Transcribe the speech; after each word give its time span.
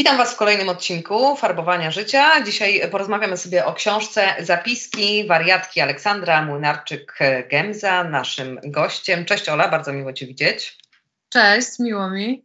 Witam 0.00 0.16
Was 0.16 0.34
w 0.34 0.36
kolejnym 0.36 0.68
odcinku 0.68 1.36
Farbowania 1.36 1.90
Życia. 1.90 2.44
Dzisiaj 2.44 2.90
porozmawiamy 2.90 3.36
sobie 3.36 3.66
o 3.66 3.74
książce 3.74 4.34
Zapiski 4.38 5.26
wariatki 5.26 5.80
Aleksandra 5.80 6.46
Młynarczyk-Gemza, 6.46 8.10
naszym 8.10 8.60
gościem. 8.64 9.24
Cześć 9.24 9.48
Ola, 9.48 9.68
bardzo 9.68 9.92
miło 9.92 10.12
Cię 10.12 10.26
widzieć. 10.26 10.78
Cześć, 11.28 11.78
miło 11.78 12.10
mi. 12.10 12.44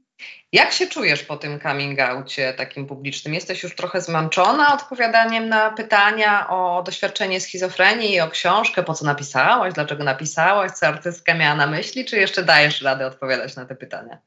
Jak 0.52 0.72
się 0.72 0.88
czujesz 0.88 1.24
po 1.24 1.38
tym 1.38 1.60
coming 1.60 2.00
outie 2.00 2.54
takim 2.54 2.88
publicznym? 2.88 3.34
Jesteś 3.34 3.64
już 3.64 3.76
trochę 3.76 4.02
zmęczona 4.02 4.74
odpowiadaniem 4.74 5.50
na 5.50 5.72
pytania 5.72 6.50
o 6.50 6.84
doświadczenie 6.84 7.42
schizofrenii 7.42 8.14
i 8.14 8.22
o 8.22 8.30
książkę, 8.30 8.84
po 8.84 8.94
co 8.94 9.06
napisałaś, 9.06 9.74
dlaczego 9.74 10.04
napisałaś, 10.04 10.72
co 10.72 10.88
artystka 10.88 11.34
miała 11.34 11.56
na 11.56 11.68
myśli, 11.68 12.06
czy 12.06 12.18
jeszcze 12.18 12.44
dajesz 12.44 12.82
radę 12.82 13.08
odpowiadać 13.08 13.56
na 13.56 13.66
te 13.66 13.76
pytania? 13.76 14.18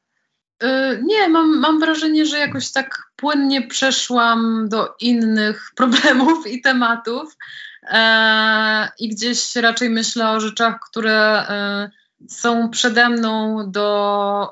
Y, 0.63 1.01
nie, 1.03 1.29
mam, 1.29 1.59
mam 1.59 1.79
wrażenie, 1.79 2.25
że 2.25 2.37
jakoś 2.37 2.71
tak 2.71 3.11
płynnie 3.15 3.67
przeszłam 3.67 4.69
do 4.69 4.95
innych 4.99 5.69
problemów 5.75 6.47
i 6.47 6.61
tematów 6.61 7.37
e, 7.83 8.89
i 8.99 9.09
gdzieś 9.09 9.55
raczej 9.55 9.89
myślę 9.89 10.29
o 10.29 10.39
rzeczach, 10.39 10.79
które 10.89 11.47
e, 11.49 11.89
są 12.27 12.69
przede 12.69 13.09
mną 13.09 13.63
do 13.71 14.51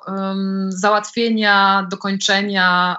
załatwienia, 0.69 1.88
dokończenia, 1.91 2.97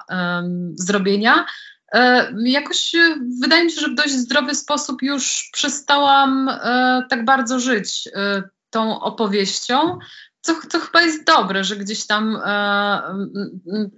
zrobienia. 0.75 1.45
E, 1.93 2.33
jakoś 2.45 2.95
wydaje 3.41 3.63
mi 3.63 3.71
się, 3.71 3.81
że 3.81 3.87
w 3.89 3.95
dość 3.95 4.13
zdrowy 4.13 4.55
sposób 4.55 5.01
już 5.01 5.49
przestałam 5.53 6.49
e, 6.49 7.03
tak 7.09 7.25
bardzo 7.25 7.59
żyć 7.59 8.09
e, 8.13 8.43
tą 8.69 9.01
opowieścią 9.01 9.97
co, 10.41 10.55
co 10.69 10.79
chyba 10.79 11.01
jest 11.01 11.23
dobre, 11.23 11.63
że 11.63 11.75
gdzieś 11.75 12.07
tam 12.07 12.41
e, 12.45 13.27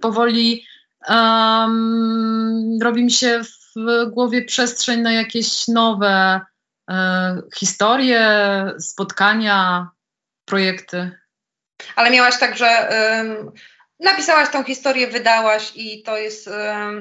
powoli 0.00 0.66
um, 1.08 2.78
robi 2.82 3.04
mi 3.04 3.10
się 3.10 3.40
w 3.76 4.10
głowie 4.10 4.44
przestrzeń 4.44 5.00
na 5.00 5.12
jakieś 5.12 5.68
nowe 5.68 6.40
e, 6.90 7.42
historie, 7.56 8.24
spotkania, 8.78 9.90
projekty. 10.44 11.18
Ale 11.96 12.10
miałaś 12.10 12.38
tak, 12.38 12.56
że 12.56 12.88
um, 13.16 13.52
napisałaś 14.00 14.48
tą 14.50 14.64
historię, 14.64 15.06
wydałaś 15.06 15.72
i 15.74 16.02
to 16.02 16.16
jest 16.16 16.50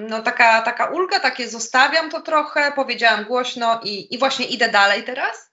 no, 0.09 0.21
taka, 0.21 0.61
taka 0.61 0.85
ulga, 0.85 1.19
takie 1.19 1.49
zostawiam 1.49 2.09
to 2.09 2.21
trochę, 2.21 2.71
powiedziałam 2.75 3.23
głośno 3.23 3.79
i, 3.83 4.15
i 4.15 4.19
właśnie 4.19 4.45
idę 4.45 4.69
dalej 4.69 5.03
teraz? 5.03 5.50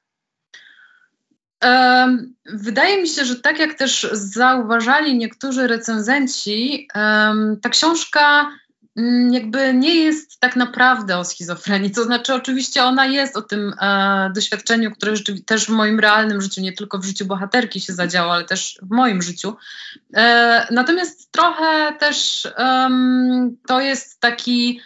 Wydaje 2.44 3.02
mi 3.02 3.08
się, 3.08 3.24
że 3.24 3.36
tak 3.36 3.58
jak 3.58 3.74
też 3.74 4.08
zauważali 4.12 5.18
niektórzy 5.18 5.66
recenzenci, 5.66 6.88
ta 7.62 7.68
książka 7.70 8.50
mm, 8.96 9.34
jakby 9.34 9.74
nie 9.74 9.94
jest 9.94 10.40
tak 10.40 10.56
naprawdę 10.56 11.18
o 11.18 11.24
schizofrenii. 11.24 11.90
To 11.90 12.04
znaczy, 12.04 12.34
oczywiście 12.34 12.84
ona 12.84 13.06
jest 13.06 13.36
o 13.36 13.42
tym 13.42 13.74
e, 13.80 14.30
doświadczeniu, 14.34 14.90
które 14.90 15.12
też 15.46 15.66
w 15.66 15.68
moim 15.68 16.00
realnym 16.00 16.40
życiu, 16.40 16.60
nie 16.60 16.72
tylko 16.72 16.98
w 16.98 17.04
życiu 17.04 17.26
bohaterki 17.26 17.80
się 17.80 17.92
zadziało, 17.92 18.32
ale 18.32 18.44
też 18.44 18.78
w 18.82 18.90
moim 18.90 19.22
życiu. 19.22 19.56
E, 20.14 20.66
natomiast 20.70 21.32
trochę 21.32 21.92
też 21.98 22.48
to 23.66 23.80
jest 23.80 24.20
taki 24.20 24.80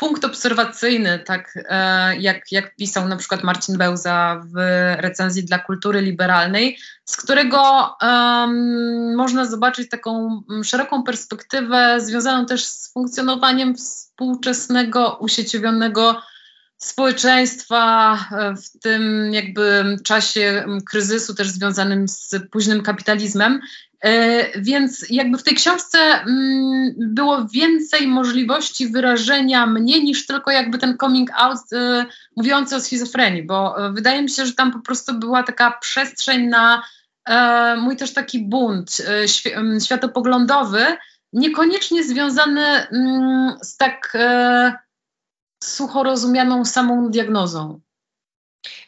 punkt 0.00 0.24
obserwacyjny, 0.24 1.18
tak 1.18 1.58
e, 1.68 2.16
jak, 2.16 2.52
jak 2.52 2.76
pisał 2.76 3.08
na 3.08 3.16
przykład 3.16 3.44
Marcin 3.44 3.78
Bełza 3.78 4.42
w 4.54 4.58
recenzji 5.00 5.44
dla 5.44 5.58
kultury 5.58 6.00
liberalnej, 6.00 6.78
z 7.04 7.16
którego 7.16 7.60
można 9.16 9.44
zobaczyć 9.44 9.88
taką 9.88 10.42
szeroką 10.64 11.02
perspektywę 11.02 12.00
związaną 12.00 12.46
też 12.46 12.64
z 12.64 12.92
funkcjonowaniem 12.92 13.74
współczesnego, 13.76 15.18
usieciowionego 15.20 16.22
społeczeństwa 16.76 18.12
e, 18.32 18.54
w 18.56 18.80
tym 18.80 19.32
jakby 19.32 19.96
czasie 20.04 20.64
kryzysu 20.86 21.34
też 21.34 21.48
związanym 21.48 22.08
z 22.08 22.34
późnym 22.50 22.82
kapitalizmem 22.82 23.60
więc 24.56 25.06
jakby 25.10 25.38
w 25.38 25.42
tej 25.42 25.54
książce 25.54 25.98
mm, 25.98 26.94
było 26.98 27.46
więcej 27.48 28.06
możliwości 28.06 28.88
wyrażenia 28.88 29.66
mnie 29.66 30.00
niż 30.00 30.26
tylko 30.26 30.50
jakby 30.50 30.78
ten 30.78 30.96
coming 30.98 31.30
out 31.34 31.58
e, 31.72 32.06
mówiący 32.36 32.76
o 32.76 32.80
schizofrenii, 32.80 33.42
bo 33.42 33.86
e, 33.86 33.92
wydaje 33.92 34.22
mi 34.22 34.30
się, 34.30 34.46
że 34.46 34.52
tam 34.52 34.72
po 34.72 34.78
prostu 34.78 35.14
była 35.14 35.42
taka 35.42 35.70
przestrzeń 35.70 36.46
na 36.46 36.82
mój 37.78 37.96
też 37.96 38.12
taki 38.12 38.38
bunt 38.38 38.96
światopoglądowy, 39.84 40.96
niekoniecznie 41.32 42.04
związany 42.04 42.66
mm, 42.66 43.56
z 43.62 43.76
tak 43.76 44.16
sucho 45.64 46.02
rozumianą 46.02 46.64
samą 46.64 47.10
diagnozą. 47.10 47.80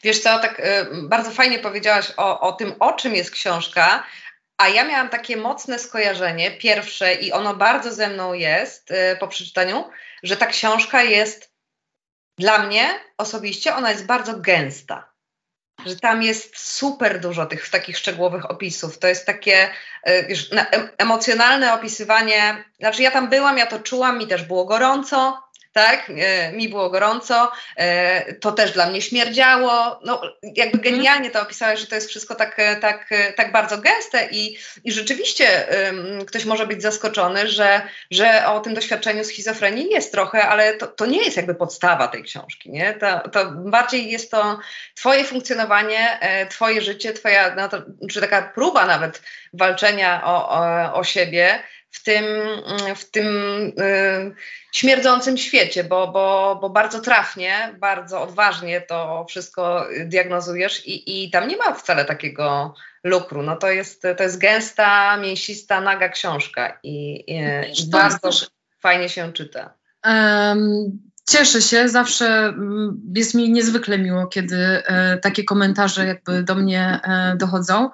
Wiesz 0.02 0.18
co, 0.18 0.38
tak 0.38 0.62
bardzo 1.02 1.30
fajnie 1.30 1.58
powiedziałaś 1.58 2.12
o, 2.16 2.40
o 2.40 2.52
tym, 2.52 2.72
o 2.80 2.92
czym 2.92 3.14
jest 3.14 3.30
książka, 3.30 4.04
a 4.62 4.68
ja 4.68 4.84
miałam 4.84 5.08
takie 5.08 5.36
mocne 5.36 5.78
skojarzenie, 5.78 6.50
pierwsze, 6.50 7.14
i 7.14 7.32
ono 7.32 7.54
bardzo 7.54 7.92
ze 7.92 8.08
mną 8.08 8.32
jest 8.32 8.90
y, 8.90 9.16
po 9.20 9.28
przeczytaniu, 9.28 9.84
że 10.22 10.36
ta 10.36 10.46
książka 10.46 11.02
jest 11.02 11.52
dla 12.38 12.58
mnie 12.58 12.88
osobiście, 13.18 13.74
ona 13.74 13.90
jest 13.90 14.06
bardzo 14.06 14.38
gęsta. 14.38 15.12
Że 15.86 15.96
tam 15.96 16.22
jest 16.22 16.58
super 16.58 17.20
dużo 17.20 17.46
tych 17.46 17.68
takich 17.68 17.98
szczegółowych 17.98 18.50
opisów. 18.50 18.98
To 18.98 19.08
jest 19.08 19.26
takie 19.26 19.68
y, 20.08 20.26
wiesz, 20.28 20.50
emocjonalne 20.98 21.74
opisywanie. 21.74 22.64
Znaczy, 22.80 23.02
ja 23.02 23.10
tam 23.10 23.28
byłam, 23.28 23.58
ja 23.58 23.66
to 23.66 23.78
czułam, 23.78 24.18
mi 24.18 24.26
też 24.26 24.42
było 24.42 24.64
gorąco, 24.64 25.42
tak? 25.72 26.10
E, 26.16 26.52
mi 26.52 26.68
było 26.68 26.90
gorąco, 26.90 27.52
e, 27.76 28.34
to 28.34 28.52
też 28.52 28.72
dla 28.72 28.86
mnie 28.86 29.02
śmierdziało. 29.02 30.00
No, 30.04 30.22
jakby 30.42 30.78
mhm. 30.78 30.82
genialnie 30.82 31.30
to 31.30 31.42
opisałeś, 31.42 31.80
że 31.80 31.86
to 31.86 31.94
jest 31.94 32.08
wszystko 32.08 32.34
tak, 32.34 32.58
e, 32.58 32.76
tak, 32.76 33.10
tak 33.36 33.52
bardzo 33.52 33.78
gęste 33.78 34.28
i, 34.30 34.58
i 34.84 34.92
rzeczywiście 34.92 35.66
ktoś 36.26 36.44
może 36.44 36.66
być 36.66 36.82
zaskoczony, 36.82 37.48
że, 37.48 37.82
że 38.10 38.46
o 38.46 38.60
tym 38.60 38.74
doświadczeniu 38.74 39.24
schizofrenii 39.24 39.90
jest 39.90 40.12
trochę, 40.12 40.48
ale 40.48 40.74
to, 40.74 40.86
to 40.86 41.06
nie 41.06 41.24
jest 41.24 41.36
jakby 41.36 41.54
podstawa 41.54 42.08
tej 42.08 42.22
książki, 42.22 42.70
nie? 42.70 42.94
To, 42.94 43.28
to 43.28 43.50
bardziej 43.50 44.10
jest 44.10 44.30
to 44.30 44.58
twoje 44.94 45.24
funkcjonowanie, 45.24 46.18
twoje 46.50 46.82
życie, 46.82 47.12
twoja, 47.12 47.54
no 47.54 47.68
to, 47.68 47.82
czy 48.10 48.20
taka 48.20 48.42
próba 48.42 48.86
nawet 48.86 49.22
walczenia 49.52 50.24
o, 50.24 50.48
o, 50.48 50.94
o 50.94 51.04
siebie, 51.04 51.62
w 51.92 52.02
tym, 52.02 52.24
w 52.96 53.10
tym 53.10 53.26
y, 53.26 54.34
śmierdzącym 54.72 55.38
świecie, 55.38 55.84
bo, 55.84 56.08
bo, 56.08 56.58
bo 56.60 56.70
bardzo 56.70 57.00
trafnie, 57.00 57.74
bardzo 57.78 58.22
odważnie 58.22 58.80
to 58.80 59.26
wszystko 59.28 59.86
diagnozujesz 60.04 60.86
i, 60.86 61.24
i 61.24 61.30
tam 61.30 61.48
nie 61.48 61.56
ma 61.56 61.74
wcale 61.74 62.04
takiego 62.04 62.74
lukru. 63.04 63.42
No 63.42 63.56
to 63.56 63.70
jest, 63.70 64.02
to 64.16 64.22
jest 64.22 64.38
gęsta, 64.38 65.16
mięsista, 65.16 65.80
naga 65.80 66.08
książka 66.08 66.78
i, 66.82 67.24
i 67.78 67.90
bardzo 67.90 68.30
fajnie 68.80 69.08
się 69.08 69.32
czyta. 69.32 69.74
Um, 70.04 70.98
cieszę 71.28 71.62
się, 71.62 71.88
zawsze 71.88 72.26
mm, 72.26 73.00
jest 73.14 73.34
mi 73.34 73.52
niezwykle 73.52 73.98
miło, 73.98 74.26
kiedy 74.26 74.56
e, 74.56 75.18
takie 75.18 75.44
komentarze 75.44 76.06
jakby 76.06 76.42
do 76.42 76.54
mnie 76.54 77.00
e, 77.04 77.36
dochodzą. 77.36 77.90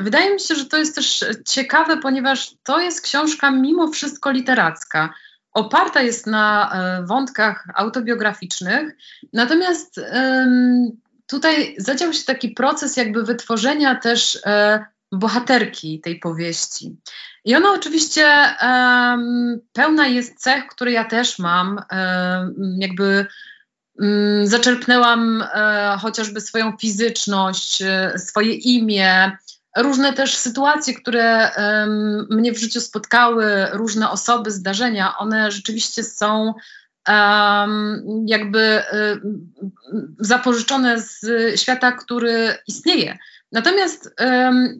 Wydaje 0.00 0.34
mi 0.34 0.40
się, 0.40 0.54
że 0.54 0.64
to 0.64 0.76
jest 0.76 0.94
też 0.94 1.24
ciekawe, 1.46 1.96
ponieważ 1.96 2.54
to 2.62 2.80
jest 2.80 3.00
książka 3.00 3.50
mimo 3.50 3.88
wszystko 3.88 4.30
literacka. 4.30 5.14
Oparta 5.52 6.02
jest 6.02 6.26
na 6.26 6.72
e, 6.72 7.06
wątkach 7.06 7.68
autobiograficznych, 7.74 8.96
natomiast 9.32 10.00
tutaj 11.26 11.74
zadział 11.78 12.12
się 12.12 12.24
taki 12.24 12.48
proces 12.48 12.96
jakby 12.96 13.22
wytworzenia 13.22 13.94
też 13.94 14.38
e, 14.46 14.84
bohaterki 15.12 16.00
tej 16.00 16.18
powieści. 16.18 16.96
I 17.44 17.56
ona 17.56 17.72
oczywiście 17.72 18.26
pełna 19.72 20.06
jest 20.06 20.42
cech, 20.42 20.66
które 20.66 20.92
ja 20.92 21.04
też 21.04 21.38
mam, 21.38 21.80
jakby 22.78 23.26
zaczerpnęłam 24.44 25.44
e, 25.54 25.96
chociażby 26.00 26.40
swoją 26.40 26.76
fizyczność, 26.76 27.82
e, 27.82 28.18
swoje 28.18 28.52
imię, 28.52 29.36
różne 29.76 30.12
też 30.12 30.36
sytuacje, 30.36 30.94
które 30.94 31.50
mnie 32.30 32.52
w 32.52 32.58
życiu 32.58 32.80
spotkały, 32.80 33.46
różne 33.72 34.10
osoby, 34.10 34.50
zdarzenia, 34.50 35.18
one 35.18 35.50
rzeczywiście 35.50 36.04
są 36.04 36.54
jakby 38.26 38.60
e, 38.60 38.84
zapożyczone 40.18 41.00
z 41.00 41.20
świata, 41.60 41.92
który 41.92 42.54
istnieje. 42.66 43.18
Natomiast 43.52 44.14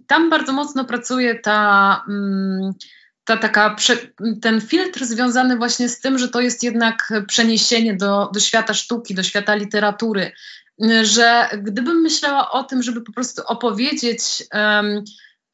tam 0.07 0.31
bardzo 0.31 0.53
mocno 0.53 0.85
pracuje 0.85 1.35
ta, 1.35 2.05
um, 2.09 2.73
ta 3.27 3.37
taka 3.37 3.77
ten 4.43 4.61
filtr 4.61 5.05
związany 5.05 5.57
właśnie 5.57 5.89
z 5.89 6.01
tym, 6.01 6.19
że 6.19 6.29
to 6.29 6.41
jest 6.41 6.63
jednak 6.63 7.13
przeniesienie 7.29 7.97
do, 7.97 8.31
do 8.35 8.41
świata 8.41 8.75
sztuki, 8.75 9.15
do 9.15 9.23
świata 9.23 9.55
literatury. 9.55 10.33
Że 11.03 11.49
gdybym 11.63 12.01
myślała 12.01 12.51
o 12.51 12.65
tym, 12.65 12.83
żeby 12.83 13.01
po 13.01 13.13
prostu 13.13 13.43
opowiedzieć 13.47 14.45
um, 14.53 15.05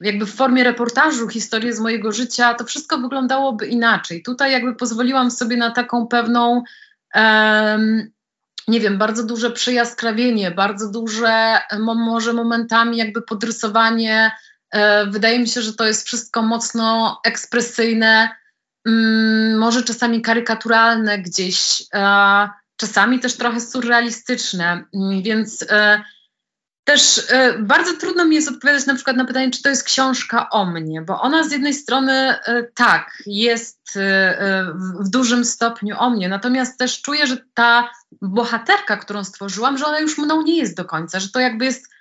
jakby 0.01 0.27
w 0.27 0.35
formie 0.35 0.65
reportażu 0.65 1.29
historię 1.29 1.73
z 1.73 1.81
mojego 1.81 2.13
życia, 2.13 2.55
to 2.55 2.65
wszystko 2.65 2.99
wyglądałoby 2.99 3.67
inaczej. 3.67 4.23
Tutaj 4.23 4.53
jakby 4.53 4.75
pozwoliłam 4.75 5.31
sobie 5.31 5.57
na 5.57 5.71
taką 5.71 6.07
pewną 6.07 6.63
um, 7.15 8.11
nie 8.69 8.81
wiem, 8.81 8.99
bardzo 8.99 9.25
duże 9.25 9.51
przejaskrawienie, 9.51 10.51
bardzo 10.51 10.91
duże 10.91 11.59
może 11.81 12.33
momentami 12.33 12.97
jakby 12.97 13.23
podrysowanie. 13.23 14.31
E, 14.73 15.07
wydaje 15.07 15.39
mi 15.39 15.49
się, 15.49 15.63
że 15.63 15.75
to 15.75 15.87
jest 15.87 16.07
wszystko 16.07 16.43
mocno 16.43 17.21
ekspresyjne, 17.25 18.29
mm, 18.87 19.59
może 19.59 19.83
czasami 19.83 20.23
karykaturalne 20.23 21.19
gdzieś, 21.19 21.85
czasami 22.77 23.21
też 23.21 23.37
trochę 23.37 23.61
surrealistyczne, 23.61 24.85
mm, 24.95 25.23
więc 25.23 25.65
e, 25.71 26.03
też 26.85 27.23
e, 27.29 27.59
bardzo 27.59 27.97
trudno 27.97 28.25
mi 28.25 28.37
jest 28.37 28.49
odpowiadać 28.49 28.87
na 28.87 28.95
przykład 28.95 29.17
na 29.17 29.25
pytanie, 29.25 29.51
czy 29.51 29.63
to 29.63 29.69
jest 29.69 29.85
książka 29.85 30.51
o 30.51 30.67
mnie, 30.67 31.03
bo 31.03 31.21
ona 31.21 31.45
z 31.45 31.53
jednej 31.53 31.75
strony 31.75 32.35
tak, 32.75 33.23
jest 33.27 33.79
w 35.01 35.09
dużym 35.11 35.45
stopniu 35.45 35.97
o 35.99 36.11
mnie, 36.11 36.29
natomiast 36.29 36.79
też 36.79 37.03
czuję, 37.03 37.27
że 37.27 37.37
ta 37.55 37.91
bohaterka, 38.23 38.97
którą 38.97 39.25
stworzyłam, 39.25 39.79
że 39.79 39.87
ona 39.87 40.01
już 40.01 40.19
mną 40.19 40.43
nie 40.43 40.59
jest 40.59 40.77
do 40.77 40.85
końca, 40.85 41.21
że 41.21 41.29
to 41.29 41.41
jakby 41.41 41.65
jest 41.65 41.93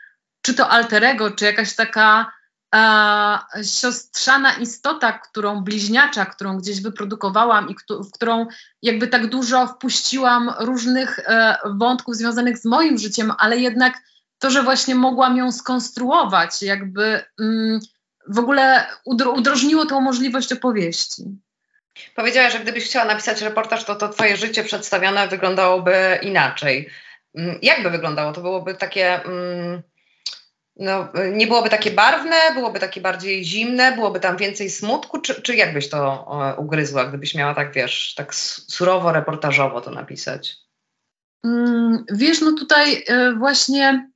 czy 0.42 0.54
to 0.54 0.70
alterego, 0.70 1.32
czy 1.32 1.46
jakaś 1.46 1.76
taka 1.76 2.32
e, 2.76 3.64
siostrzana 3.64 4.54
istota, 4.54 5.12
którą 5.14 5.62
bliźniacza, 5.64 6.26
którą 6.26 6.58
gdzieś 6.58 6.82
wyprodukowałam 6.82 7.70
i 7.70 7.76
w 7.90 8.12
którą 8.12 8.46
jakby 8.82 9.08
tak 9.08 9.28
dużo 9.28 9.68
wpuściłam 9.68 10.54
różnych 10.60 11.20
e, 11.20 11.58
wątków 11.66 12.16
związanych 12.16 12.58
z 12.58 12.66
moim 12.66 12.98
życiem, 12.98 13.34
ale 13.38 13.58
jednak 13.58 14.02
to, 14.40 14.50
że 14.50 14.64
właśnie 14.64 14.96
mogłam 14.96 15.38
ją 15.38 15.52
skonstruować, 15.52 16.62
jakby 16.62 17.24
mm, 17.40 17.80
w 18.28 18.40
ogóle 18.40 18.88
udro 19.06 19.32
udrożniło 19.32 19.86
tą 19.86 20.02
możliwość 20.02 20.54
opowieści. 20.54 21.24
Powiedziałaś, 22.16 22.54
że 22.54 22.60
gdybyś 22.60 22.86
chciała 22.86 23.06
napisać 23.06 23.42
reportaż, 23.42 23.84
to 23.84 23.96
to 23.96 24.10
twoje 24.10 24.38
życie 24.38 24.64
przedstawione 24.64 25.28
wyglądałoby 25.28 26.20
inaczej. 26.22 26.90
Mm, 27.36 27.60
jak 27.62 27.84
by 27.84 27.90
wyglądało? 27.90 28.34
To 28.34 28.42
byłoby 28.42 28.74
takie... 28.76 29.24
Mm, 29.24 29.82
no, 30.82 31.08
nie 31.34 31.48
byłoby 31.48 31.70
takie 31.70 31.92
barwne, 31.92 32.36
byłoby 32.54 32.80
takie 32.80 33.02
bardziej 33.02 33.46
zimne, 33.46 33.92
byłoby 33.92 34.20
tam 34.20 34.38
więcej 34.38 34.70
smutku, 34.70 35.22
czy, 35.22 35.42
czy 35.42 35.56
jak 35.56 35.74
byś 35.74 35.90
to 35.90 36.28
ugryzła, 36.58 37.06
gdybyś 37.06 37.36
miała 37.36 37.56
tak, 37.56 37.74
wiesz, 37.74 38.14
tak 38.18 38.36
surowo, 38.36 39.12
reportażowo 39.12 39.82
to 39.82 39.92
napisać? 39.92 40.56
Mm, 41.46 42.06
wiesz, 42.12 42.42
no 42.42 42.52
tutaj 42.52 43.04
e, 43.08 43.34
właśnie 43.34 44.10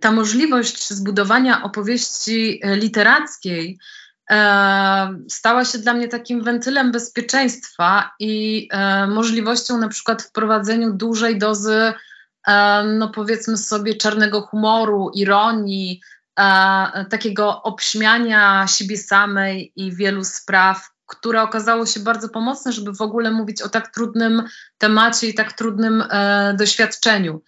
ta 0.00 0.12
możliwość 0.12 0.88
zbudowania 0.88 1.62
opowieści 1.62 2.60
e, 2.62 2.76
literackiej 2.76 3.78
stała 5.28 5.64
się 5.64 5.78
dla 5.78 5.94
mnie 5.94 6.08
takim 6.08 6.42
wentylem 6.42 6.92
bezpieczeństwa 6.92 8.10
i 8.20 8.68
możliwością 9.08 9.78
na 9.78 9.88
przykład 9.88 10.22
wprowadzeniu 10.22 10.92
dużej 10.92 11.38
dozy, 11.38 11.92
no 12.84 13.08
powiedzmy 13.08 13.56
sobie, 13.56 13.94
czarnego 13.94 14.40
humoru, 14.40 15.10
ironii, 15.14 16.00
takiego 17.10 17.62
obśmiania 17.62 18.66
siebie 18.66 18.96
samej 18.96 19.72
i 19.76 19.96
wielu 19.96 20.24
spraw, 20.24 20.90
które 21.06 21.42
okazało 21.42 21.86
się 21.86 22.00
bardzo 22.00 22.28
pomocne, 22.28 22.72
żeby 22.72 22.92
w 22.92 23.00
ogóle 23.00 23.30
mówić 23.30 23.62
o 23.62 23.68
tak 23.68 23.94
trudnym 23.94 24.42
temacie 24.78 25.28
i 25.28 25.34
tak 25.34 25.52
trudnym 25.52 26.04
doświadczeniu. 26.58 27.42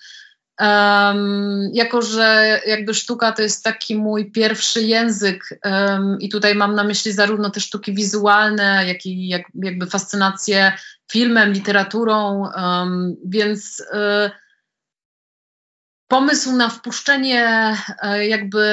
Um, 0.60 1.70
jako, 1.72 2.02
że 2.02 2.60
jakby 2.66 2.94
sztuka 2.94 3.32
to 3.32 3.42
jest 3.42 3.64
taki 3.64 3.96
mój 3.96 4.32
pierwszy 4.32 4.82
język 4.82 5.60
um, 5.64 6.18
i 6.20 6.28
tutaj 6.28 6.54
mam 6.54 6.74
na 6.74 6.84
myśli 6.84 7.12
zarówno 7.12 7.50
te 7.50 7.60
sztuki 7.60 7.94
wizualne, 7.94 8.84
jak 8.86 9.06
i 9.06 9.28
jak, 9.28 9.42
jakby 9.54 9.86
fascynację 9.86 10.72
filmem, 11.10 11.52
literaturą, 11.52 12.50
um, 12.56 13.16
więc 13.24 13.80
y, 13.80 14.30
pomysł 16.08 16.56
na 16.56 16.68
wpuszczenie 16.68 17.76
y, 18.04 18.26
jakby 18.26 18.64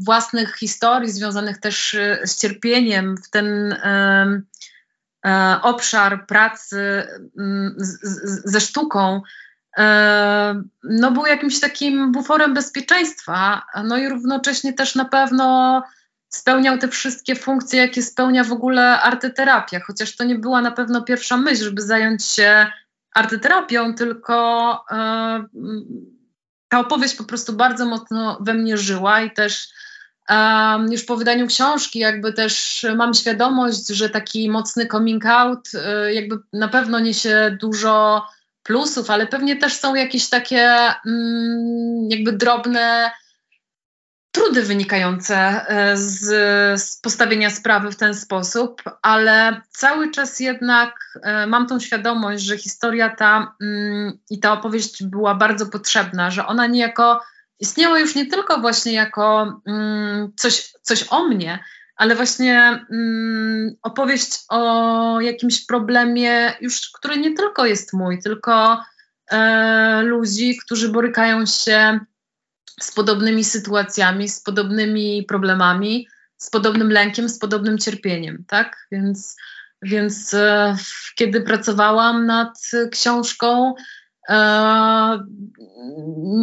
własnych 0.00 0.56
historii 0.56 1.10
związanych 1.10 1.58
też 1.58 1.94
y, 1.94 2.20
z 2.24 2.36
cierpieniem 2.36 3.16
w 3.16 3.30
ten 3.30 3.76
obszar 5.62 6.26
pracy 6.26 7.06
mm, 7.38 7.74
ze 8.44 8.60
sztuką 8.60 9.22
no 10.82 11.10
był 11.10 11.26
jakimś 11.26 11.60
takim 11.60 12.12
buforem 12.12 12.54
bezpieczeństwa, 12.54 13.62
no 13.84 13.96
i 13.96 14.08
równocześnie 14.08 14.72
też 14.72 14.94
na 14.94 15.04
pewno 15.04 15.82
spełniał 16.28 16.78
te 16.78 16.88
wszystkie 16.88 17.36
funkcje, 17.36 17.80
jakie 17.80 18.02
spełnia 18.02 18.44
w 18.44 18.52
ogóle 18.52 19.00
artyterapia, 19.00 19.80
chociaż 19.80 20.16
to 20.16 20.24
nie 20.24 20.34
była 20.34 20.60
na 20.60 20.70
pewno 20.70 21.02
pierwsza 21.02 21.36
myśl, 21.36 21.64
żeby 21.64 21.82
zająć 21.82 22.24
się 22.24 22.66
artyterapią, 23.14 23.94
tylko 23.94 24.84
e, 24.90 25.44
ta 26.72 26.80
opowieść 26.80 27.14
po 27.14 27.24
prostu 27.24 27.52
bardzo 27.52 27.86
mocno 27.86 28.38
we 28.40 28.54
mnie 28.54 28.76
żyła 28.76 29.20
i 29.20 29.30
też 29.30 29.68
um, 30.28 30.92
już 30.92 31.04
po 31.04 31.16
wydaniu 31.16 31.46
książki 31.46 31.98
jakby 31.98 32.32
też 32.32 32.86
mam 32.96 33.14
świadomość, 33.14 33.88
że 33.88 34.10
taki 34.10 34.50
mocny 34.50 34.86
coming 34.86 35.26
out 35.26 35.68
e, 35.74 36.14
jakby 36.14 36.38
na 36.52 36.68
pewno 36.68 37.00
niesie 37.00 37.56
dużo 37.60 38.26
plusów, 38.62 39.10
ale 39.10 39.26
pewnie 39.26 39.56
też 39.56 39.74
są 39.74 39.94
jakieś 39.94 40.28
takie 40.28 40.76
mm, 41.06 42.08
jakby 42.10 42.32
drobne 42.32 43.10
trudy 44.32 44.62
wynikające 44.62 45.36
e, 45.36 45.96
z, 45.96 46.20
z, 46.82 47.00
postawienia 47.00 47.50
sprawy 47.50 47.90
w 47.90 47.96
ten 47.96 48.14
sposób, 48.14 48.82
ale 49.02 49.60
cały 49.70 50.10
czas 50.10 50.40
jednak 50.40 51.18
e, 51.22 51.46
mam 51.46 51.66
tą 51.66 51.80
świadomość, 51.80 52.44
że 52.44 52.58
historia 52.58 53.16
ta 53.16 53.54
mm, 53.60 54.18
i 54.30 54.40
ta 54.40 54.52
opowieść 54.52 55.04
była 55.04 55.34
bardzo 55.34 55.66
potrzebna, 55.66 56.30
że 56.30 56.46
ona 56.46 56.66
niejako 56.66 57.20
istniała 57.60 57.98
już 57.98 58.14
nie 58.14 58.26
tylko 58.26 58.60
właśnie 58.60 58.92
jako 58.92 59.60
mm, 59.66 60.32
coś, 60.36 60.72
coś 60.82 61.04
o 61.10 61.28
mnie, 61.28 61.64
ale 61.96 62.14
właśnie 62.14 62.86
mm, 62.90 63.76
opowieść 63.82 64.38
o 64.48 65.20
jakimś 65.20 65.66
problemie, 65.66 66.54
już 66.60 66.90
który 66.90 67.16
nie 67.18 67.34
tylko 67.34 67.66
jest 67.66 67.92
mój, 67.92 68.18
tylko 68.22 68.82
e, 69.30 70.02
ludzi, 70.02 70.58
którzy 70.64 70.88
borykają 70.88 71.46
się 71.46 72.00
z 72.82 72.92
podobnymi 72.92 73.44
sytuacjami, 73.44 74.28
z 74.28 74.40
podobnymi 74.40 75.24
problemami, 75.28 76.08
z 76.36 76.50
podobnym 76.50 76.90
lękiem, 76.90 77.28
z 77.28 77.38
podobnym 77.38 77.78
cierpieniem, 77.78 78.44
tak? 78.48 78.86
Więc, 78.92 79.36
więc 79.82 80.34
e, 80.34 80.76
kiedy 81.14 81.40
pracowałam 81.40 82.26
nad 82.26 82.58
książką, 82.92 83.74
e, 84.28 84.34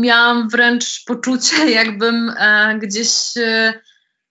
miałam 0.01 0.49
wręcz 0.49 1.03
poczucie, 1.05 1.69
jakbym 1.81 2.29
e, 2.29 2.79
gdzieś 2.79 3.37
e, 3.37 3.73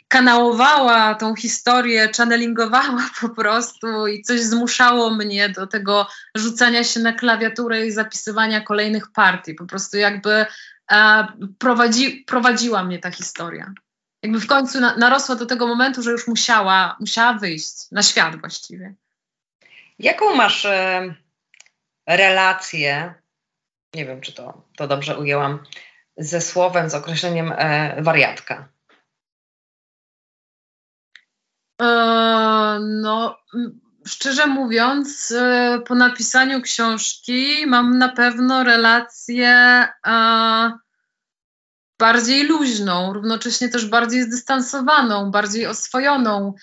kanałowała 0.08 1.14
tą 1.14 1.36
historię, 1.36 2.10
channelingowała 2.16 3.10
po 3.20 3.28
prostu 3.28 4.06
i 4.06 4.22
coś 4.22 4.40
zmuszało 4.40 5.10
mnie 5.10 5.48
do 5.48 5.66
tego 5.66 6.08
rzucania 6.34 6.84
się 6.84 7.00
na 7.00 7.12
klawiaturę 7.12 7.86
i 7.86 7.92
zapisywania 7.92 8.60
kolejnych 8.60 9.12
partii. 9.12 9.54
Po 9.54 9.66
prostu 9.66 9.96
jakby 9.96 10.46
prowadzi, 11.58 12.24
prowadziła 12.26 12.84
mnie 12.84 12.98
ta 12.98 13.10
historia. 13.10 13.72
Jakby 14.22 14.40
w 14.40 14.46
końcu 14.46 14.80
na, 14.80 14.96
narosła 14.96 15.34
do 15.34 15.46
tego 15.46 15.66
momentu, 15.66 16.02
że 16.02 16.10
już 16.10 16.28
musiała, 16.28 16.96
musiała 17.00 17.32
wyjść 17.32 17.90
na 17.92 18.02
świat 18.02 18.40
właściwie. 18.40 18.94
Jaką 19.98 20.34
masz 20.34 20.64
e, 20.64 21.14
relację, 22.06 23.14
nie 23.94 24.06
wiem 24.06 24.20
czy 24.20 24.32
to, 24.32 24.68
to 24.76 24.88
dobrze 24.88 25.18
ujęłam, 25.18 25.64
ze 26.16 26.40
słowem, 26.40 26.90
z 26.90 26.94
określeniem 26.94 27.52
e, 27.56 28.02
wariatka? 28.02 28.68
E, 31.82 31.86
no, 32.80 33.38
szczerze 34.08 34.46
mówiąc, 34.46 35.34
e, 35.36 35.80
po 35.86 35.94
napisaniu 35.94 36.62
książki 36.62 37.66
mam 37.66 37.98
na 37.98 38.08
pewno 38.08 38.64
relację 38.64 39.48
e, 40.06 40.72
bardziej 41.98 42.44
luźną, 42.44 43.12
równocześnie 43.12 43.68
też 43.68 43.86
bardziej 43.86 44.22
zdystansowaną, 44.22 45.30
bardziej 45.30 45.66
oswojoną. 45.66 46.54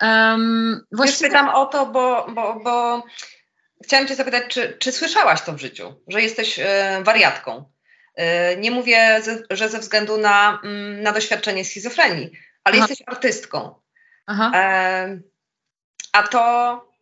Um, 0.00 0.86
właściwie... 0.92 1.30
pytam 1.30 1.48
o 1.48 1.66
to, 1.66 1.86
bo, 1.86 2.26
bo, 2.28 2.60
bo 2.64 3.04
chciałam 3.84 4.06
Cię 4.06 4.14
zapytać, 4.14 4.44
czy, 4.48 4.76
czy 4.78 4.92
słyszałaś 4.92 5.42
to 5.42 5.52
w 5.52 5.60
życiu, 5.60 5.94
że 6.08 6.22
jesteś 6.22 6.60
wariatką? 7.02 7.64
Nie 8.58 8.70
mówię, 8.70 9.22
że 9.50 9.68
ze 9.68 9.78
względu 9.78 10.16
na, 10.18 10.60
mm, 10.64 11.02
na 11.02 11.12
doświadczenie 11.12 11.64
schizofrenii, 11.64 12.30
ale 12.64 12.76
Aha. 12.76 12.86
jesteś 12.88 13.08
artystką. 13.08 13.74
Aha. 14.26 14.52
A 16.12 16.22
to 16.22 16.93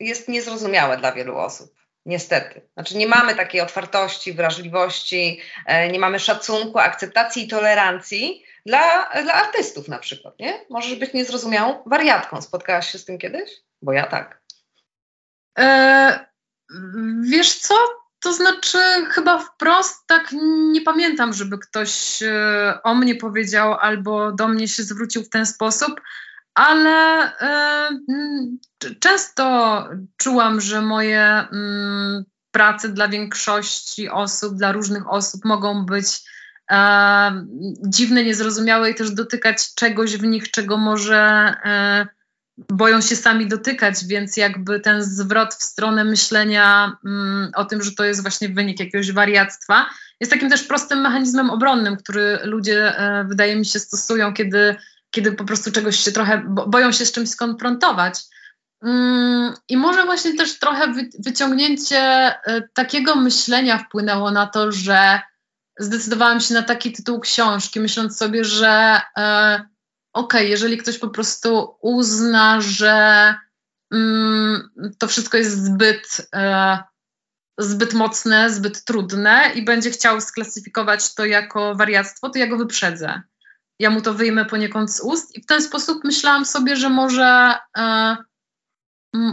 jest 0.00 0.28
niezrozumiałe 0.28 0.96
dla 0.96 1.12
wielu 1.12 1.38
osób. 1.38 1.74
Niestety. 2.06 2.60
Znaczy 2.74 2.96
nie 2.96 3.06
mamy 3.06 3.34
takiej 3.34 3.60
otwartości, 3.60 4.32
wrażliwości, 4.32 5.40
e, 5.66 5.92
nie 5.92 5.98
mamy 5.98 6.20
szacunku, 6.20 6.78
akceptacji 6.78 7.44
i 7.44 7.48
tolerancji 7.48 8.44
dla, 8.66 9.10
dla 9.22 9.34
artystów 9.34 9.88
na 9.88 9.98
przykład, 9.98 10.38
nie? 10.38 10.64
Możesz 10.70 10.94
być 10.94 11.12
niezrozumiałą 11.12 11.82
wariatką. 11.86 12.42
Spotkałaś 12.42 12.92
się 12.92 12.98
z 12.98 13.04
tym 13.04 13.18
kiedyś? 13.18 13.50
Bo 13.82 13.92
ja 13.92 14.06
tak. 14.06 14.40
E, 15.58 16.26
wiesz 17.22 17.54
co? 17.54 17.74
To 18.20 18.32
znaczy, 18.32 18.78
chyba 19.10 19.38
wprost 19.38 20.06
tak 20.06 20.34
nie 20.72 20.80
pamiętam, 20.80 21.32
żeby 21.32 21.58
ktoś 21.58 22.22
e, 22.22 22.78
o 22.82 22.94
mnie 22.94 23.14
powiedział 23.14 23.74
albo 23.74 24.32
do 24.32 24.48
mnie 24.48 24.68
się 24.68 24.82
zwrócił 24.82 25.22
w 25.22 25.28
ten 25.28 25.46
sposób 25.46 26.00
ale 26.58 27.26
y, 28.84 28.94
często 29.00 29.84
czułam, 30.16 30.60
że 30.60 30.82
moje 30.82 31.40
y, 31.42 32.24
prace 32.50 32.88
dla 32.88 33.08
większości 33.08 34.08
osób, 34.08 34.56
dla 34.56 34.72
różnych 34.72 35.12
osób 35.12 35.44
mogą 35.44 35.86
być 35.86 36.06
y, 36.06 36.74
dziwne, 37.88 38.24
niezrozumiałe 38.24 38.90
i 38.90 38.94
też 38.94 39.10
dotykać 39.10 39.74
czegoś 39.74 40.16
w 40.16 40.22
nich, 40.22 40.50
czego 40.50 40.76
może 40.76 41.54
e, 41.64 42.06
boją 42.72 43.00
się 43.00 43.16
sami 43.16 43.46
dotykać, 43.46 44.06
więc 44.06 44.36
jakby 44.36 44.80
ten 44.80 45.02
zwrot 45.02 45.54
w 45.54 45.62
stronę 45.62 46.04
myślenia 46.04 46.96
mm, 47.04 47.50
o 47.54 47.64
tym, 47.64 47.82
że 47.82 47.92
to 47.92 48.04
jest 48.04 48.22
właśnie 48.22 48.48
wynik 48.48 48.80
jakiegoś 48.80 49.12
wariactwa, 49.12 49.90
jest 50.20 50.32
takim 50.32 50.50
też 50.50 50.62
prostym 50.62 51.00
mechanizmem 51.00 51.50
obronnym, 51.50 51.96
który 51.96 52.38
ludzie, 52.42 52.98
e, 52.98 53.24
wydaje 53.24 53.56
mi 53.56 53.66
się, 53.66 53.78
stosują, 53.78 54.34
kiedy 54.34 54.76
kiedy 55.10 55.32
po 55.32 55.44
prostu 55.44 55.72
czegoś 55.72 56.00
się 56.00 56.12
trochę 56.12 56.42
boją 56.66 56.92
się 56.92 57.06
z 57.06 57.12
czymś 57.12 57.30
skonfrontować. 57.30 58.20
Mm, 58.82 59.54
I 59.68 59.76
może 59.76 60.04
właśnie 60.04 60.36
też 60.36 60.58
trochę 60.58 60.94
wyciągnięcie 61.18 62.00
e, 62.00 62.68
takiego 62.74 63.16
myślenia 63.16 63.78
wpłynęło 63.78 64.30
na 64.30 64.46
to, 64.46 64.72
że 64.72 65.20
zdecydowałam 65.78 66.40
się 66.40 66.54
na 66.54 66.62
taki 66.62 66.92
tytuł 66.92 67.20
książki, 67.20 67.80
myśląc 67.80 68.18
sobie, 68.18 68.44
że 68.44 69.00
e, 69.18 69.54
okej, 70.12 70.40
okay, 70.40 70.44
jeżeli 70.44 70.78
ktoś 70.78 70.98
po 70.98 71.08
prostu 71.08 71.76
uzna, 71.80 72.60
że 72.60 73.34
mm, 73.92 74.70
to 74.98 75.08
wszystko 75.08 75.36
jest 75.36 75.64
zbyt, 75.64 76.28
e, 76.34 76.78
zbyt 77.58 77.94
mocne, 77.94 78.50
zbyt 78.50 78.84
trudne 78.84 79.50
i 79.54 79.64
będzie 79.64 79.90
chciał 79.90 80.20
sklasyfikować 80.20 81.14
to 81.14 81.24
jako 81.24 81.74
wariactwo, 81.74 82.30
to 82.30 82.38
ja 82.38 82.46
go 82.46 82.56
wyprzedzę 82.56 83.22
ja 83.78 83.90
mu 83.90 84.00
to 84.02 84.14
wyjmę 84.14 84.44
poniekąd 84.44 84.92
z 84.92 85.00
ust 85.00 85.36
i 85.36 85.42
w 85.42 85.46
ten 85.46 85.62
sposób 85.62 86.04
myślałam 86.04 86.44
sobie, 86.44 86.76
że 86.76 86.88
może, 86.88 87.54
e, 87.76 88.16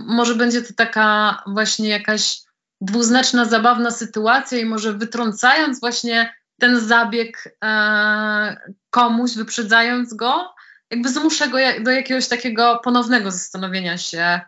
może 0.07 0.35
będzie 0.35 0.61
to 0.61 0.73
taka 0.73 1.43
właśnie 1.47 1.89
jakaś 1.89 2.41
dwuznaczna, 2.81 3.45
zabawna 3.45 3.91
sytuacja 3.91 4.57
i 4.57 4.65
może 4.65 4.93
wytrącając 4.93 5.79
właśnie 5.79 6.33
ten 6.59 6.79
zabieg 6.79 7.57
e, 7.63 8.71
komuś, 8.89 9.35
wyprzedzając 9.35 10.13
go, 10.13 10.55
jakby 10.91 11.09
zmuszę 11.09 11.49
go 11.49 11.57
do 11.81 11.91
jakiegoś 11.91 12.27
takiego 12.27 12.79
ponownego 12.83 13.31
zastanowienia 13.31 13.97
się, 13.97 14.41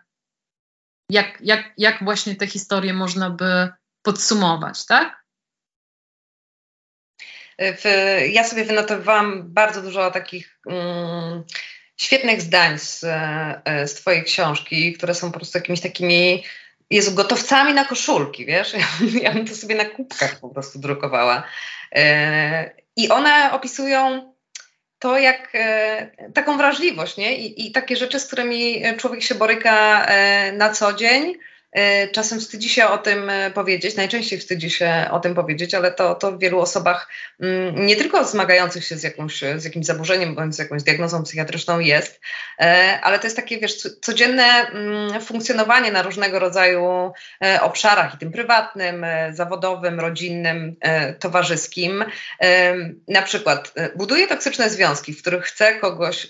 jak, 1.10 1.40
jak, 1.40 1.72
jak 1.78 2.04
właśnie 2.04 2.36
tę 2.36 2.46
historię 2.46 2.94
można 2.94 3.30
by 3.30 3.68
podsumować, 4.02 4.86
tak? 4.86 5.24
W, 7.58 7.84
ja 8.30 8.44
sobie 8.44 8.64
wynotowałam 8.64 9.42
bardzo 9.52 9.82
dużo 9.82 10.10
takich 10.10 10.58
mm, 10.66 11.44
świetnych 11.96 12.42
zdań 12.42 12.78
z, 12.78 13.04
e, 13.04 13.88
z 13.88 13.94
Twojej 13.94 14.24
książki, 14.24 14.92
które 14.92 15.14
są 15.14 15.32
po 15.32 15.38
prostu 15.38 15.58
jakimiś 15.58 15.80
takimi 15.80 16.44
jest 16.90 17.14
gotowcami 17.14 17.74
na 17.74 17.84
koszulki, 17.84 18.46
wiesz? 18.46 18.72
Ja, 19.22 19.32
bym 19.32 19.46
to 19.46 19.54
sobie 19.54 19.74
na 19.74 19.84
kubkach 19.84 20.40
po 20.40 20.48
prostu 20.48 20.78
drukowała. 20.78 21.42
E, 21.94 22.70
I 22.96 23.08
one 23.08 23.52
opisują 23.52 24.32
to, 24.98 25.18
jak 25.18 25.50
e, 25.54 26.10
taką 26.34 26.56
wrażliwość, 26.56 27.16
nie? 27.16 27.36
I, 27.36 27.66
I, 27.66 27.72
takie 27.72 27.96
rzeczy, 27.96 28.20
z 28.20 28.26
którymi 28.26 28.82
człowiek 28.98 29.22
się 29.22 29.34
boryka 29.34 30.06
na 30.52 30.70
co 30.70 30.92
dzień 30.92 31.34
czasem 32.12 32.40
wstydzi 32.40 32.68
się 32.68 32.86
o 32.86 32.98
tym 32.98 33.30
e, 33.30 33.50
powiedzieć, 33.50 33.96
najczęściej 33.96 34.38
wstydzi 34.38 34.70
się 34.70 35.08
o 35.10 35.20
tym 35.20 35.34
powiedzieć, 35.34 35.74
ale 35.74 35.92
to, 35.92 36.14
to 36.14 36.32
w 36.32 36.38
wielu 36.38 36.60
osobach 36.60 37.08
mm, 37.40 37.86
nie 37.86 37.96
tylko 37.96 38.24
zmagających 38.24 38.84
się 38.84 38.96
z, 38.96 39.02
jakąś, 39.02 39.40
z 39.56 39.64
jakimś 39.64 39.86
zaburzeniem 39.86 40.34
bądź 40.34 40.54
z 40.54 40.58
jakąś 40.58 40.82
diagnozą 40.82 41.22
psychiatryczną 41.22 41.78
jest, 41.78 42.20
e, 42.60 42.98
ale 43.02 43.18
to 43.18 43.26
jest 43.26 43.36
takie 43.36 43.58
wiesz, 43.58 43.88
codzienne 44.02 44.44
mm, 44.44 45.20
funkcjonowanie 45.20 45.92
na 45.92 46.02
różnego 46.02 46.38
rodzaju 46.38 47.12
obszarach 47.60 48.14
i 48.14 48.18
tym 48.18 48.32
prywatnym, 48.32 49.06
zawodowym, 49.32 50.00
rodzinnym, 50.00 50.76
towarzyskim. 51.18 52.04
Na 53.08 53.22
przykład 53.22 53.74
buduje 53.96 54.26
toksyczne 54.26 54.70
związki, 54.70 55.14
w 55.14 55.20
których 55.20 55.44
chce 55.44 55.74
kogoś 55.74 56.28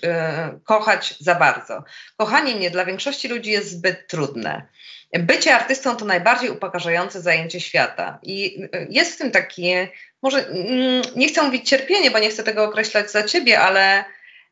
kochać 0.63 1.15
za 1.19 1.35
bardzo. 1.35 1.83
Kochanie 2.17 2.55
nie 2.55 2.71
dla 2.71 2.85
większości 2.85 3.27
ludzi 3.27 3.51
jest 3.51 3.71
zbyt 3.71 4.07
trudne. 4.07 4.67
Bycie 5.13 5.55
artystą 5.55 5.95
to 5.95 6.05
najbardziej 6.05 6.49
upokarzające 6.49 7.21
zajęcie 7.21 7.61
świata. 7.61 8.19
I 8.23 8.63
y, 8.63 8.87
jest 8.89 9.13
w 9.13 9.17
tym 9.17 9.31
takie, 9.31 9.89
może 10.21 10.47
mm, 10.47 11.01
nie 11.15 11.27
chcę 11.27 11.43
mówić 11.43 11.69
cierpienie, 11.69 12.11
bo 12.11 12.19
nie 12.19 12.29
chcę 12.29 12.43
tego 12.43 12.63
określać 12.63 13.11
za 13.11 13.23
ciebie, 13.23 13.59
ale, 13.59 14.05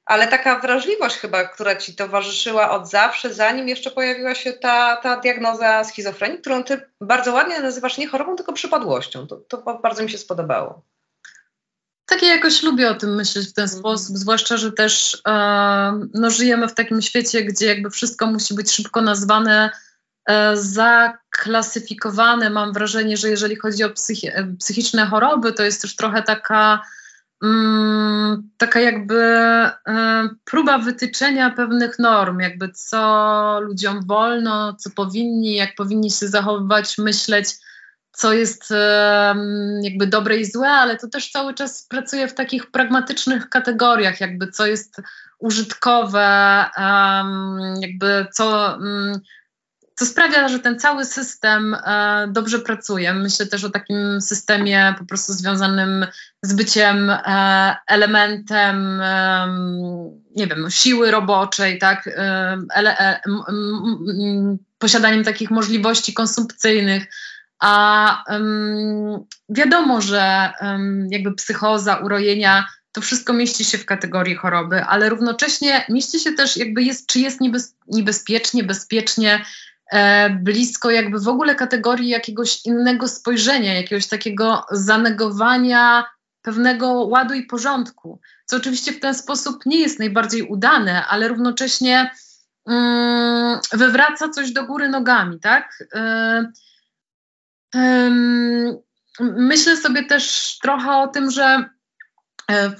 ale 0.05 0.27
taka 0.27 0.59
wrażliwość 0.59 1.15
chyba, 1.17 1.43
która 1.43 1.75
ci 1.75 1.95
towarzyszyła 1.95 2.71
od 2.71 2.89
zawsze, 2.89 3.33
zanim 3.33 3.67
jeszcze 3.67 3.91
pojawiła 3.91 4.35
się 4.35 4.53
ta, 4.53 4.95
ta 4.95 5.19
diagnoza 5.19 5.83
schizofrenii, 5.83 6.39
którą 6.39 6.63
ty 6.63 6.81
bardzo 7.01 7.33
ładnie 7.33 7.59
nazywasz 7.59 7.97
nie 7.97 8.07
chorobą, 8.07 8.35
tylko 8.35 8.53
przypadłością. 8.53 9.27
To, 9.27 9.35
to 9.35 9.79
bardzo 9.83 10.03
mi 10.03 10.09
się 10.09 10.17
spodobało. 10.17 10.81
Tak 12.05 12.23
ja 12.23 12.35
jakoś 12.35 12.63
lubię 12.63 12.89
o 12.89 12.95
tym 12.95 13.15
myśleć 13.15 13.49
w 13.49 13.53
ten 13.53 13.63
mhm. 13.63 13.79
sposób, 13.79 14.17
zwłaszcza, 14.17 14.57
że 14.57 14.71
też 14.71 15.21
e, 15.27 15.31
no, 16.13 16.29
żyjemy 16.29 16.67
w 16.67 16.73
takim 16.73 17.01
świecie, 17.01 17.43
gdzie 17.43 17.65
jakby 17.65 17.89
wszystko 17.89 18.25
musi 18.25 18.53
być 18.53 18.71
szybko 18.71 19.01
nazwane 19.01 19.71
zaklasyfikowane. 20.53 22.49
Mam 22.49 22.73
wrażenie, 22.73 23.17
że 23.17 23.29
jeżeli 23.29 23.55
chodzi 23.55 23.83
o 23.83 23.89
psychi 23.89 24.27
e, 24.27 24.55
psychiczne 24.59 25.05
choroby, 25.05 25.53
to 25.53 25.63
jest 25.63 25.81
też 25.81 25.95
trochę 25.95 26.23
taka, 26.23 26.81
mm, 27.43 28.49
taka 28.57 28.79
jakby 28.79 29.21
e, 29.23 29.73
próba 30.45 30.77
wytyczenia 30.77 31.49
pewnych 31.49 31.99
norm, 31.99 32.39
jakby 32.39 32.69
co 32.69 33.59
ludziom 33.61 34.05
wolno, 34.07 34.73
co 34.73 34.89
powinni, 34.89 35.55
jak 35.55 35.75
powinni 35.75 36.11
się 36.11 36.27
zachowywać, 36.27 36.97
myśleć, 36.97 37.47
co 38.11 38.33
jest 38.33 38.73
jakby 39.81 40.07
dobre 40.07 40.37
i 40.37 40.45
złe, 40.45 40.69
ale 40.69 40.97
to 40.97 41.07
też 41.07 41.31
cały 41.31 41.53
czas 41.53 41.87
pracuje 41.89 42.27
w 42.27 42.33
takich 42.33 42.71
pragmatycznych 42.71 43.49
kategoriach, 43.49 44.21
jakby 44.21 44.47
co 44.47 44.65
jest 44.65 45.01
użytkowe, 45.39 46.65
jakby 47.81 48.27
co 48.31 48.75
mm, 48.75 49.21
co 49.97 50.05
sprawia, 50.05 50.47
że 50.47 50.59
ten 50.59 50.79
cały 50.79 51.05
system 51.05 51.73
e, 51.73 52.27
dobrze 52.31 52.59
pracuje. 52.59 53.13
Myślę 53.13 53.45
też 53.45 53.63
o 53.63 53.69
takim 53.69 54.21
systemie 54.21 54.95
po 54.97 55.05
prostu 55.05 55.33
związanym 55.33 56.05
z 56.41 56.53
byciem 56.53 57.09
e, 57.09 57.75
elementem, 57.87 59.01
e, 59.01 59.47
nie 60.35 60.47
wiem, 60.47 60.69
siły 60.69 61.11
roboczej, 61.11 61.79
tak, 61.79 62.09
posiadaniem 64.77 65.23
takich 65.23 65.51
możliwości 65.51 66.13
konsumpcyjnych. 66.13 67.03
A 67.59 68.23
wiadomo, 69.49 70.01
że 70.01 70.51
jakby 71.09 71.33
psychoza, 71.33 71.95
urojenia 71.95 72.67
to 72.91 73.01
wszystko 73.01 73.33
mieści 73.33 73.65
się 73.65 73.77
w 73.77 73.85
kategorii 73.85 74.35
choroby, 74.35 74.83
ale 74.83 75.09
równocześnie 75.09 75.85
mieści 75.89 76.19
się 76.19 76.31
też 76.31 76.57
jakby 76.57 76.83
jest, 76.83 77.07
czy 77.07 77.19
jest 77.19 77.39
niebezpiecznie, 77.87 78.63
bezpiecznie, 78.63 79.41
E, 79.41 79.76
blisko 80.39 80.91
jakby 80.91 81.19
w 81.19 81.27
ogóle 81.27 81.55
kategorii 81.55 82.09
jakiegoś 82.09 82.65
innego 82.65 83.07
spojrzenia, 83.07 83.73
jakiegoś 83.73 84.07
takiego 84.07 84.65
zanegowania 84.71 86.05
pewnego 86.41 86.93
ładu 86.93 87.33
i 87.33 87.45
porządku, 87.45 88.19
co 88.45 88.57
oczywiście 88.57 88.91
w 88.91 88.99
ten 88.99 89.13
sposób 89.13 89.65
nie 89.65 89.79
jest 89.79 89.99
najbardziej 89.99 90.43
udane, 90.43 91.05
ale 91.05 91.27
równocześnie 91.27 92.11
mm, 92.67 93.59
wywraca 93.73 94.29
coś 94.29 94.51
do 94.51 94.65
góry 94.65 94.89
nogami, 94.89 95.39
tak? 95.39 95.83
E, 95.95 96.51
myślę 99.19 99.77
sobie 99.77 100.03
też 100.03 100.57
trochę 100.61 100.91
o 100.91 101.07
tym, 101.07 101.31
że 101.31 101.43
e, 101.43 101.69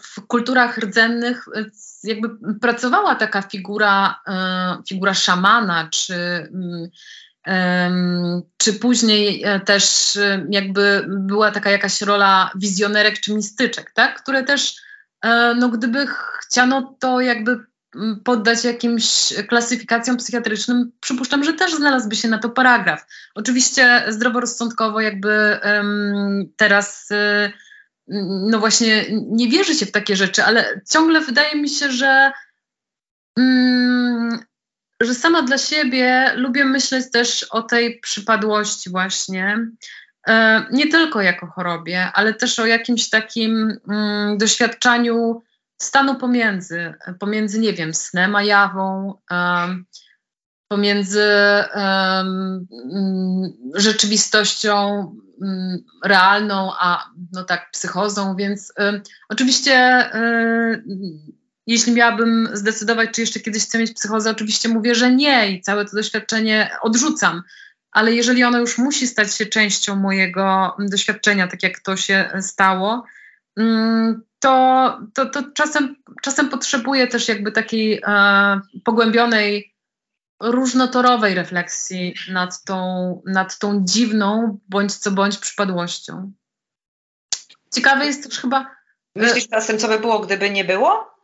w 0.03 0.27
kulturach 0.27 0.77
rdzennych 0.77 1.45
jakby 2.03 2.29
pracowała 2.61 3.15
taka 3.15 3.41
figura, 3.41 4.19
e, 4.27 4.77
figura 4.89 5.13
szamana, 5.13 5.89
czy 5.91 6.15
mm, 6.15 6.89
czy 8.57 8.73
później 8.73 9.43
e, 9.43 9.59
też 9.59 10.15
e, 10.17 10.45
jakby 10.49 11.05
była 11.07 11.51
taka 11.51 11.71
jakaś 11.71 12.01
rola 12.01 12.51
wizjonerek 12.55 13.19
czy 13.19 13.33
mistyczek, 13.33 13.91
tak? 13.91 14.21
które 14.21 14.43
też, 14.43 14.75
e, 15.21 15.55
no 15.55 15.69
gdyby 15.69 16.07
chciano 16.41 16.95
to 16.99 17.21
jakby 17.21 17.65
poddać 18.23 18.63
jakimś 18.63 19.33
klasyfikacjom 19.47 20.17
psychiatrycznym, 20.17 20.91
przypuszczam, 20.99 21.43
że 21.43 21.53
też 21.53 21.75
znalazłby 21.75 22.15
się 22.15 22.27
na 22.27 22.37
to 22.37 22.49
paragraf. 22.49 23.05
Oczywiście 23.35 24.03
zdroworozsądkowo 24.07 25.01
jakby 25.01 25.59
teraz 26.55 27.09
no 28.51 28.59
właśnie 28.59 29.05
nie 29.11 29.49
wierzy 29.49 29.75
się 29.75 29.85
w 29.85 29.91
takie 29.91 30.15
rzeczy, 30.15 30.43
ale 30.43 30.81
ciągle 30.89 31.21
wydaje 31.21 31.55
mi 31.55 31.69
się, 31.69 31.91
że 31.91 32.31
um, 33.37 34.39
że 35.01 35.15
sama 35.15 35.41
dla 35.41 35.57
siebie 35.57 36.31
lubię 36.35 36.65
myśleć 36.65 37.11
też 37.11 37.43
o 37.43 37.61
tej 37.61 37.99
przypadłości 37.99 38.89
właśnie. 38.89 39.67
E, 40.27 40.65
nie 40.71 40.87
tylko 40.87 41.21
jako 41.21 41.47
chorobie, 41.47 42.11
ale 42.13 42.33
też 42.33 42.59
o 42.59 42.65
jakimś 42.65 43.09
takim 43.09 43.77
mm, 43.89 44.37
doświadczaniu 44.37 45.43
stanu 45.81 46.15
pomiędzy, 46.15 46.93
pomiędzy, 47.19 47.59
nie 47.59 47.73
wiem, 47.73 47.93
snem 47.93 48.35
a 48.35 48.43
jawą, 48.43 49.13
pomiędzy 50.67 51.29
um, 51.75 52.67
rzeczywistością 53.73 54.97
um, 54.97 55.26
realną, 56.03 56.71
a 56.79 57.09
no 57.33 57.43
tak, 57.43 57.71
psychozą, 57.71 58.35
więc 58.35 58.73
um, 58.77 59.01
oczywiście 59.29 60.09
jeśli 61.67 61.93
miałabym 61.93 62.49
zdecydować, 62.53 63.09
czy 63.11 63.21
jeszcze 63.21 63.39
kiedyś 63.39 63.63
chcę 63.63 63.79
mieć 63.79 63.93
psychozę, 63.93 64.31
oczywiście 64.31 64.69
mówię, 64.69 64.95
że 64.95 65.11
nie 65.11 65.51
i 65.51 65.61
całe 65.61 65.85
to 65.85 65.95
doświadczenie 65.95 66.69
odrzucam. 66.81 67.43
Ale 67.91 68.13
jeżeli 68.13 68.43
ono 68.43 68.59
już 68.59 68.77
musi 68.77 69.07
stać 69.07 69.35
się 69.35 69.45
częścią 69.45 69.95
mojego 69.95 70.75
doświadczenia, 70.79 71.47
tak 71.47 71.63
jak 71.63 71.79
to 71.79 71.97
się 71.97 72.29
stało, 72.41 73.03
mm, 73.57 74.23
to, 74.39 74.99
to, 75.13 75.25
to 75.25 75.43
czasem, 75.53 75.95
czasem 76.21 76.49
potrzebuję 76.49 77.07
też 77.07 77.27
jakby 77.27 77.51
takiej 77.51 78.01
e, 78.07 78.61
pogłębionej, 78.83 79.73
różnotorowej 80.39 81.35
refleksji 81.35 82.15
nad 82.29 82.63
tą, 82.63 83.21
nad 83.25 83.57
tą 83.57 83.81
dziwną, 83.85 84.59
bądź 84.69 84.95
co 84.95 85.11
bądź 85.11 85.37
przypadłością. 85.37 86.31
Ciekawe 87.73 88.05
jest 88.05 88.23
też 88.23 88.39
chyba. 88.39 88.75
Myślisz 89.15 89.47
czasem, 89.47 89.79
co 89.79 89.87
by 89.87 89.99
było, 89.99 90.19
gdyby 90.19 90.49
nie 90.49 90.65
było? 90.65 91.17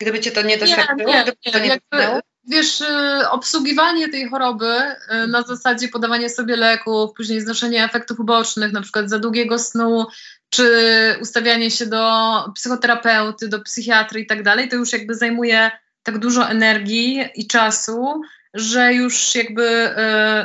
Gdyby 0.00 0.20
cię 0.20 0.30
to 0.30 0.42
nie 0.42 0.58
doświadczyło? 0.58 1.10
Nie, 1.10 1.24
nie, 1.46 1.52
to 1.52 1.58
nie 1.58 1.66
jakby, 1.66 2.22
wiesz, 2.44 2.80
y, 2.80 3.28
obsługiwanie 3.30 4.08
tej 4.08 4.28
choroby 4.28 4.74
y, 4.74 5.26
na 5.26 5.42
zasadzie 5.42 5.88
podawania 5.88 6.28
sobie 6.28 6.56
leków, 6.56 7.12
później 7.16 7.40
znoszenie 7.40 7.84
efektów 7.84 8.20
ubocznych, 8.20 8.72
na 8.72 8.82
przykład 8.82 9.10
za 9.10 9.18
długiego 9.18 9.58
snu, 9.58 10.06
czy 10.50 11.18
ustawianie 11.20 11.70
się 11.70 11.86
do 11.86 12.32
psychoterapeuty, 12.54 13.48
do 13.48 13.60
psychiatry 13.60 14.20
i 14.20 14.26
tak 14.26 14.42
dalej, 14.42 14.68
to 14.68 14.76
już 14.76 14.92
jakby 14.92 15.14
zajmuje 15.14 15.70
tak 16.04 16.18
dużo 16.18 16.48
energii 16.48 17.24
i 17.34 17.46
czasu, 17.46 18.20
że 18.54 18.94
już 18.94 19.34
jakby 19.34 19.62
y, 19.62 19.92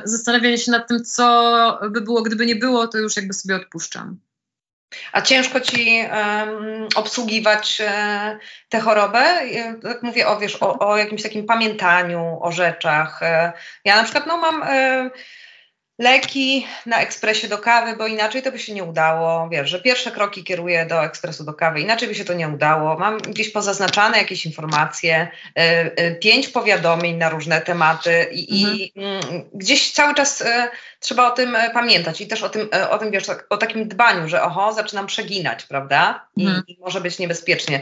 zastanawianie 0.04 0.58
się 0.58 0.72
nad 0.72 0.88
tym, 0.88 1.06
co 1.06 1.80
by 1.92 2.02
było, 2.02 2.22
gdyby 2.22 2.46
nie 2.46 2.56
było, 2.56 2.88
to 2.88 2.98
już 2.98 3.16
jakby 3.16 3.34
sobie 3.34 3.56
odpuszczam. 3.56 4.20
A 5.12 5.22
ciężko 5.22 5.60
ci 5.60 6.04
um, 6.12 6.88
obsługiwać 6.96 7.82
e, 7.82 8.38
tę 8.70 8.80
chorobę? 8.80 9.36
Tak 9.82 10.04
mówię 10.04 10.28
o, 10.28 10.40
wiesz, 10.40 10.56
o, 10.56 10.80
o, 10.80 10.98
jakimś 10.98 11.24
takim 11.24 11.46
pamiętaniu, 11.46 12.38
o 12.42 12.52
rzeczach. 12.52 13.24
E, 13.24 13.54
ja 13.86 13.96
na 13.96 14.04
przykład 14.04 14.28
no, 14.28 14.38
mam 14.38 14.64
e, 14.64 15.10
leki 16.00 16.68
na 16.86 17.02
ekspresie 17.02 17.48
do 17.48 17.58
kawy, 17.58 17.96
bo 17.98 18.08
inaczej 18.08 18.42
to 18.42 18.52
by 18.52 18.60
się 18.60 18.74
nie 18.74 18.84
udało. 18.84 19.50
Wiesz, 19.50 19.70
że 19.70 19.82
pierwsze 19.82 20.12
kroki 20.12 20.44
kieruję 20.44 20.86
do 20.86 21.04
ekspresu 21.04 21.44
do 21.44 21.54
kawy, 21.54 21.82
inaczej 21.82 22.08
by 22.08 22.16
się 22.16 22.26
to 22.26 22.34
nie 22.34 22.50
udało. 22.50 22.98
Mam 22.98 23.18
gdzieś 23.18 23.50
pozaznaczane 23.50 24.18
jakieś 24.18 24.46
informacje, 24.46 25.28
y, 25.60 25.62
y, 26.02 26.16
pięć 26.22 26.48
powiadomień 26.48 27.18
na 27.18 27.30
różne 27.30 27.62
tematy 27.62 28.28
i, 28.32 28.64
mhm. 28.64 28.78
i 28.78 28.94
mm, 28.96 29.50
gdzieś 29.54 29.92
cały 29.92 30.16
czas 30.16 30.42
y, 30.42 30.46
trzeba 31.00 31.28
o 31.28 31.32
tym 31.32 31.58
pamiętać 31.74 32.22
i 32.22 32.28
też 32.28 32.44
o 32.44 32.50
tym, 32.50 32.70
o 32.90 32.98
tym 32.98 33.12
wiesz, 33.12 33.24
o 33.50 33.58
takim 33.58 33.88
dbaniu, 33.88 34.30
że 34.30 34.44
oho, 34.44 34.74
zaczynam 34.74 35.08
przeginać, 35.08 35.64
prawda? 35.64 36.28
I, 36.36 36.46
mhm. 36.46 36.64
i 36.68 36.78
może 36.80 37.02
być 37.02 37.20
niebezpiecznie. 37.20 37.82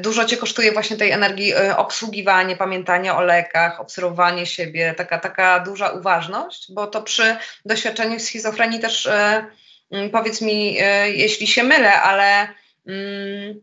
Dużo 0.00 0.24
cię 0.24 0.36
kosztuje 0.36 0.72
właśnie 0.72 0.96
tej 0.96 1.10
energii 1.10 1.54
obsługiwanie, 1.76 2.56
pamiętanie 2.56 3.14
o 3.14 3.22
lekach, 3.22 3.80
obserwowanie 3.80 4.46
siebie, 4.46 4.94
taka, 4.96 5.18
taka 5.18 5.60
duża 5.60 5.90
uważność, 5.90 6.72
bo 6.72 6.86
to 6.86 7.02
przy 7.02 7.36
doświadczeniu 7.64 8.20
schizofrenii 8.20 8.80
też 8.80 9.06
e, 9.06 9.46
mm, 9.90 10.10
powiedz 10.10 10.40
mi, 10.40 10.76
e, 10.80 11.10
jeśli 11.10 11.46
się 11.46 11.62
mylę, 11.62 12.02
ale, 12.02 12.48
mm, 12.86 13.60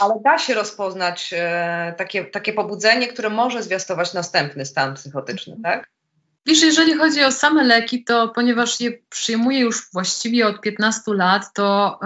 ale 0.00 0.14
da 0.24 0.38
się 0.38 0.54
rozpoznać 0.54 1.30
e, 1.32 1.94
takie, 1.98 2.24
takie 2.24 2.52
pobudzenie, 2.52 3.08
które 3.08 3.30
może 3.30 3.62
zwiastować 3.62 4.12
następny 4.12 4.66
stan 4.66 4.94
psychotyczny, 4.94 5.56
tak? 5.62 5.88
Wiesz, 6.46 6.62
jeżeli 6.62 6.94
chodzi 6.94 7.24
o 7.24 7.32
same 7.32 7.64
leki, 7.64 8.04
to 8.04 8.28
ponieważ 8.28 8.80
je 8.80 8.92
przyjmuję 9.10 9.60
już 9.60 9.90
właściwie 9.92 10.46
od 10.46 10.60
15 10.60 11.02
lat, 11.14 11.42
to 11.54 11.98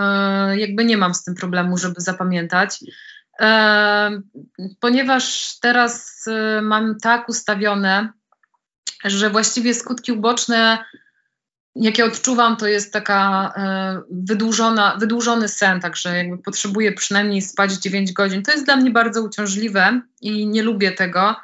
jakby 0.57 0.85
nie 0.85 0.97
mam 0.97 1.15
z 1.15 1.25
tym 1.25 1.35
problemu, 1.35 1.79
żeby 1.79 2.01
zapamiętać. 2.01 2.79
ponieważ 4.81 5.55
teraz 5.61 6.25
mam 6.63 6.99
tak 7.01 7.29
ustawione, 7.29 8.13
że 9.05 9.31
właściwie 9.31 9.75
skutki 9.75 10.13
uboczne 10.13 10.85
jakie 11.75 12.05
odczuwam, 12.05 12.57
to 12.57 12.67
jest 12.67 12.93
taka 12.93 13.53
e, 13.57 14.01
wydłużona, 14.11 14.97
wydłużony 14.97 15.49
sen, 15.49 15.81
także 15.81 16.17
jakby 16.17 16.39
potrzebuję 16.39 16.93
przynajmniej 16.93 17.43
spać 17.43 17.73
9 17.73 18.13
godzin. 18.13 18.43
To 18.43 18.53
jest 18.53 18.65
dla 18.65 18.77
mnie 18.77 18.91
bardzo 18.91 19.23
uciążliwe 19.23 20.01
i 20.21 20.47
nie 20.47 20.63
lubię 20.63 20.93
tego. 20.93 21.37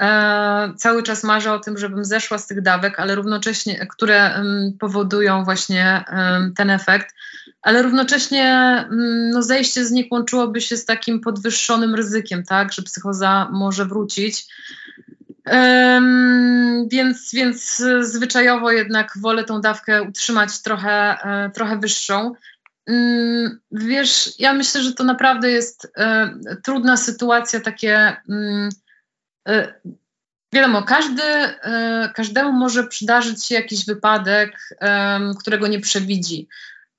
E, 0.00 0.72
cały 0.76 1.02
czas 1.02 1.24
marzę 1.24 1.52
o 1.52 1.58
tym, 1.58 1.78
żebym 1.78 2.04
zeszła 2.04 2.38
z 2.38 2.46
tych 2.46 2.62
dawek, 2.62 3.00
ale 3.00 3.14
równocześnie, 3.14 3.86
które 3.86 4.42
powodują 4.80 5.44
właśnie 5.44 6.04
ten 6.56 6.70
efekt, 6.70 7.14
ale 7.62 7.82
równocześnie 7.82 8.84
no, 9.32 9.42
zejście 9.42 9.84
z 9.84 9.90
nich 9.90 10.06
łączyłoby 10.10 10.60
się 10.60 10.76
z 10.76 10.84
takim 10.84 11.20
podwyższonym 11.20 11.94
ryzykiem, 11.94 12.44
tak, 12.44 12.72
że 12.72 12.82
psychoza 12.82 13.48
może 13.52 13.84
wrócić. 13.84 14.46
Więc, 16.86 17.32
więc 17.34 17.82
zwyczajowo 18.00 18.72
jednak 18.72 19.12
wolę 19.18 19.44
tą 19.44 19.60
dawkę 19.60 20.02
utrzymać 20.02 20.62
trochę, 20.62 20.92
e, 20.92 21.50
trochę 21.50 21.78
wyższą. 21.78 22.32
Um, 22.86 23.60
wiesz, 23.70 24.34
ja 24.38 24.52
myślę, 24.52 24.82
że 24.82 24.92
to 24.92 25.04
naprawdę 25.04 25.50
jest 25.50 25.92
e, 25.96 26.30
trudna 26.64 26.96
sytuacja, 26.96 27.60
takie. 27.60 28.16
Um, 28.28 28.68
e, 29.48 29.74
wiadomo, 30.52 30.82
każdy, 30.82 31.22
każdemu 32.14 32.52
może 32.52 32.86
przydarzyć 32.86 33.46
się 33.46 33.54
jakiś 33.54 33.86
wypadek, 33.86 34.76
którego 35.40 35.66
nie 35.66 35.80
przewidzi 35.80 36.48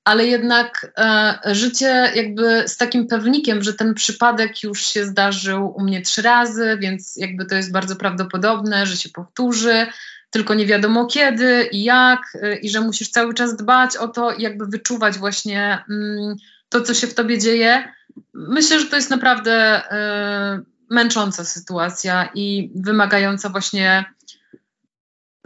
ale 0.08 0.26
jednak 0.26 0.93
e, 0.98 1.39
życie 1.56 2.12
jakby 2.15 2.63
z 2.67 2.78
takim 2.78 3.08
pewnikiem, 3.08 3.63
że 3.63 3.74
ten 3.74 3.93
przypadek 3.93 4.63
już 4.63 4.82
się 4.82 5.06
zdarzył 5.06 5.74
u 5.78 5.84
mnie 5.84 6.02
trzy 6.02 6.22
razy, 6.22 6.78
więc 6.82 7.15
jakby 7.15 7.46
to 7.46 7.56
jest 7.56 7.72
bardzo 7.72 7.96
prawdopodobne, 7.96 8.86
że 8.86 8.98
się 8.98 9.10
powtórzy, 9.10 9.88
tylko 10.30 10.54
nie 10.54 10.65
wiadomo 10.65 11.06
kiedy 11.06 11.70
i 11.72 11.84
jak, 11.84 12.22
e, 12.41 12.56
i 12.56 12.70
że 12.70 12.82
musisz 12.82 13.10
cały 13.10 13.34
czas 13.34 13.56
dbać 13.56 13.98
o 13.98 14.08
to, 14.08 14.32
jakby 14.38 14.65
wyczuwać 14.65 15.17
właśnie 15.17 15.84
mm, 15.89 16.36
to, 16.70 16.82
co 16.82 16.93
się 16.93 17.08
w 17.08 17.13
tobie 17.13 17.38
dzieje. 17.38 17.93
Myślę, 18.34 18.80
że 18.80 18.86
to 18.86 18.96
jest 18.96 19.10
naprawdę 19.10 19.54
e, 19.91 20.62
męcząca 20.89 21.46
sytuacja 21.46 22.30
i 22.34 22.72
wymagająca 22.76 23.50
właśnie 23.50 24.06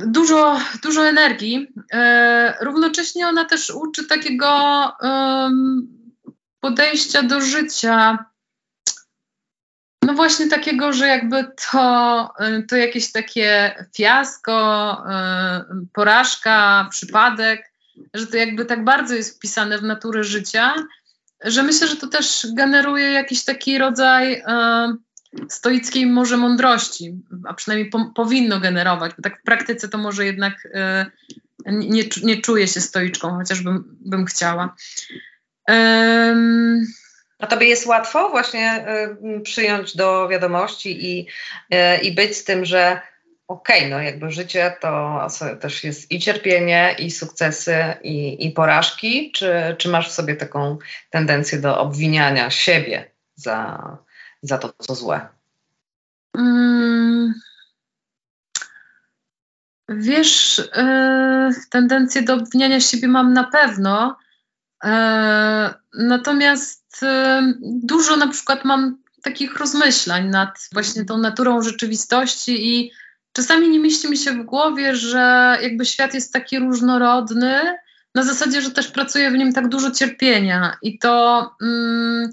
dużo, 0.05 0.59
dużo 0.83 1.07
energii. 1.07 1.67
E, 1.93 2.57
równocześnie 2.61 3.27
ona 3.27 3.45
też 3.45 3.69
uczy 3.69 4.07
takiego 4.07 4.47
podejścia 6.59 7.23
do 7.23 7.41
życia. 7.41 8.25
No 10.05 10.13
właśnie 10.13 10.47
takiego, 10.47 10.93
że 10.93 11.07
jakby 11.07 11.47
to, 11.71 12.33
to 12.69 12.75
jakieś 12.75 13.11
takie 13.11 13.75
fiasko, 13.95 14.97
e, 15.09 15.65
porażka, 15.93 16.87
przypadek, 16.91 17.71
że 18.13 18.27
to 18.27 18.37
jakby 18.37 18.65
tak 18.65 18.83
bardzo 18.83 19.15
jest 19.15 19.35
wpisane 19.35 19.77
w 19.77 19.83
naturę 19.83 20.23
życia, 20.23 20.73
że 21.43 21.63
myślę, 21.63 21.87
że 21.87 21.95
to 21.95 22.07
też 22.07 22.47
generuje 22.53 23.11
jakiś 23.11 23.45
taki 23.45 23.77
rodzaj 23.77 24.33
e, 24.33 24.93
stoickiej 25.49 26.05
może 26.05 26.37
mądrości, 26.37 27.21
a 27.47 27.53
przynajmniej 27.53 27.89
po, 27.89 28.11
powinno 28.15 28.59
generować, 28.59 29.11
bo 29.17 29.21
tak 29.23 29.39
w 29.39 29.43
praktyce 29.43 29.89
to 29.89 29.97
może 29.97 30.25
jednak 30.25 30.65
y, 30.65 30.71
nie, 31.65 32.03
nie 32.23 32.41
czuję 32.41 32.67
się 32.67 32.81
stoiczką, 32.81 33.37
chociażbym 33.37 33.97
bym 33.99 34.25
chciała. 34.25 34.75
A 37.39 37.47
tobie 37.47 37.67
jest 37.67 37.85
łatwo 37.85 38.29
właśnie 38.29 38.85
y, 39.37 39.39
przyjąć 39.41 39.95
do 39.95 40.27
wiadomości 40.27 41.05
i, 41.05 41.27
y, 41.73 42.01
i 42.01 42.11
być 42.11 42.37
z 42.37 42.43
tym, 42.43 42.65
że 42.65 43.01
okej, 43.47 43.79
okay, 43.79 43.89
no 43.89 44.01
jakby 44.01 44.31
życie 44.31 44.75
to 44.81 45.27
też 45.61 45.83
jest 45.83 46.11
i 46.11 46.19
cierpienie, 46.19 46.95
i 46.99 47.11
sukcesy, 47.11 47.77
i, 48.03 48.47
i 48.47 48.51
porażki, 48.51 49.31
czy, 49.31 49.75
czy 49.77 49.89
masz 49.89 50.09
w 50.09 50.13
sobie 50.13 50.35
taką 50.35 50.77
tendencję 51.09 51.59
do 51.59 51.79
obwiniania 51.79 52.49
siebie 52.49 53.11
za, 53.35 53.97
za 54.41 54.57
to, 54.57 54.73
co 54.79 54.95
złe? 54.95 55.27
Mm, 56.37 57.33
wiesz, 59.89 60.57
yy, 60.75 61.53
tendencję 61.69 62.21
do 62.21 62.33
obwiniania 62.33 62.79
siebie 62.79 63.07
mam 63.07 63.33
na 63.33 63.43
pewno, 63.43 64.17
yy, 64.83 64.89
natomiast 65.93 67.01
yy, 67.01 67.53
dużo 67.61 68.17
na 68.17 68.27
przykład 68.27 68.65
mam 68.65 68.97
takich 69.23 69.57
rozmyślań 69.57 70.29
nad 70.29 70.69
właśnie 70.73 71.05
tą 71.05 71.17
naturą 71.17 71.61
rzeczywistości 71.61 72.77
i 72.77 72.91
czasami 73.33 73.69
nie 73.69 73.79
mieści 73.79 74.09
mi 74.09 74.17
się 74.17 74.31
w 74.31 74.45
głowie, 74.45 74.95
że 74.95 75.57
jakby 75.61 75.85
świat 75.85 76.13
jest 76.13 76.33
taki 76.33 76.59
różnorodny, 76.59 77.77
na 78.15 78.23
zasadzie, 78.23 78.61
że 78.61 78.71
też 78.71 78.87
pracuje 78.87 79.31
w 79.31 79.37
nim 79.37 79.53
tak 79.53 79.69
dużo 79.69 79.91
cierpienia 79.91 80.77
i 80.81 80.99
to 80.99 81.49
mm, 81.61 82.31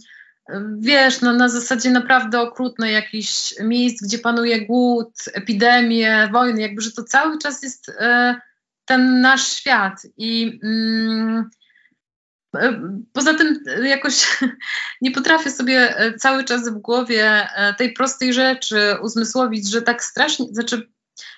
wiesz, 0.78 1.20
no, 1.20 1.32
na 1.32 1.48
zasadzie 1.48 1.90
naprawdę 1.90 2.40
okrutnej 2.40 2.94
jakichś 2.94 3.54
miejsc, 3.61 4.02
gdzie 4.02 4.18
panuje 4.18 4.66
głód, 4.66 5.12
epidemie, 5.32 6.28
wojny, 6.32 6.62
jakby, 6.62 6.82
że 6.82 6.92
to 6.92 7.04
cały 7.04 7.38
czas 7.38 7.62
jest 7.62 7.88
e, 7.88 8.40
ten 8.84 9.20
nasz 9.20 9.48
świat 9.48 10.02
i 10.16 10.61
mm, 10.62 11.50
e, 12.56 12.82
Poza 13.12 13.34
tym 13.34 13.64
jakoś 13.82 14.38
nie 15.02 15.11
potrafię 15.11 15.50
sobie 15.50 15.98
e, 15.98 16.14
cały 16.14 16.44
czas 16.44 16.68
w 16.68 16.78
głowie 16.78 17.48
e, 17.54 17.74
tej 17.74 17.92
prostej 17.92 18.32
rzeczy 18.32 18.96
uzmysłowić, 19.02 19.70
że 19.70 19.82
tak 19.82 20.04
strasznie, 20.04 20.46
znaczy 20.46 20.88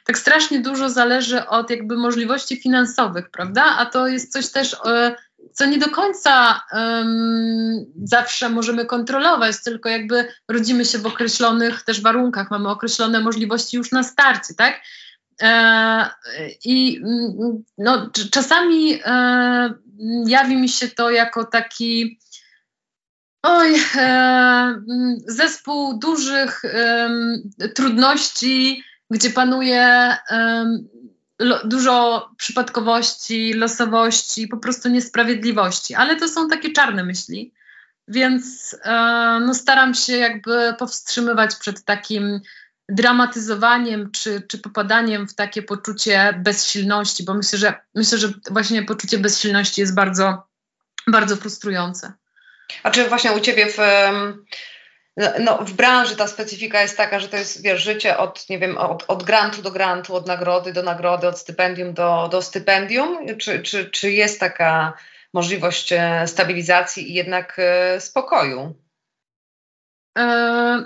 tak 0.04 0.18
strasznie 0.18 0.60
dużo 0.60 0.90
zależy 0.90 1.46
od 1.46 1.70
jakby 1.70 1.96
możliwości 1.96 2.56
finansowych, 2.56 3.30
prawda? 3.30 3.64
A 3.64 3.86
to 3.86 4.08
jest 4.08 4.32
coś 4.32 4.50
też, 4.50 4.76
e, 4.86 5.16
co 5.52 5.66
nie 5.66 5.78
do 5.78 5.88
końca 5.88 6.62
um, 6.72 7.86
zawsze 8.04 8.48
możemy 8.48 8.86
kontrolować, 8.86 9.62
tylko 9.64 9.88
jakby 9.88 10.28
rodzimy 10.48 10.84
się 10.84 10.98
w 10.98 11.06
określonych 11.06 11.82
też 11.82 12.00
warunkach, 12.00 12.50
mamy 12.50 12.68
określone 12.68 13.20
możliwości 13.20 13.76
już 13.76 13.92
na 13.92 14.02
starcie, 14.02 14.54
tak? 14.54 14.80
E, 15.42 16.10
I 16.64 17.00
no, 17.78 18.10
czasami 18.30 19.00
e, 19.04 19.74
jawi 20.26 20.56
mi 20.56 20.68
się 20.68 20.88
to 20.88 21.10
jako 21.10 21.44
taki 21.44 22.18
oj, 23.42 23.74
e, 23.96 24.82
zespół 25.26 25.98
dużych 25.98 26.62
trudności, 27.74 28.84
gdzie 29.10 29.30
panuje 29.30 30.16
dużo 31.64 32.29
przypadkowości, 32.37 33.55
losowości, 33.55 34.48
po 34.48 34.57
prostu 34.57 34.88
niesprawiedliwości, 34.88 35.94
ale 35.94 36.16
to 36.16 36.29
są 36.29 36.48
takie 36.48 36.72
czarne 36.72 37.05
myśli, 37.05 37.55
więc 38.09 38.76
e, 38.85 38.92
no, 39.46 39.55
staram 39.55 39.94
się 39.94 40.16
jakby 40.16 40.74
powstrzymywać 40.79 41.57
przed 41.57 41.85
takim 41.85 42.40
dramatyzowaniem 42.88 44.11
czy, 44.11 44.42
czy 44.48 44.59
popadaniem 44.59 45.29
w 45.29 45.35
takie 45.35 45.62
poczucie 45.62 46.35
bezsilności, 46.44 47.24
bo 47.24 47.35
myślę, 47.35 47.59
że 47.59 47.74
myślę, 47.94 48.18
że 48.18 48.29
właśnie 48.50 48.83
poczucie 48.83 49.18
bezsilności 49.18 49.81
jest 49.81 49.94
bardzo, 49.94 50.42
bardzo 51.07 51.37
frustrujące. 51.37 52.12
A 52.83 52.90
czy 52.90 53.09
właśnie 53.09 53.33
u 53.33 53.40
ciebie 53.40 53.66
w 53.66 53.79
no, 55.16 55.58
w 55.58 55.72
branży 55.72 56.16
ta 56.16 56.26
specyfika 56.26 56.82
jest 56.82 56.96
taka, 56.96 57.20
że 57.20 57.28
to 57.28 57.36
jest 57.36 57.62
wiesz, 57.62 57.82
życie 57.82 58.18
od, 58.18 58.48
nie 58.48 58.58
wiem, 58.58 58.78
od, 58.78 59.04
od 59.08 59.22
grantu 59.22 59.62
do 59.62 59.70
grantu, 59.70 60.14
od 60.14 60.26
nagrody 60.26 60.72
do 60.72 60.82
nagrody, 60.82 61.28
od 61.28 61.38
stypendium 61.38 61.94
do, 61.94 62.28
do 62.32 62.42
stypendium? 62.42 63.36
Czy, 63.38 63.62
czy, 63.62 63.90
czy 63.90 64.10
jest 64.12 64.40
taka 64.40 64.92
możliwość 65.34 65.92
e, 65.92 66.26
stabilizacji 66.26 67.10
i 67.10 67.14
jednak 67.14 67.56
e, 67.58 68.00
spokoju? 68.00 68.74
E, 70.18 70.24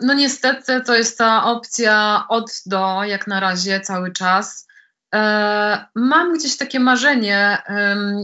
no 0.02 0.14
niestety 0.14 0.80
to 0.80 0.94
jest 0.94 1.18
ta 1.18 1.44
opcja 1.44 2.24
od 2.28 2.50
do 2.66 3.04
jak 3.04 3.26
na 3.26 3.40
razie 3.40 3.80
cały 3.80 4.12
czas. 4.12 4.66
Mam 5.94 6.34
gdzieś 6.34 6.56
takie 6.56 6.80
marzenie, 6.80 7.58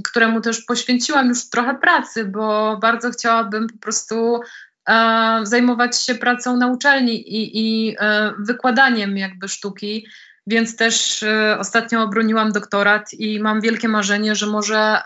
któremu 0.04 0.40
też 0.40 0.60
poświęciłam 0.60 1.28
już 1.28 1.50
trochę 1.50 1.74
pracy, 1.74 2.24
bo 2.24 2.76
bardzo 2.76 3.10
chciałabym 3.10 3.66
po 3.68 3.78
prostu 3.78 4.40
zajmować 5.43 6.01
się 6.03 6.14
pracą 6.14 6.57
na 6.57 6.66
uczelni 6.66 7.35
i, 7.37 7.59
i 7.59 7.97
e, 8.01 8.33
wykładaniem 8.38 9.16
jakby 9.16 9.49
sztuki, 9.49 10.07
więc 10.47 10.77
też 10.77 11.23
e, 11.23 11.57
ostatnio 11.59 12.03
obroniłam 12.03 12.53
doktorat 12.53 13.12
i 13.12 13.40
mam 13.40 13.61
wielkie 13.61 13.88
marzenie, 13.88 14.35
że 14.35 14.47
może 14.47 14.97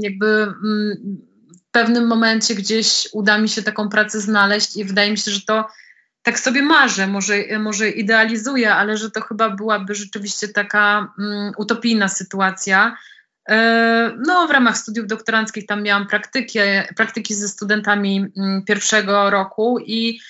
jakby 0.00 0.26
mm, 0.26 0.96
w 1.58 1.70
pewnym 1.70 2.06
momencie 2.06 2.54
gdzieś 2.54 3.08
uda 3.12 3.38
mi 3.38 3.48
się 3.48 3.62
taką 3.62 3.88
pracę 3.88 4.20
znaleźć 4.20 4.76
i 4.76 4.84
wydaje 4.84 5.10
mi 5.10 5.18
się, 5.18 5.30
że 5.30 5.40
to 5.40 5.68
tak 6.22 6.38
sobie 6.38 6.62
marzę, 6.62 7.06
może, 7.06 7.58
może 7.58 7.88
idealizuję, 7.90 8.74
ale 8.74 8.96
że 8.96 9.10
to 9.10 9.20
chyba 9.20 9.50
byłaby 9.50 9.94
rzeczywiście 9.94 10.48
taka 10.48 11.12
um, 11.18 11.52
utopijna 11.56 12.08
sytuacja. 12.08 12.96
E, 13.48 14.16
no, 14.26 14.46
w 14.46 14.50
ramach 14.50 14.78
studiów 14.78 15.06
doktoranckich 15.06 15.66
tam 15.66 15.82
miałam 15.82 16.06
praktyki, 16.06 16.58
praktyki 16.96 17.34
ze 17.34 17.48
studentami 17.48 18.26
mm, 18.36 18.64
pierwszego 18.64 19.30
roku 19.30 19.78
i 19.78 20.20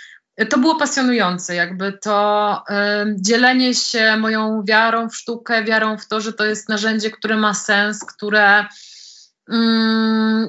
to 0.49 0.59
było 0.59 0.77
pasjonujące, 0.77 1.55
jakby 1.55 1.93
to 1.93 2.63
y, 2.71 2.75
dzielenie 3.21 3.75
się 3.75 4.17
moją 4.17 4.65
wiarą 4.65 5.09
w 5.09 5.17
sztukę, 5.17 5.65
wiarą 5.65 5.99
w 5.99 6.09
to, 6.09 6.21
że 6.21 6.33
to 6.33 6.45
jest 6.45 6.69
narzędzie, 6.69 7.11
które 7.11 7.37
ma 7.37 7.55
sens, 7.55 8.05
które 8.05 8.61
y, 8.63 9.55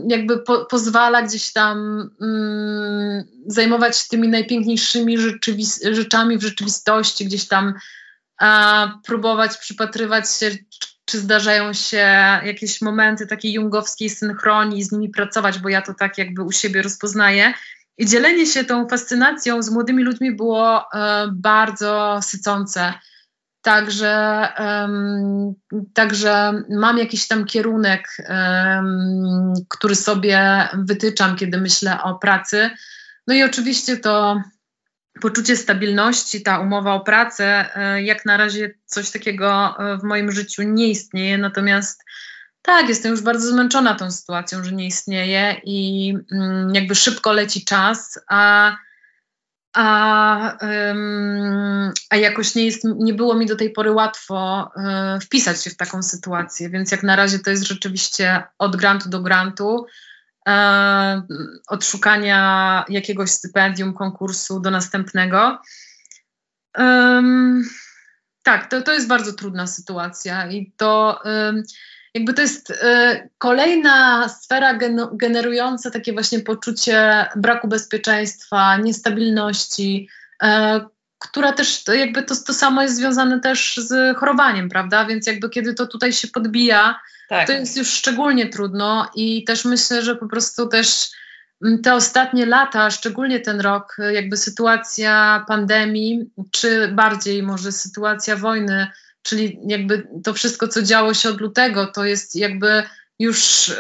jakby 0.08 0.40
po, 0.40 0.66
pozwala 0.66 1.22
gdzieś 1.22 1.54
tam 1.54 2.00
y, 2.22 3.28
zajmować 3.48 3.98
się 3.98 4.06
tymi 4.10 4.28
najpiękniejszymi 4.28 5.18
rzeczami 5.92 6.38
w 6.38 6.44
rzeczywistości, 6.44 7.26
gdzieś 7.26 7.48
tam 7.48 7.74
próbować 9.06 9.58
przypatrywać 9.58 10.32
się, 10.32 10.52
czy 11.06 11.20
zdarzają 11.20 11.74
się 11.74 11.98
jakieś 12.46 12.82
momenty 12.82 13.28
takiej 13.28 13.54
jungowskiej 13.54 14.10
synchronii 14.10 14.84
z 14.84 14.92
nimi 14.92 15.10
pracować, 15.10 15.60
bo 15.60 15.70
ja 15.70 15.82
to 15.82 15.94
tak 15.94 16.18
jakby 16.18 16.44
u 16.44 16.52
siebie 16.52 16.82
rozpoznaję. 16.82 17.54
I 17.98 18.06
dzielenie 18.06 18.46
się 18.46 18.64
tą 18.64 18.88
fascynacją 18.88 19.62
z 19.62 19.70
młodymi 19.70 20.04
ludźmi 20.04 20.36
było 20.36 20.86
e, 20.94 21.28
bardzo 21.34 22.20
sycące. 22.22 22.94
Także, 23.62 24.48
um, 24.60 25.54
także 25.94 26.64
mam 26.70 26.98
jakiś 26.98 27.28
tam 27.28 27.46
kierunek, 27.46 28.08
um, 28.30 29.54
który 29.70 29.96
sobie 29.96 30.68
wytyczam, 30.74 31.36
kiedy 31.36 31.58
myślę 31.58 32.04
o 32.04 32.16
pracy. 32.16 32.70
No 33.28 33.34
i 33.34 33.44
oczywiście 33.44 33.98
to 33.98 34.42
poczucie 35.22 35.58
stabilności, 35.58 36.42
ta 36.42 36.60
umowa 36.60 36.94
o 36.94 37.00
pracę, 37.00 37.76
e, 37.76 38.04
jak 38.04 38.26
na 38.26 38.38
razie 38.38 38.74
coś 38.86 39.12
takiego 39.12 39.76
e, 39.80 39.98
w 39.98 40.04
moim 40.04 40.32
życiu 40.32 40.64
nie 40.64 40.88
istnieje, 40.88 41.38
natomiast 41.38 42.04
tak, 42.62 42.90
jestem 42.90 43.12
już 43.12 43.22
bardzo 43.22 43.48
zmęczona 43.48 43.96
tą 43.96 44.12
sytuacją, 44.12 44.64
że 44.64 44.72
nie 44.72 44.88
istnieje 44.88 45.62
i 45.64 46.14
mm, 46.32 46.76
jakby 46.76 46.96
szybko 46.96 47.34
leci 47.34 47.66
czas, 47.66 48.20
a, 48.28 48.76
a, 49.74 50.58
a 52.10 52.16
jakoś 52.16 52.56
nie, 52.56 52.66
jest, 52.66 52.84
nie 52.84 53.14
było 53.14 53.36
mi 53.36 53.46
do 53.46 53.56
tej 53.56 53.70
pory 53.70 53.92
łatwo 53.92 54.70
e, 54.78 55.20
wpisać 55.20 55.64
się 55.64 55.70
w 55.70 55.78
taką 55.78 56.04
sytuację, 56.04 56.70
więc 56.70 56.92
jak 56.92 57.04
na 57.04 57.16
razie 57.16 57.40
to 57.40 57.50
jest 57.50 57.68
rzeczywiście 57.68 58.44
od 58.60 58.76
grantu 58.76 59.10
do 59.10 59.22
grantu 59.22 59.86
e, 60.48 61.22
od 61.68 61.86
szukania 61.86 62.86
jakiegoś 62.90 63.30
stypendium, 63.30 63.94
konkursu 63.94 64.60
do 64.60 64.72
następnego. 64.72 65.62
Tak, 68.44 68.70
to, 68.70 68.82
to 68.82 68.94
jest 68.94 69.08
bardzo 69.08 69.34
trudna 69.34 69.68
sytuacja 69.68 70.52
i 70.52 70.74
to 70.78 71.22
jakby 72.14 72.34
to 72.34 72.42
jest 72.42 72.72
e, 72.72 73.30
kolejna 73.38 74.30
sfera 74.30 74.80
generująca 75.14 75.92
takie 75.92 76.14
właśnie 76.14 76.40
poczucie 76.40 77.26
braku 77.36 77.68
bezpieczeństwa, 77.68 78.78
niestabilności, 78.78 80.10
e, 80.44 80.86
która 81.24 81.54
też 81.54 81.84
to 81.84 81.94
jakby 81.94 82.24
to, 82.24 82.36
to 82.36 82.54
samo 82.54 82.82
jest 82.82 82.96
związane 82.96 83.40
też 83.40 83.78
z 83.78 84.18
chorowaniem, 84.18 84.70
prawda? 84.70 85.06
Więc 85.06 85.28
jakby 85.28 85.50
kiedy 85.50 85.74
to 85.74 85.88
tutaj 85.88 86.14
się 86.14 86.28
podbija, 86.28 87.00
tak. 87.30 87.48
to 87.48 87.54
jest 87.54 87.78
już 87.78 87.88
szczególnie 87.88 88.50
trudno 88.50 89.12
i 89.16 89.44
też 89.44 89.66
myślę, 89.66 90.02
że 90.02 90.16
po 90.16 90.28
prostu 90.28 90.68
też 90.68 91.10
mm, 91.66 91.82
te 91.82 91.94
ostatnie 91.94 92.46
lata, 92.46 92.92
szczególnie 92.92 93.40
ten 93.40 93.62
rok, 93.62 93.98
jakby 94.14 94.38
sytuacja 94.38 95.46
pandemii, 95.48 96.30
czy 96.52 96.88
bardziej 96.88 97.44
może 97.44 97.72
sytuacja 97.72 98.36
wojny, 98.36 98.88
czyli 99.22 99.60
jakby 99.68 100.08
to 100.24 100.34
wszystko, 100.34 100.68
co 100.68 100.82
działo 100.82 101.14
się 101.14 101.30
od 101.30 101.42
lutego, 101.42 101.88
to 101.88 102.06
jest 102.06 102.36
jakby 102.36 102.84
już 103.20 103.70
y, 103.70 103.74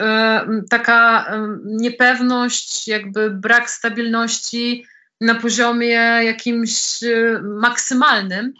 taka 0.69 1.25
y, 1.25 1.59
niepewność, 1.65 2.87
jakby 2.87 3.29
brak 3.29 3.69
stabilności 3.69 4.85
na 5.23 5.35
poziomie 5.35 5.95
jakimś 6.23 7.03
y, 7.03 7.41
maksymalnym. 7.43 8.53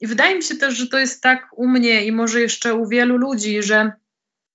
I 0.00 0.06
wydaje 0.06 0.36
mi 0.36 0.42
się 0.42 0.56
też, 0.56 0.74
że 0.74 0.86
to 0.86 0.98
jest 0.98 1.22
tak 1.22 1.48
u 1.52 1.68
mnie 1.68 2.04
i 2.06 2.12
może 2.12 2.40
jeszcze 2.40 2.74
u 2.74 2.88
wielu 2.88 3.16
ludzi, 3.16 3.62
że 3.62 3.92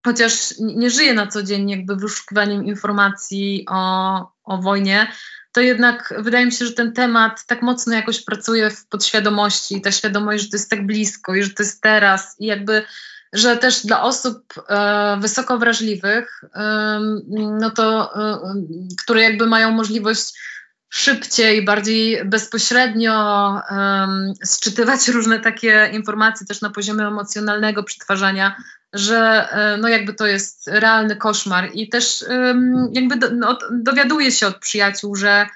chociaż 0.05 0.53
nie 0.59 0.89
żyję 0.89 1.13
na 1.13 1.27
co 1.27 1.43
dzień 1.43 1.69
jakby 1.69 1.95
wyszukiwaniem 1.95 2.65
informacji 2.65 3.65
o, 3.69 4.31
o 4.43 4.57
wojnie, 4.57 5.07
to 5.51 5.61
jednak 5.61 6.13
wydaje 6.17 6.45
mi 6.45 6.51
się, 6.51 6.65
że 6.65 6.73
ten 6.73 6.93
temat 6.93 7.45
tak 7.45 7.61
mocno 7.61 7.93
jakoś 7.93 8.23
pracuje 8.23 8.69
w 8.69 8.87
podświadomości 8.87 9.77
i 9.77 9.81
ta 9.81 9.91
świadomość, 9.91 10.43
że 10.43 10.49
to 10.49 10.55
jest 10.55 10.69
tak 10.69 10.85
blisko 10.85 11.35
i 11.35 11.43
że 11.43 11.49
to 11.49 11.63
jest 11.63 11.81
teraz 11.81 12.35
i 12.39 12.45
jakby, 12.45 12.83
że 13.33 13.57
też 13.57 13.85
dla 13.85 14.01
osób 14.01 14.53
e, 14.69 15.17
wysoko 15.21 15.57
wrażliwych, 15.57 16.43
e, 16.55 16.99
no 17.59 17.71
to, 17.71 18.15
e, 18.15 18.39
które 19.03 19.21
jakby 19.21 19.47
mają 19.47 19.71
możliwość 19.71 20.33
szybciej, 20.89 21.65
bardziej 21.65 22.25
bezpośrednio 22.25 23.13
um, 23.71 24.33
sczytywać 24.43 25.07
różne 25.15 25.39
takie 25.39 25.89
informacje 25.93 26.47
też 26.47 26.61
na 26.61 26.69
poziomie 26.69 27.07
emocjonalnego 27.07 27.83
przetwarzania, 27.83 28.55
że 28.93 29.49
e, 29.51 29.77
no 29.77 29.87
jakby 29.87 30.13
to 30.13 30.27
jest 30.27 30.67
realny 30.67 31.15
koszmar 31.15 31.69
i 31.73 31.89
też 31.89 32.25
um, 32.29 32.89
jakby 32.93 33.15
do, 33.15 33.31
no, 33.31 33.57
dowiaduję 33.71 34.31
się 34.31 34.47
od 34.47 34.59
przyjaciół, 34.59 35.15
że, 35.15 35.47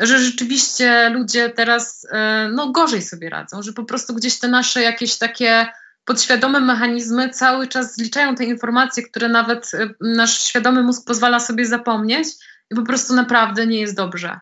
że 0.00 0.18
rzeczywiście 0.18 1.10
ludzie 1.10 1.50
teraz 1.50 2.06
e, 2.10 2.50
no 2.54 2.72
gorzej 2.72 3.02
sobie 3.02 3.30
radzą, 3.30 3.62
że 3.62 3.72
po 3.72 3.84
prostu 3.84 4.14
gdzieś 4.14 4.38
te 4.38 4.48
nasze 4.48 4.82
jakieś 4.82 5.18
takie 5.18 5.66
podświadome 6.04 6.60
mechanizmy 6.60 7.30
cały 7.30 7.66
czas 7.68 7.94
zliczają 7.94 8.34
te 8.34 8.44
informacje, 8.44 9.02
które 9.02 9.28
nawet 9.28 9.74
e, 9.74 9.88
nasz 10.00 10.42
świadomy 10.42 10.82
mózg 10.82 11.06
pozwala 11.06 11.40
sobie 11.40 11.66
zapomnieć 11.66 12.28
i 12.70 12.74
po 12.74 12.82
prostu 12.82 13.14
naprawdę 13.14 13.66
nie 13.66 13.80
jest 13.80 13.96
dobrze. 13.96 14.40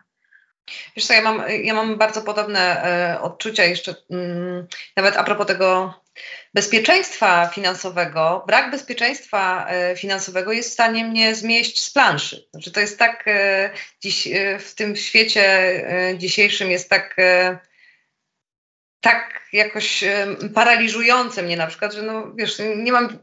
Wiesz 0.95 1.05
co, 1.05 1.13
ja 1.13 1.21
mam, 1.21 1.43
ja 1.63 1.73
mam 1.73 1.97
bardzo 1.97 2.21
podobne 2.21 2.83
e, 2.83 3.21
odczucia 3.21 3.63
jeszcze, 3.63 3.95
mm, 4.11 4.67
nawet 4.95 5.17
a 5.17 5.23
propos 5.23 5.47
tego 5.47 5.93
bezpieczeństwa 6.53 7.47
finansowego. 7.53 8.43
Brak 8.47 8.71
bezpieczeństwa 8.71 9.67
e, 9.69 9.95
finansowego 9.95 10.51
jest 10.51 10.69
w 10.69 10.73
stanie 10.73 11.05
mnie 11.05 11.35
zmieść 11.35 11.83
z 11.83 11.89
planszy. 11.89 12.47
Znaczy 12.51 12.71
to 12.71 12.79
jest 12.79 12.99
tak, 12.99 13.27
e, 13.27 13.69
dziś 14.01 14.27
w 14.59 14.75
tym 14.75 14.95
świecie 14.95 15.45
dzisiejszym 16.17 16.71
jest 16.71 16.89
tak 16.89 17.15
tak 19.01 19.41
jakoś 19.53 20.03
paraliżujące 20.53 21.43
mnie 21.43 21.57
na 21.57 21.67
przykład, 21.67 21.93
że 21.93 22.01
no 22.01 22.31
wiesz, 22.35 22.61
nie, 22.75 22.91
mam, 22.91 23.19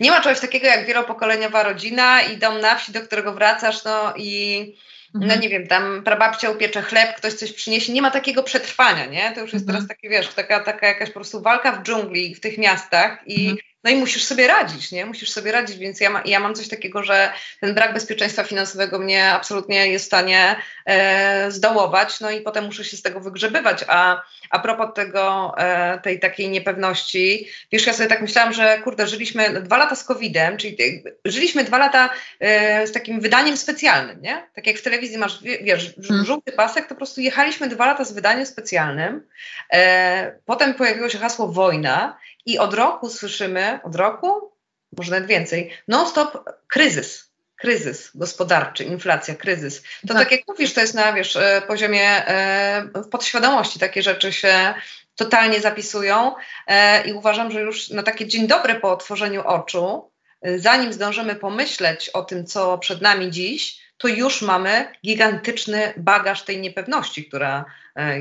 nie 0.00 0.10
ma 0.10 0.20
czegoś 0.20 0.40
takiego 0.40 0.66
jak 0.66 0.86
wielopokoleniowa 0.86 1.62
rodzina 1.62 2.22
i 2.22 2.36
dom 2.36 2.60
na 2.60 2.76
wsi, 2.76 2.92
do 2.92 3.00
którego 3.00 3.32
wracasz, 3.32 3.84
no 3.84 4.14
i 4.16 4.74
no 5.14 5.22
mhm. 5.22 5.40
nie 5.40 5.48
wiem, 5.48 5.66
tam 5.66 6.02
prababcia 6.04 6.50
upiecze 6.50 6.82
chleb, 6.82 7.16
ktoś 7.16 7.34
coś 7.34 7.52
przyniesie, 7.52 7.92
nie 7.92 8.02
ma 8.02 8.10
takiego 8.10 8.42
przetrwania, 8.42 9.06
nie? 9.06 9.32
To 9.32 9.40
już 9.40 9.52
jest 9.52 9.64
mhm. 9.64 9.66
teraz 9.66 9.88
takie, 9.88 10.08
wiesz, 10.08 10.28
taka, 10.28 10.60
taka 10.60 10.86
jakaś 10.86 11.08
po 11.08 11.14
prostu 11.14 11.42
walka 11.42 11.72
w 11.72 11.82
dżungli 11.82 12.34
w 12.34 12.40
tych 12.40 12.58
miastach 12.58 13.22
i 13.26 13.40
mhm. 13.40 13.58
No 13.84 13.90
i 13.90 13.96
musisz 13.96 14.24
sobie 14.24 14.46
radzić, 14.46 14.92
nie? 14.92 15.06
Musisz 15.06 15.30
sobie 15.30 15.52
radzić, 15.52 15.78
więc 15.78 16.00
ja, 16.00 16.10
ma, 16.10 16.22
ja 16.24 16.40
mam 16.40 16.54
coś 16.54 16.68
takiego, 16.68 17.02
że 17.02 17.32
ten 17.60 17.74
brak 17.74 17.94
bezpieczeństwa 17.94 18.44
finansowego 18.44 18.98
mnie 18.98 19.32
absolutnie 19.32 19.88
jest 19.88 20.04
w 20.04 20.06
stanie 20.06 20.56
e, 20.86 21.50
zdołować, 21.50 22.20
no 22.20 22.30
i 22.30 22.40
potem 22.40 22.64
muszę 22.64 22.84
się 22.84 22.96
z 22.96 23.02
tego 23.02 23.20
wygrzebywać, 23.20 23.84
a 23.88 24.22
a 24.50 24.58
propos 24.58 24.94
tego, 24.94 25.54
e, 25.58 26.00
tej 26.00 26.20
takiej 26.20 26.48
niepewności, 26.48 27.48
wiesz, 27.72 27.86
ja 27.86 27.92
sobie 27.92 28.08
tak 28.08 28.22
myślałam, 28.22 28.52
że 28.52 28.78
kurde, 28.78 29.06
żyliśmy 29.06 29.60
dwa 29.60 29.78
lata 29.78 29.96
z 29.96 30.04
COVID-em, 30.04 30.56
czyli 30.56 31.02
żyliśmy 31.24 31.64
dwa 31.64 31.78
lata 31.78 32.10
e, 32.40 32.86
z 32.86 32.92
takim 32.92 33.20
wydaniem 33.20 33.56
specjalnym, 33.56 34.22
nie? 34.22 34.46
Tak 34.54 34.66
jak 34.66 34.76
w 34.76 34.82
telewizji 34.82 35.18
masz, 35.18 35.42
wiesz, 35.42 35.94
hmm. 36.08 36.26
żółty 36.26 36.52
pasek, 36.52 36.84
to 36.84 36.88
po 36.88 36.94
prostu 36.94 37.20
jechaliśmy 37.20 37.68
dwa 37.68 37.86
lata 37.86 38.04
z 38.04 38.12
wydaniem 38.12 38.46
specjalnym. 38.46 39.26
E, 39.72 40.38
potem 40.44 40.74
pojawiło 40.74 41.08
się 41.08 41.18
hasło 41.18 41.48
wojna 41.48 42.18
i 42.48 42.58
od 42.58 42.74
roku 42.74 43.10
słyszymy, 43.10 43.80
od 43.84 43.96
roku, 43.96 44.52
może 44.98 45.10
nawet 45.10 45.28
więcej, 45.28 45.70
non-stop 45.88 46.44
kryzys 46.68 47.28
kryzys 47.58 48.10
gospodarczy, 48.14 48.84
inflacja, 48.84 49.34
kryzys. 49.34 49.82
To 49.82 50.14
tak. 50.14 50.16
tak 50.16 50.32
jak 50.32 50.40
mówisz, 50.48 50.74
to 50.74 50.80
jest 50.80 50.94
na 50.94 51.12
wiesz, 51.12 51.36
e, 51.36 51.62
poziomie 51.66 52.28
e, 52.28 52.88
podświadomości 53.10 53.78
takie 53.78 54.02
rzeczy 54.02 54.32
się 54.32 54.74
totalnie 55.16 55.60
zapisują 55.60 56.34
e, 56.66 57.08
i 57.08 57.12
uważam, 57.12 57.50
że 57.50 57.60
już 57.60 57.88
na 57.88 58.02
takie 58.02 58.26
dzień 58.26 58.46
dobry 58.46 58.74
po 58.74 58.92
otworzeniu 58.92 59.42
oczu, 59.46 60.10
zanim 60.56 60.92
zdążymy 60.92 61.34
pomyśleć 61.34 62.08
o 62.08 62.22
tym, 62.22 62.46
co 62.46 62.78
przed 62.78 63.00
nami 63.00 63.30
dziś, 63.30 63.80
to 63.96 64.08
już 64.08 64.42
mamy 64.42 64.92
gigantyczny 65.04 65.92
bagaż 65.96 66.42
tej 66.42 66.60
niepewności, 66.60 67.24
która 67.24 67.64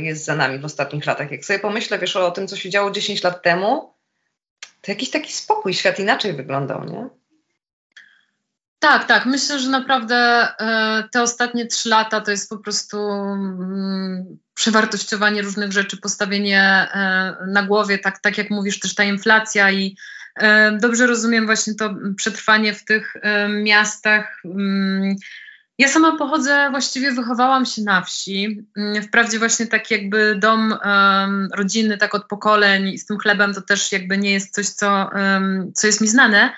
jest 0.02 0.26
za 0.26 0.36
nami 0.36 0.60
w 0.60 0.66
ostatnich 0.66 1.06
latach. 1.06 1.32
Jak 1.32 1.46
sobie 1.46 1.60
pomyślę, 1.60 2.00
wiesz, 2.00 2.16
o 2.16 2.32
tym, 2.32 2.48
co 2.48 2.56
się 2.56 2.70
działo 2.70 2.92
10 2.92 3.24
lat 3.24 3.42
temu, 3.42 3.94
to 4.88 4.92
jakiś 4.92 5.10
taki 5.10 5.34
spokój, 5.34 5.74
świat 5.74 6.00
inaczej 6.00 6.34
wyglądał, 6.34 6.86
nie? 6.86 7.10
Tak, 8.80 9.06
tak. 9.06 9.26
Myślę, 9.26 9.60
że 9.60 9.70
naprawdę 9.70 10.16
e, 10.60 11.04
te 11.12 11.22
ostatnie 11.22 11.66
trzy 11.66 11.90
lata 11.90 12.22
to 12.22 12.32
jest 12.32 12.50
po 12.50 12.58
prostu 12.58 12.98
mm, 13.12 14.38
przewartościowanie 14.54 15.42
różnych 15.42 15.72
rzeczy, 15.72 15.98
postawienie 15.98 16.62
e, 16.62 17.36
na 17.48 17.64
głowie, 17.64 18.00
tak, 18.00 18.20
tak 18.20 18.38
jak 18.38 18.50
mówisz, 18.50 18.80
też 18.80 18.96
ta 18.96 19.04
inflacja 19.04 19.72
i 19.72 19.98
e, 20.36 20.78
dobrze 20.78 21.08
rozumiem 21.08 21.46
właśnie 21.46 21.76
to 21.76 21.96
przetrwanie 22.16 22.74
w 22.74 22.86
tych 22.86 23.14
miastach. 23.64 24.42
Ja 25.78 25.88
sama 25.88 26.18
pochodzę, 26.18 26.68
właściwie 26.72 27.12
wychowałam 27.12 27.66
się 27.66 27.82
na 27.82 28.02
wsi. 28.02 28.66
Mm, 28.78 29.04
wprawdzie 29.04 29.40
właśnie 29.40 29.68
tak 29.68 29.92
jakby 29.92 30.36
dom 30.36 30.76
um, 30.86 31.50
rodzinny, 31.56 31.98
tak 31.98 32.16
od 32.16 32.28
pokoleń 32.28 32.98
z 32.98 33.06
tym 33.06 33.18
chlebem 33.18 33.54
to 33.54 33.62
też 33.62 33.92
jakby 33.92 34.18
nie 34.18 34.32
jest 34.32 34.54
coś, 34.54 34.68
co, 34.68 35.10
um, 35.14 35.72
co 35.76 35.88
jest 35.88 36.02
mi 36.02 36.08
znane, 36.08 36.54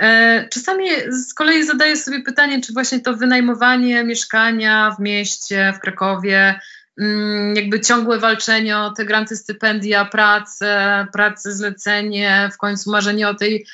E, 0.00 0.48
czasami 0.48 0.88
z 1.08 1.34
kolei 1.34 1.64
zadaję 1.64 1.96
sobie 1.96 2.22
pytanie, 2.22 2.60
czy 2.60 2.72
właśnie 2.72 3.00
to 3.00 3.16
wynajmowanie 3.16 4.04
mieszkania 4.04 4.94
w 4.98 5.00
mieście, 5.00 5.72
w 5.76 5.80
Krakowie, 5.80 6.60
mm, 7.00 7.56
jakby 7.56 7.80
ciągłe 7.80 8.18
walczenie 8.18 8.78
o 8.78 8.90
te 8.90 9.04
granty 9.04 9.36
stypendia, 9.36 10.04
pracę, 10.04 11.06
pracę, 11.12 11.52
zlecenie, 11.52 12.48
w 12.52 12.56
końcu 12.56 12.90
marzenie 12.90 13.28
o 13.28 13.34
tej 13.34 13.66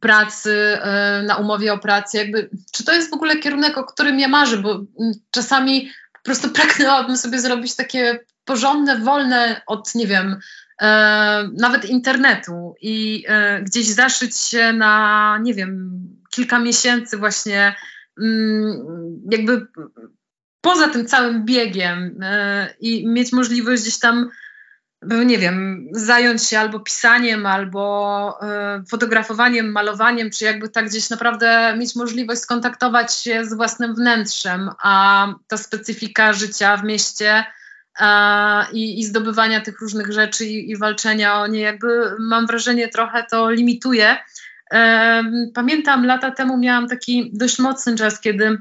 pracy 0.00 0.78
e, 0.82 1.22
na 1.26 1.36
umowie 1.36 1.72
o 1.72 1.78
pracę, 1.78 2.18
jakby, 2.18 2.50
czy 2.72 2.84
to 2.84 2.92
jest 2.92 3.10
w 3.10 3.14
ogóle 3.14 3.36
kierunek, 3.36 3.78
o 3.78 3.84
którym 3.84 4.18
ja 4.18 4.28
marzę, 4.28 4.56
bo 4.56 4.74
mm, 4.74 5.12
czasami 5.30 5.90
po 6.12 6.20
prostu 6.24 6.48
pragnęłabym 6.58 7.16
sobie 7.16 7.40
zrobić 7.40 7.76
takie 7.76 8.20
porządne, 8.44 8.98
wolne 8.98 9.60
od, 9.66 9.94
nie 9.94 10.06
wiem, 10.06 10.40
E, 10.82 11.50
nawet 11.52 11.84
internetu 11.84 12.74
i 12.80 13.24
e, 13.28 13.62
gdzieś 13.62 13.86
zaszyć 13.86 14.36
się 14.36 14.72
na, 14.72 15.38
nie 15.42 15.54
wiem, 15.54 16.00
kilka 16.30 16.58
miesięcy 16.58 17.16
właśnie 17.16 17.74
mm, 18.20 18.86
jakby 19.30 19.66
poza 20.60 20.88
tym 20.88 21.06
całym 21.06 21.44
biegiem 21.44 22.18
e, 22.22 22.74
i 22.80 23.08
mieć 23.08 23.32
możliwość 23.32 23.82
gdzieś 23.82 23.98
tam 23.98 24.30
nie 25.02 25.38
wiem, 25.38 25.88
zająć 25.92 26.42
się 26.42 26.58
albo 26.58 26.80
pisaniem, 26.80 27.46
albo 27.46 28.38
fotografowaniem, 28.90 29.72
malowaniem, 29.72 30.30
czy 30.30 30.44
jakby 30.44 30.68
tak 30.68 30.88
gdzieś 30.88 31.10
naprawdę 31.10 31.74
mieć 31.78 31.96
możliwość 31.96 32.40
skontaktować 32.40 33.14
się 33.14 33.44
z 33.44 33.54
własnym 33.54 33.94
wnętrzem, 33.94 34.70
a 34.82 35.26
ta 35.48 35.56
specyfika 35.56 36.32
życia 36.32 36.76
w 36.76 36.84
mieście 36.84 37.44
i, 38.72 39.00
i 39.00 39.04
zdobywania 39.04 39.60
tych 39.60 39.80
różnych 39.80 40.12
rzeczy 40.12 40.46
i, 40.46 40.70
i 40.70 40.76
walczenia 40.76 41.40
o 41.40 41.46
nie, 41.46 41.60
jakby 41.60 42.16
mam 42.18 42.46
wrażenie 42.46 42.88
trochę 42.88 43.24
to 43.30 43.50
limituje. 43.50 44.16
Pamiętam 45.54 46.06
lata 46.06 46.30
temu 46.30 46.58
miałam 46.58 46.88
taki 46.88 47.30
dość 47.34 47.58
mocny 47.58 47.96
czas, 47.96 48.20
kiedy 48.20 48.58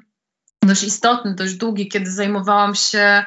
dość 0.63 0.83
istotny, 0.83 1.35
dość 1.35 1.53
długi, 1.53 1.87
kiedy 1.87 2.11
zajmowałam 2.11 2.75
się, 2.75 2.99
e, 2.99 3.25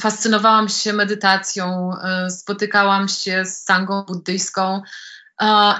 fascynowałam 0.00 0.68
się 0.68 0.92
medytacją, 0.92 1.92
e, 2.02 2.30
spotykałam 2.30 3.08
się 3.08 3.44
z 3.44 3.64
sangą 3.64 4.02
buddyjską. 4.02 4.82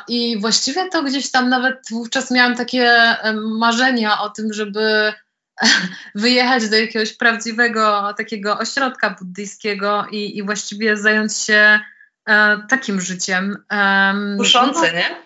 I 0.09 0.41
właściwie 0.41 0.89
to 0.89 1.03
gdzieś 1.03 1.31
tam 1.31 1.49
nawet 1.49 1.83
wówczas 1.91 2.31
miałam 2.31 2.57
takie 2.57 3.17
marzenia 3.35 4.21
o 4.21 4.31
tym, 4.31 4.53
żeby 4.53 5.13
wyjechać 6.15 6.69
do 6.69 6.77
jakiegoś 6.77 7.13
prawdziwego 7.13 8.15
takiego 8.17 8.59
ośrodka 8.59 9.11
buddyjskiego 9.11 10.07
i, 10.11 10.39
i 10.39 10.43
właściwie 10.43 10.97
zająć 10.97 11.37
się 11.37 11.81
e, 12.29 12.59
takim 12.69 13.01
życiem. 13.01 13.65
Um, 13.71 14.39
kuszące, 14.39 14.81
no, 14.81 14.93
nie? 14.93 15.17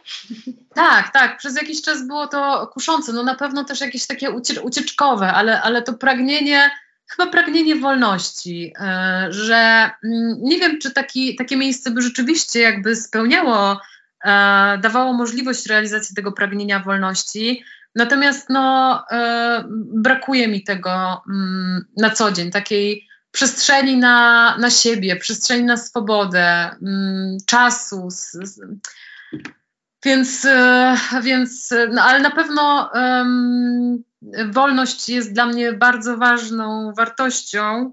Tak, 0.75 1.13
tak. 1.13 1.39
Przez 1.39 1.57
jakiś 1.57 1.83
czas 1.83 2.07
było 2.07 2.27
to 2.27 2.71
kuszące. 2.73 3.13
No 3.13 3.23
na 3.23 3.35
pewno 3.35 3.65
też 3.65 3.81
jakieś 3.81 4.07
takie 4.07 4.31
ucie, 4.31 4.63
ucieczkowe, 4.63 5.33
ale, 5.33 5.63
ale 5.63 5.83
to 5.83 5.93
pragnienie, 5.93 6.71
chyba 7.07 7.31
pragnienie 7.31 7.77
wolności, 7.77 8.73
e, 8.81 9.27
że 9.31 9.90
mm, 10.05 10.37
nie 10.43 10.59
wiem, 10.59 10.79
czy 10.79 10.90
taki, 10.90 11.37
takie 11.37 11.57
miejsce 11.57 11.90
by 11.90 12.03
rzeczywiście 12.03 12.61
jakby 12.61 12.97
spełniało, 12.97 13.81
e, 14.25 14.79
dawało 14.83 15.12
możliwość 15.12 15.67
realizacji 15.67 16.17
tego 16.17 16.33
pragnienia 16.33 16.81
wolności, 16.81 17.64
Natomiast 17.95 18.51
no, 18.51 19.05
e, 19.11 19.64
brakuje 19.95 20.49
mi 20.49 20.64
tego 20.64 21.23
mm, 21.29 21.85
na 21.97 22.11
co 22.11 22.33
dzień, 22.33 22.51
takiej 22.51 23.09
przestrzeni 23.31 23.97
na, 23.97 24.57
na 24.59 24.71
siebie, 24.71 25.17
przestrzeni 25.17 25.64
na 25.64 25.77
swobodę, 25.77 26.71
mm, 26.83 27.37
czasu. 27.47 28.09
Więc, 30.05 30.47
więc 31.23 31.75
no, 31.93 32.03
ale 32.03 32.21
na 32.21 32.31
pewno 32.31 32.90
wolność 34.51 35.09
jest 35.09 35.33
dla 35.33 35.47
mnie 35.47 35.73
bardzo 35.73 36.17
ważną 36.17 36.93
wartością. 36.97 37.93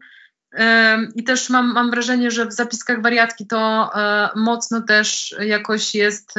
I 1.16 1.24
też 1.24 1.50
mam, 1.50 1.74
mam 1.74 1.92
wrażenie, 1.92 2.32
że 2.32 2.46
w 2.46 2.54
zapiskach 2.54 3.02
wariatki 3.02 3.48
to 3.48 3.92
e, 3.96 4.30
mocno 4.36 4.82
też 4.82 5.36
jakoś 5.40 5.96
jest 5.96 6.34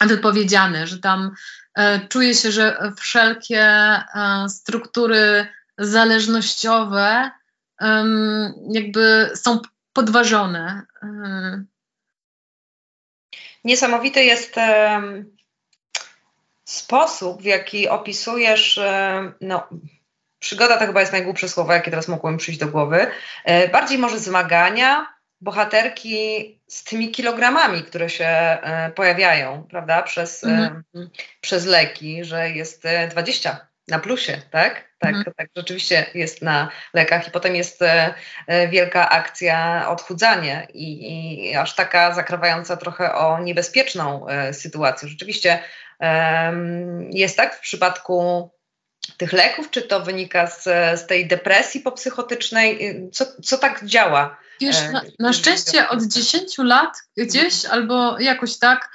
wypowiedziane, 0.00 0.86
że 0.86 0.98
tam 0.98 1.30
e, 1.74 2.08
czuję 2.08 2.34
się, 2.34 2.52
że 2.52 2.92
wszelkie 2.96 3.62
e, 3.62 4.04
struktury 4.48 5.46
zależnościowe 5.78 7.30
jakby 8.70 9.30
są 9.34 9.60
podważone. 9.92 10.82
Niesamowity 13.64 14.24
jest 14.24 14.54
sposób, 16.70 17.42
w 17.42 17.44
jaki 17.44 17.88
opisujesz 17.88 18.80
no, 19.40 19.68
przygoda 20.38 20.78
to 20.78 20.86
chyba 20.86 21.00
jest 21.00 21.12
najgłupsze 21.12 21.48
słowo, 21.48 21.72
jakie 21.72 21.90
teraz 21.90 22.08
mogło 22.08 22.30
mi 22.30 22.38
przyjść 22.38 22.60
do 22.60 22.68
głowy. 22.68 23.06
E, 23.44 23.68
bardziej 23.68 23.98
może 23.98 24.18
zmagania 24.18 25.06
bohaterki 25.40 26.60
z 26.66 26.84
tymi 26.84 27.10
kilogramami, 27.10 27.82
które 27.82 28.10
się 28.10 28.26
e, 28.26 28.92
pojawiają, 28.94 29.66
prawda, 29.70 30.02
przez, 30.02 30.44
e, 30.44 30.48
mhm. 30.48 30.84
przez 31.40 31.66
leki, 31.66 32.24
że 32.24 32.50
jest 32.50 32.82
20 33.10 33.67
na 33.88 33.98
plusie, 33.98 34.42
tak? 34.50 34.88
Tak, 34.98 35.14
mhm. 35.14 35.34
tak, 35.36 35.48
rzeczywiście 35.56 36.06
jest 36.14 36.42
na 36.42 36.68
lekach 36.94 37.28
i 37.28 37.30
potem 37.30 37.56
jest 37.56 37.80
wielka 38.70 39.10
akcja 39.10 39.88
odchudzania 39.88 40.64
i, 40.64 41.50
i 41.50 41.56
aż 41.56 41.74
taka 41.74 42.14
zakrawająca 42.14 42.76
trochę 42.76 43.14
o 43.14 43.40
niebezpieczną 43.40 44.26
sytuację. 44.52 45.08
Rzeczywiście 45.08 45.58
jest 47.10 47.36
tak 47.36 47.56
w 47.56 47.60
przypadku 47.60 48.50
tych 49.16 49.32
leków, 49.32 49.70
czy 49.70 49.82
to 49.82 50.00
wynika 50.00 50.46
z, 50.46 50.64
z 51.00 51.06
tej 51.06 51.28
depresji 51.28 51.80
popsychotycznej? 51.80 53.00
Co, 53.12 53.24
co 53.42 53.58
tak 53.58 53.84
działa? 53.84 54.36
Wiesz, 54.60 54.76
e, 54.78 54.92
na, 54.92 55.02
na 55.18 55.32
szczęście 55.32 55.88
od 55.88 56.02
10 56.02 56.58
lat 56.58 56.98
gdzieś 57.16 57.64
albo 57.64 58.18
jakoś 58.18 58.58
tak 58.58 58.84
e, 58.84 58.90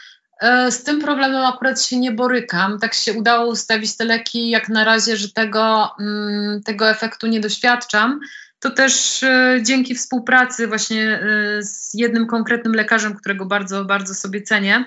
z 0.69 0.83
tym 0.83 1.01
problemem 1.01 1.45
akurat 1.45 1.81
się 1.81 1.99
nie 1.99 2.11
borykam. 2.11 2.79
Tak 2.79 2.93
się 2.93 3.13
udało 3.13 3.51
ustawić 3.51 3.97
te 3.97 4.05
leki, 4.05 4.49
jak 4.49 4.69
na 4.69 4.83
razie, 4.83 5.17
że 5.17 5.29
tego, 5.29 5.91
mm, 5.99 6.63
tego 6.63 6.89
efektu 6.89 7.27
nie 7.27 7.39
doświadczam. 7.39 8.19
To 8.59 8.69
też 8.69 9.23
e, 9.23 9.59
dzięki 9.63 9.95
współpracy 9.95 10.67
właśnie 10.67 11.19
z 11.61 11.93
jednym 11.93 12.27
konkretnym 12.27 12.73
lekarzem, 12.73 13.15
którego 13.15 13.45
bardzo, 13.45 13.85
bardzo 13.85 14.13
sobie 14.13 14.41
cenię. 14.41 14.85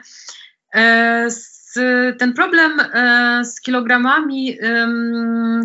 Ten 2.18 2.32
problem 2.34 2.80
e, 2.80 3.44
z 3.44 3.60
kilogramami 3.60 4.58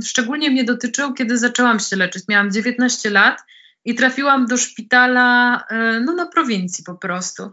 szczególnie 0.05 0.49
mnie 0.49 0.63
dotyczył, 0.63 1.13
kiedy 1.13 1.37
zaczęłam 1.37 1.79
się 1.79 1.95
leczyć. 1.95 2.23
Miałam 2.27 2.51
19 2.51 3.09
lat 3.09 3.43
i 3.85 3.95
trafiłam 3.95 4.45
do 4.45 4.57
szpitala 4.57 5.63
e, 5.69 5.99
no, 5.99 6.13
na 6.13 6.25
prowincji 6.25 6.83
po 6.83 6.95
prostu. 6.95 7.51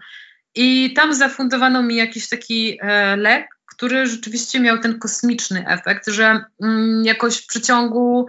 I 0.60 0.92
tam 0.92 1.14
zafundowano 1.14 1.82
mi 1.82 1.96
jakiś 1.96 2.28
taki 2.28 2.78
e, 2.82 3.16
lek, 3.16 3.48
który 3.66 4.06
rzeczywiście 4.06 4.60
miał 4.60 4.78
ten 4.78 4.98
kosmiczny 4.98 5.68
efekt, 5.68 6.06
że 6.06 6.44
mm, 6.62 7.04
jakoś 7.04 7.36
w 7.36 7.46
przeciągu 7.46 8.28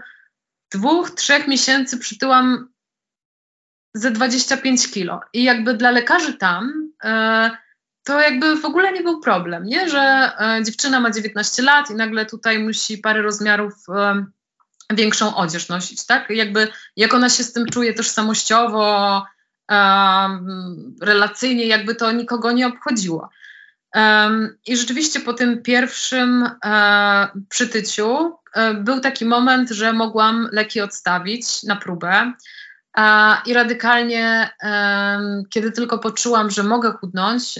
dwóch, 0.71 1.11
trzech 1.11 1.47
miesięcy 1.47 1.97
przytyłam 1.97 2.69
ze 3.93 4.11
25 4.11 4.91
kilo. 4.91 5.19
I 5.33 5.43
jakby 5.43 5.73
dla 5.73 5.91
lekarzy 5.91 6.33
tam 6.33 6.89
to 8.09 8.19
jakby 8.19 8.55
w 8.55 8.65
ogóle 8.65 8.93
nie 8.93 9.01
był 9.01 9.19
problem, 9.19 9.65
nie? 9.65 9.89
że 9.89 10.31
e, 10.39 10.63
dziewczyna 10.63 10.99
ma 10.99 11.11
19 11.11 11.63
lat 11.63 11.89
i 11.89 11.95
nagle 11.95 12.25
tutaj 12.25 12.59
musi 12.59 12.97
parę 12.97 13.21
rozmiarów 13.21 13.73
e, 13.89 14.25
większą 14.93 15.35
odzież 15.35 15.69
nosić, 15.69 16.05
tak? 16.05 16.29
Jakby 16.29 16.67
jak 16.95 17.13
ona 17.13 17.29
się 17.29 17.43
z 17.43 17.53
tym 17.53 17.65
czuje 17.65 17.93
tożsamościowo, 17.93 19.17
e, 19.17 19.21
relacyjnie, 21.01 21.67
jakby 21.67 21.95
to 21.95 22.11
nikogo 22.11 22.51
nie 22.51 22.67
obchodziło. 22.67 23.29
I 24.67 24.77
rzeczywiście 24.77 25.19
po 25.19 25.33
tym 25.33 25.63
pierwszym 25.63 26.49
przytyciu 27.49 28.35
był 28.75 28.99
taki 28.99 29.25
moment, 29.25 29.69
że 29.69 29.93
mogłam 29.93 30.49
leki 30.51 30.81
odstawić 30.81 31.63
na 31.63 31.75
próbę. 31.75 32.33
I 33.45 33.53
radykalnie, 33.53 34.49
kiedy 35.49 35.71
tylko 35.71 35.99
poczułam, 35.99 36.49
że 36.49 36.63
mogę 36.63 36.91
chudnąć, 36.91 37.59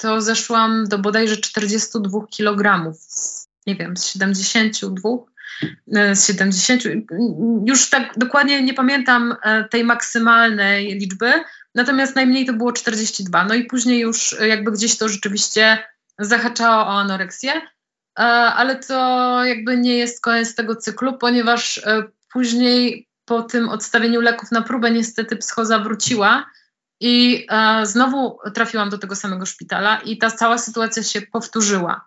to 0.00 0.20
zeszłam 0.20 0.84
do 0.84 0.98
bodajże 0.98 1.36
42 1.36 2.20
kg, 2.36 2.92
nie 3.66 3.76
wiem, 3.76 3.96
z 3.96 4.06
72, 4.06 5.08
y, 5.08 5.35
z 6.12 6.26
70, 6.26 6.82
już 7.66 7.90
tak 7.90 8.12
dokładnie 8.16 8.62
nie 8.62 8.74
pamiętam 8.74 9.36
e, 9.42 9.64
tej 9.64 9.84
maksymalnej 9.84 10.98
liczby, 10.98 11.32
natomiast 11.74 12.16
najmniej 12.16 12.46
to 12.46 12.52
było 12.52 12.72
42. 12.72 13.44
No 13.44 13.54
i 13.54 13.64
później 13.64 14.00
już 14.00 14.36
jakby 14.40 14.72
gdzieś 14.72 14.98
to 14.98 15.08
rzeczywiście 15.08 15.78
zahaczało 16.18 16.82
o 16.82 17.00
anoreksję, 17.00 17.52
e, 17.52 18.22
ale 18.32 18.76
to 18.76 19.44
jakby 19.44 19.76
nie 19.76 19.96
jest 19.96 20.20
koniec 20.20 20.54
tego 20.54 20.76
cyklu, 20.76 21.18
ponieważ 21.18 21.78
e, 21.78 22.04
później 22.32 23.08
po 23.24 23.42
tym 23.42 23.68
odstawieniu 23.68 24.20
leków 24.20 24.50
na 24.50 24.62
próbę 24.62 24.90
niestety 24.90 25.36
psychoza 25.36 25.78
wróciła 25.78 26.50
i 27.00 27.46
e, 27.50 27.86
znowu 27.86 28.38
trafiłam 28.54 28.90
do 28.90 28.98
tego 28.98 29.16
samego 29.16 29.46
szpitala 29.46 29.96
i 29.96 30.18
ta 30.18 30.30
cała 30.30 30.58
sytuacja 30.58 31.02
się 31.02 31.22
powtórzyła. 31.22 32.06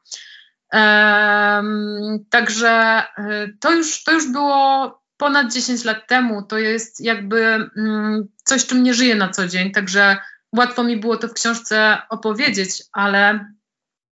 Także 2.30 3.04
e, 3.18 3.48
to 3.60 3.72
już, 3.72 4.04
to 4.04 4.12
już 4.12 4.32
było 4.32 5.00
ponad 5.18 5.54
10 5.54 5.84
lat 5.86 6.08
temu. 6.08 6.44
To 6.44 6.58
jest 6.58 7.02
jakby 7.02 7.70
mm, 7.78 8.28
coś, 8.44 8.66
czym 8.66 8.84
nie 8.84 8.94
żyję 8.94 9.16
na 9.16 9.30
co 9.30 9.48
dzień, 9.48 9.72
także 9.72 10.18
łatwo 10.56 10.84
mi 10.84 10.98
było 10.98 11.18
to 11.18 11.28
w 11.28 11.34
książce 11.34 11.98
opowiedzieć, 12.10 12.84
ale 12.92 13.46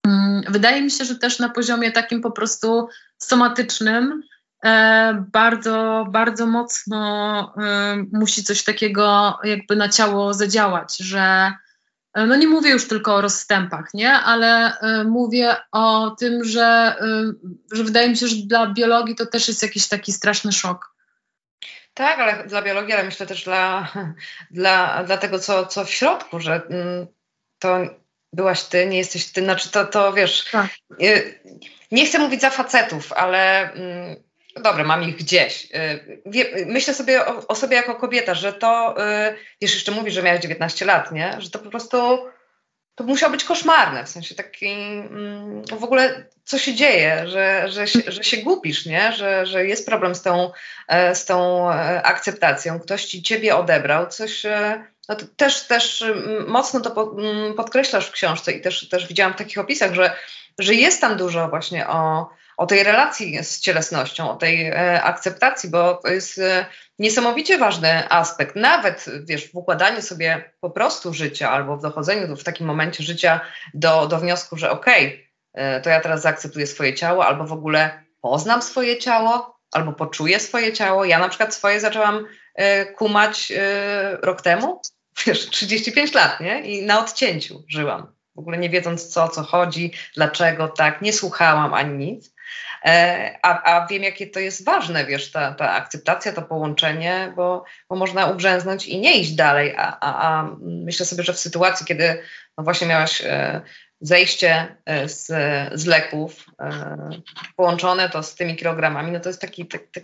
mm, 0.07 0.41
wydaje 0.49 0.81
mi 0.81 0.91
się, 0.91 1.05
że 1.05 1.15
też 1.15 1.39
na 1.39 1.49
poziomie 1.49 1.91
takim 1.91 2.21
po 2.21 2.31
prostu 2.31 2.87
somatycznym 3.17 4.23
E, 4.63 5.25
bardzo, 5.33 6.05
bardzo 6.11 6.45
mocno 6.45 7.53
e, 7.57 7.95
musi 8.11 8.43
coś 8.43 8.63
takiego 8.63 9.37
jakby 9.43 9.75
na 9.75 9.89
ciało 9.89 10.33
zadziałać, 10.33 10.97
że 10.97 11.53
no 12.15 12.36
nie 12.36 12.47
mówię 12.47 12.69
już 12.69 12.88
tylko 12.88 13.15
o 13.15 13.21
rozstępach, 13.21 13.89
nie, 13.93 14.12
ale 14.12 14.73
mówię 15.06 15.56
o 15.71 16.15
tym, 16.19 16.43
że, 16.43 16.95
że 17.71 17.84
wydaje 17.84 18.10
mi 18.10 18.17
się, 18.17 18.28
że 18.28 18.36
dla 18.36 18.67
biologii 18.67 19.15
to 19.15 19.26
też 19.26 19.47
jest 19.47 19.63
jakiś 19.63 19.88
taki 19.88 20.13
straszny 20.13 20.52
szok. 20.52 20.93
Tak, 21.93 22.19
ale 22.19 22.47
dla 22.47 22.62
biologii, 22.62 22.93
ale 22.93 23.04
myślę 23.04 23.26
też 23.26 23.43
dla, 23.43 23.93
dla, 24.52 25.04
dla 25.04 25.17
tego, 25.17 25.39
co, 25.39 25.65
co 25.65 25.86
w 25.86 25.89
środku, 25.89 26.39
że 26.39 26.62
mm, 26.69 27.08
to 27.60 27.80
byłaś 28.34 28.63
ty, 28.63 28.86
nie 28.86 28.97
jesteś 28.97 29.32
ty, 29.32 29.41
znaczy 29.41 29.71
to, 29.71 29.86
to 29.86 30.13
wiesz, 30.13 30.45
tak. 30.52 30.67
nie 31.91 32.06
chcę 32.06 32.19
mówić 32.19 32.41
za 32.41 32.49
facetów, 32.49 33.13
ale 33.13 33.73
mm, 33.73 34.15
Dobra, 34.55 34.83
mam 34.83 35.03
ich 35.03 35.15
gdzieś. 35.15 35.67
Y, 36.25 36.65
myślę 36.65 36.93
sobie 36.93 37.25
o, 37.25 37.47
o, 37.47 37.55
sobie 37.55 37.75
jako 37.75 37.95
kobieta, 37.95 38.35
że 38.35 38.53
to, 38.53 38.95
y, 38.97 39.35
wiesz, 39.61 39.73
jeszcze 39.73 39.91
mówisz, 39.91 40.13
że 40.13 40.23
miałeś 40.23 40.41
19 40.41 40.85
lat, 40.85 41.11
nie? 41.11 41.35
Że 41.39 41.49
to 41.49 41.59
po 41.59 41.69
prostu, 41.69 41.97
to 42.95 43.03
musiało 43.03 43.31
być 43.31 43.43
koszmarne, 43.43 44.05
w 44.05 44.09
sensie 44.09 44.35
taki, 44.35 44.67
mm, 44.67 45.65
w 45.65 45.83
ogóle 45.83 46.25
co 46.43 46.57
się 46.57 46.73
dzieje, 46.73 47.27
że, 47.27 47.71
że, 47.71 47.87
się, 47.87 47.99
że 48.07 48.23
się 48.23 48.37
gubisz, 48.37 48.85
nie? 48.85 49.11
Że, 49.11 49.45
że 49.45 49.65
jest 49.65 49.85
problem 49.85 50.15
z 50.15 50.21
tą, 50.21 50.51
e, 50.87 51.15
z 51.15 51.25
tą 51.25 51.69
e, 51.71 52.03
akceptacją, 52.03 52.79
ktoś 52.79 53.05
ci 53.05 53.23
ciebie 53.23 53.55
odebrał, 53.55 54.07
coś... 54.07 54.45
E, 54.45 54.93
no 55.09 55.15
też, 55.35 55.67
też 55.67 56.03
mocno 56.47 56.79
to 56.79 57.15
mm, 57.17 57.54
podkreślasz 57.54 58.08
w 58.08 58.12
książce 58.12 58.51
i 58.51 58.62
też, 58.62 58.89
też 58.89 59.08
widziałam 59.08 59.33
w 59.33 59.37
takich 59.37 59.58
opisach, 59.58 59.93
że, 59.93 60.15
że 60.60 60.73
jest 60.73 61.01
tam 61.01 61.17
dużo 61.17 61.47
właśnie 61.49 61.87
o, 61.87 62.29
o 62.58 62.65
tej 62.65 62.83
relacji 62.83 63.43
z 63.43 63.60
cielesnością, 63.60 64.31
o 64.31 64.35
tej 64.35 64.67
e, 64.67 65.04
akceptacji, 65.04 65.69
bo 65.69 65.93
to 65.93 66.08
jest 66.08 66.37
e, 66.37 66.65
niesamowicie 66.99 67.58
ważny 67.58 68.10
aspekt. 68.10 68.56
Nawet 68.56 69.06
wiesz, 69.23 69.51
w 69.51 69.56
układaniu 69.56 70.01
sobie 70.01 70.54
po 70.60 70.69
prostu 70.69 71.13
życia 71.13 71.51
albo 71.51 71.77
w 71.77 71.81
dochodzeniu 71.81 72.35
w 72.35 72.43
takim 72.43 72.67
momencie 72.67 73.04
życia 73.04 73.41
do, 73.73 74.08
do 74.08 74.19
wniosku, 74.19 74.58
że 74.58 74.71
okej, 74.71 75.08
okay, 75.08 75.27
e, 75.54 75.81
to 75.81 75.89
ja 75.89 76.01
teraz 76.01 76.21
zaakceptuję 76.21 76.67
swoje 76.67 76.93
ciało, 76.93 77.25
albo 77.25 77.45
w 77.45 77.54
ogóle 77.54 78.04
poznam 78.21 78.62
swoje 78.62 78.97
ciało, 78.97 79.60
albo 79.71 79.93
poczuję 79.93 80.39
swoje 80.39 80.73
ciało. 80.73 81.06
Ja 81.06 81.19
na 81.19 81.29
przykład 81.29 81.56
swoje 81.56 81.79
zaczęłam 81.79 82.25
kumać 82.95 83.54
rok 84.21 84.41
temu, 84.41 84.81
wiesz, 85.25 85.49
35 85.49 86.13
lat, 86.13 86.39
nie? 86.39 86.62
I 86.62 86.85
na 86.85 86.99
odcięciu 86.99 87.63
żyłam. 87.67 88.08
w 88.35 88.39
ogóle 88.39 88.58
nie 88.58 88.69
wiedząc 88.69 89.08
co, 89.08 89.27
co 89.27 89.43
chodzi, 89.43 89.91
dlaczego 90.15 90.67
tak, 90.67 91.01
nie 91.01 91.13
słuchałam 91.13 91.73
ani 91.73 92.06
nic. 92.06 92.33
E, 92.86 93.36
a, 93.42 93.63
a 93.63 93.88
wiem, 93.88 94.04
jakie 94.04 94.27
to 94.27 94.40
jest 94.40 94.65
ważne, 94.65 95.06
wiesz, 95.06 95.31
ta, 95.31 95.52
ta 95.52 95.71
akceptacja, 95.71 96.34
to 96.34 96.42
połączenie, 96.42 97.34
bo, 97.36 97.63
bo 97.90 97.96
można 97.96 98.25
ugrzęznąć 98.25 98.88
i 98.88 99.00
nie 99.00 99.19
iść 99.19 99.31
dalej. 99.31 99.75
A, 99.77 100.00
a, 100.00 100.27
a 100.27 100.56
myślę 100.62 101.06
sobie, 101.06 101.23
że 101.23 101.34
w 101.34 101.40
sytuacji, 101.40 101.86
kiedy 101.86 102.21
no 102.58 102.63
właśnie 102.63 102.88
miałaś 102.88 103.21
e, 103.25 103.62
zejście 104.02 104.75
e, 104.86 105.10
z, 105.10 105.27
z 105.73 105.86
leków 105.86 106.46
połączone 107.56 108.10
to 108.10 108.23
z 108.23 108.36
tymi 108.36 108.56
kilogramami, 108.56 109.12
no 109.12 109.19
to 109.19 109.29
jest 109.29 109.42
taki, 109.42 109.65
tak, 109.65 109.81
tak, 109.94 110.04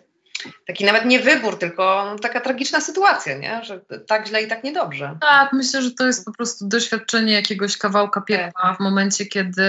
taki 0.68 0.86
nawet 0.86 1.06
nie 1.06 1.20
wybór, 1.20 1.60
tylko 1.60 2.06
no, 2.06 2.20
taka 2.20 2.40
tragiczna 2.40 2.82
sytuacja, 2.82 3.38
nie? 3.38 3.64
że 3.64 3.82
tak 4.08 4.28
źle 4.28 4.44
i 4.44 4.48
tak 4.48 4.64
niedobrze. 4.64 5.18
Tak, 5.22 5.54
myślę, 5.54 5.82
że 5.82 5.92
to 5.92 6.08
jest 6.08 6.26
po 6.26 6.32
prostu 6.32 6.68
doświadczenie 6.68 7.34
jakiegoś 7.34 7.78
kawałka 7.78 8.22
piekła 8.22 8.62
tak. 8.62 8.78
w 8.78 8.80
momencie, 8.80 9.26
kiedy 9.26 9.64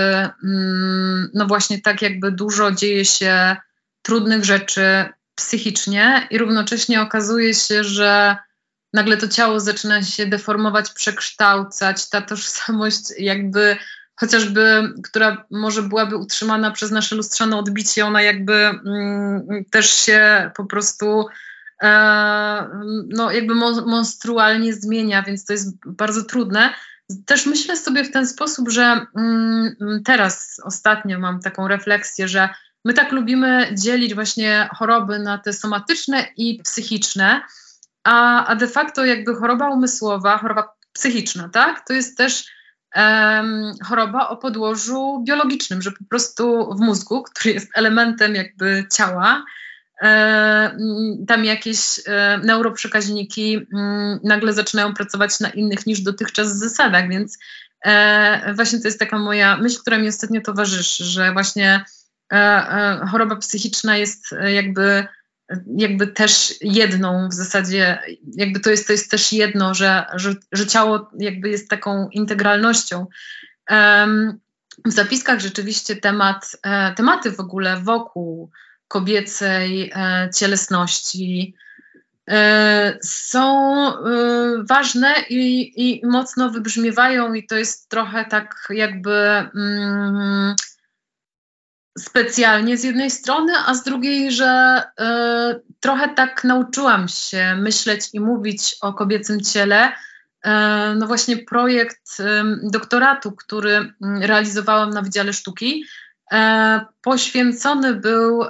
mm, 0.44 1.30
no 1.34 1.46
właśnie 1.46 1.80
tak 1.80 2.02
jakby 2.02 2.32
dużo 2.32 2.72
dzieje 2.72 3.04
się 3.04 3.56
trudnych 4.02 4.44
rzeczy 4.44 5.08
psychicznie 5.34 6.26
i 6.30 6.38
równocześnie 6.38 7.02
okazuje 7.02 7.54
się, 7.54 7.84
że 7.84 8.36
nagle 8.92 9.16
to 9.16 9.28
ciało 9.28 9.60
zaczyna 9.60 10.02
się 10.02 10.26
deformować, 10.26 10.90
przekształcać, 10.90 12.08
ta 12.08 12.22
tożsamość 12.22 13.02
jakby 13.18 13.76
chociażby, 14.20 14.92
która 15.04 15.44
może 15.50 15.82
byłaby 15.82 16.16
utrzymana 16.16 16.70
przez 16.70 16.90
nasze 16.90 17.16
lustrzane 17.16 17.56
odbicie, 17.56 18.06
ona 18.06 18.22
jakby 18.22 18.54
mm, 18.54 19.64
też 19.70 19.90
się 19.90 20.50
po 20.56 20.64
prostu 20.64 21.26
e, 21.82 22.68
no 23.08 23.30
jakby 23.30 23.54
monstrualnie 23.86 24.74
zmienia, 24.74 25.22
więc 25.22 25.44
to 25.44 25.52
jest 25.52 25.86
bardzo 25.86 26.24
trudne. 26.24 26.74
Też 27.26 27.46
myślę 27.46 27.76
sobie 27.76 28.04
w 28.04 28.12
ten 28.12 28.26
sposób, 28.26 28.68
że 28.68 29.06
mm, 29.16 29.76
teraz 30.04 30.60
ostatnio 30.64 31.18
mam 31.18 31.40
taką 31.40 31.68
refleksję, 31.68 32.28
że 32.28 32.48
my 32.84 32.94
tak 32.94 33.12
lubimy 33.12 33.74
dzielić 33.74 34.14
właśnie 34.14 34.68
choroby 34.74 35.18
na 35.18 35.38
te 35.38 35.52
somatyczne 35.52 36.26
i 36.36 36.62
psychiczne, 36.62 37.42
a, 38.04 38.46
a 38.46 38.56
de 38.56 38.68
facto 38.68 39.04
jakby 39.04 39.34
choroba 39.34 39.70
umysłowa, 39.70 40.38
choroba 40.38 40.68
psychiczna, 40.92 41.48
tak, 41.48 41.86
to 41.86 41.92
jest 41.92 42.16
też 42.16 42.59
choroba 43.84 44.28
o 44.28 44.36
podłożu 44.36 45.22
biologicznym, 45.26 45.82
że 45.82 45.92
po 45.92 46.04
prostu 46.08 46.74
w 46.74 46.80
mózgu, 46.80 47.22
który 47.22 47.54
jest 47.54 47.70
elementem 47.74 48.34
jakby 48.34 48.86
ciała, 48.92 49.44
e, 50.02 50.76
tam 51.28 51.44
jakieś 51.44 51.78
e, 52.06 52.38
neuroprzekaźniki 52.44 53.66
mm, 53.74 54.20
nagle 54.24 54.52
zaczynają 54.52 54.94
pracować 54.94 55.40
na 55.40 55.50
innych 55.50 55.86
niż 55.86 56.00
dotychczas 56.00 56.58
zasadach, 56.58 57.08
więc 57.08 57.38
e, 57.84 58.54
właśnie 58.54 58.80
to 58.80 58.88
jest 58.88 58.98
taka 58.98 59.18
moja 59.18 59.56
myśl, 59.56 59.80
która 59.80 59.98
mi 59.98 60.08
ostatnio 60.08 60.40
towarzyszy, 60.40 61.04
że 61.04 61.32
właśnie 61.32 61.84
choroba 63.10 63.36
psychiczna 63.36 63.96
jest 63.96 64.34
jakby 64.54 65.06
jakby 65.76 66.06
też 66.06 66.54
jedną 66.60 67.28
w 67.28 67.34
zasadzie, 67.34 67.98
jakby 68.36 68.60
to 68.60 68.70
jest, 68.70 68.86
to 68.86 68.92
jest 68.92 69.10
też 69.10 69.32
jedno, 69.32 69.74
że, 69.74 70.06
że, 70.14 70.34
że 70.52 70.66
ciało 70.66 71.10
jakby 71.18 71.48
jest 71.48 71.68
taką 71.68 72.08
integralnością. 72.08 73.06
W 74.84 74.92
zapiskach 74.92 75.40
rzeczywiście 75.40 75.96
temat, 75.96 76.56
e, 76.62 76.94
tematy 76.94 77.30
w 77.30 77.40
ogóle 77.40 77.76
wokół 77.76 78.50
kobiecej 78.88 79.90
e, 79.94 80.30
cielesności 80.34 81.54
e, 82.30 82.98
są 83.02 83.84
ważne 84.68 85.14
i, 85.28 85.72
i 85.76 86.06
mocno 86.06 86.50
wybrzmiewają 86.50 87.34
i 87.34 87.46
to 87.46 87.56
jest 87.56 87.88
trochę 87.88 88.24
tak 88.24 88.68
jakby 88.70 89.16
mm, 89.54 90.54
specjalnie 92.00 92.76
z 92.76 92.84
jednej 92.84 93.10
strony, 93.10 93.52
a 93.66 93.74
z 93.74 93.82
drugiej, 93.82 94.32
że 94.32 94.82
y, 95.00 95.60
trochę 95.80 96.08
tak 96.08 96.44
nauczyłam 96.44 97.08
się 97.08 97.56
myśleć 97.56 98.08
i 98.12 98.20
mówić 98.20 98.76
o 98.80 98.92
kobiecym 98.92 99.40
ciele. 99.40 99.88
Y, 99.88 100.50
no 100.96 101.06
właśnie 101.06 101.36
projekt 101.36 102.20
y, 102.20 102.24
doktoratu, 102.70 103.32
który 103.32 103.72
mm, 103.72 104.22
realizowałam 104.22 104.90
na 104.90 105.02
Wydziale 105.02 105.32
Sztuki, 105.32 105.84
poświęcony 107.02 107.94
był 107.94 108.44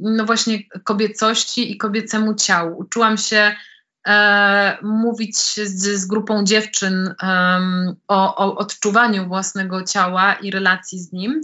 no 0.00 0.24
właśnie 0.24 0.58
kobiecości 0.84 1.72
i 1.72 1.76
kobiecemu 1.76 2.34
ciału. 2.34 2.78
Uczyłam 2.78 3.18
się 3.18 3.56
mówić 4.82 5.36
z, 5.54 6.00
z 6.00 6.06
grupą 6.06 6.44
dziewczyn 6.44 7.14
o, 8.08 8.36
o 8.36 8.56
odczuwaniu 8.56 9.28
własnego 9.28 9.82
ciała 9.82 10.34
i 10.34 10.50
relacji 10.50 10.98
z 10.98 11.12
nim. 11.12 11.40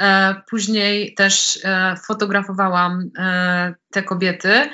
E, 0.00 0.34
później 0.50 1.14
też 1.14 1.58
e, 1.64 1.96
fotografowałam 2.06 3.10
e, 3.18 3.74
te 3.90 4.02
kobiety. 4.02 4.68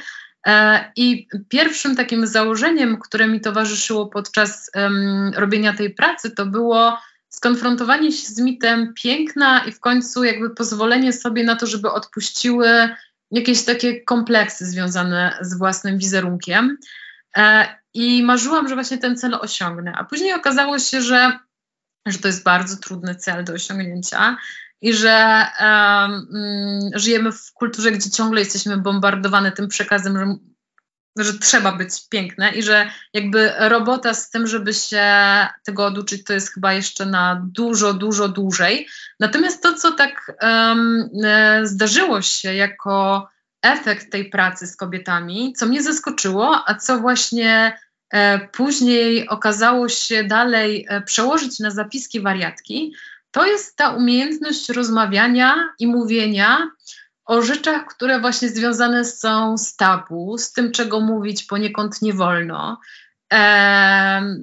I 0.96 1.28
pierwszym 1.48 1.96
takim 1.96 2.26
założeniem, 2.26 2.98
które 2.98 3.28
mi 3.28 3.40
towarzyszyło 3.40 4.06
podczas 4.06 4.70
robienia 5.36 5.72
tej 5.72 5.94
pracy, 5.94 6.30
to 6.30 6.46
było 6.46 6.98
skonfrontowanie 7.28 8.12
się 8.12 8.26
z 8.26 8.40
mitem 8.40 8.94
piękna 9.02 9.64
i 9.64 9.72
w 9.72 9.80
końcu 9.80 10.24
jakby 10.24 10.50
pozwolenie 10.50 11.12
sobie 11.12 11.44
na 11.44 11.56
to, 11.56 11.66
żeby 11.66 11.90
odpuściły 11.90 12.88
jakieś 13.30 13.64
takie 13.64 14.00
kompleksy 14.00 14.66
związane 14.66 15.38
z 15.40 15.58
własnym 15.58 15.98
wizerunkiem. 15.98 16.76
I 17.94 18.22
marzyłam, 18.22 18.68
że 18.68 18.74
właśnie 18.74 18.98
ten 18.98 19.16
cel 19.16 19.34
osiągnę. 19.34 19.92
A 19.96 20.04
później 20.04 20.34
okazało 20.34 20.78
się, 20.78 21.02
że, 21.02 21.38
że 22.06 22.18
to 22.18 22.28
jest 22.28 22.44
bardzo 22.44 22.76
trudny 22.76 23.14
cel 23.14 23.44
do 23.44 23.52
osiągnięcia 23.52 24.36
i 24.80 24.94
że 24.94 25.46
um, 25.60 26.28
żyjemy 26.94 27.32
w 27.32 27.52
kulturze, 27.52 27.92
gdzie 27.92 28.10
ciągle 28.10 28.40
jesteśmy 28.40 28.76
bombardowane 28.76 29.52
tym 29.52 29.68
przekazem, 29.68 30.18
że, 30.18 30.34
że 31.24 31.38
trzeba 31.38 31.72
być 31.72 32.08
piękne 32.08 32.52
i 32.52 32.62
że 32.62 32.90
jakby 33.14 33.52
robota 33.58 34.14
z 34.14 34.30
tym, 34.30 34.46
żeby 34.46 34.74
się 34.74 35.06
tego 35.64 35.86
oduczyć, 35.86 36.24
to 36.24 36.32
jest 36.32 36.54
chyba 36.54 36.72
jeszcze 36.72 37.06
na 37.06 37.42
dużo, 37.54 37.94
dużo 37.94 38.28
dłużej. 38.28 38.88
Natomiast 39.20 39.62
to, 39.62 39.74
co 39.74 39.92
tak 39.92 40.32
um, 40.42 41.08
zdarzyło 41.62 42.22
się 42.22 42.54
jako 42.54 43.28
efekt 43.62 44.12
tej 44.12 44.30
pracy 44.30 44.66
z 44.66 44.76
kobietami, 44.76 45.52
co 45.52 45.66
mnie 45.66 45.82
zaskoczyło, 45.82 46.62
a 46.66 46.74
co 46.74 46.98
właśnie 46.98 47.78
e, 48.10 48.48
później 48.48 49.28
okazało 49.28 49.88
się 49.88 50.24
dalej 50.24 50.86
e, 50.88 51.00
przełożyć 51.00 51.58
na 51.58 51.70
zapiski 51.70 52.20
wariatki, 52.20 52.94
to 53.30 53.46
jest 53.46 53.76
ta 53.76 53.90
umiejętność 53.90 54.68
rozmawiania 54.68 55.72
i 55.78 55.86
mówienia 55.86 56.70
o 57.24 57.42
rzeczach, 57.42 57.86
które 57.86 58.20
właśnie 58.20 58.48
związane 58.48 59.04
są 59.04 59.58
z 59.58 59.76
tabu, 59.76 60.38
z 60.38 60.52
tym, 60.52 60.72
czego 60.72 61.00
mówić 61.00 61.44
poniekąd 61.44 62.02
nie 62.02 62.12
wolno, 62.12 62.78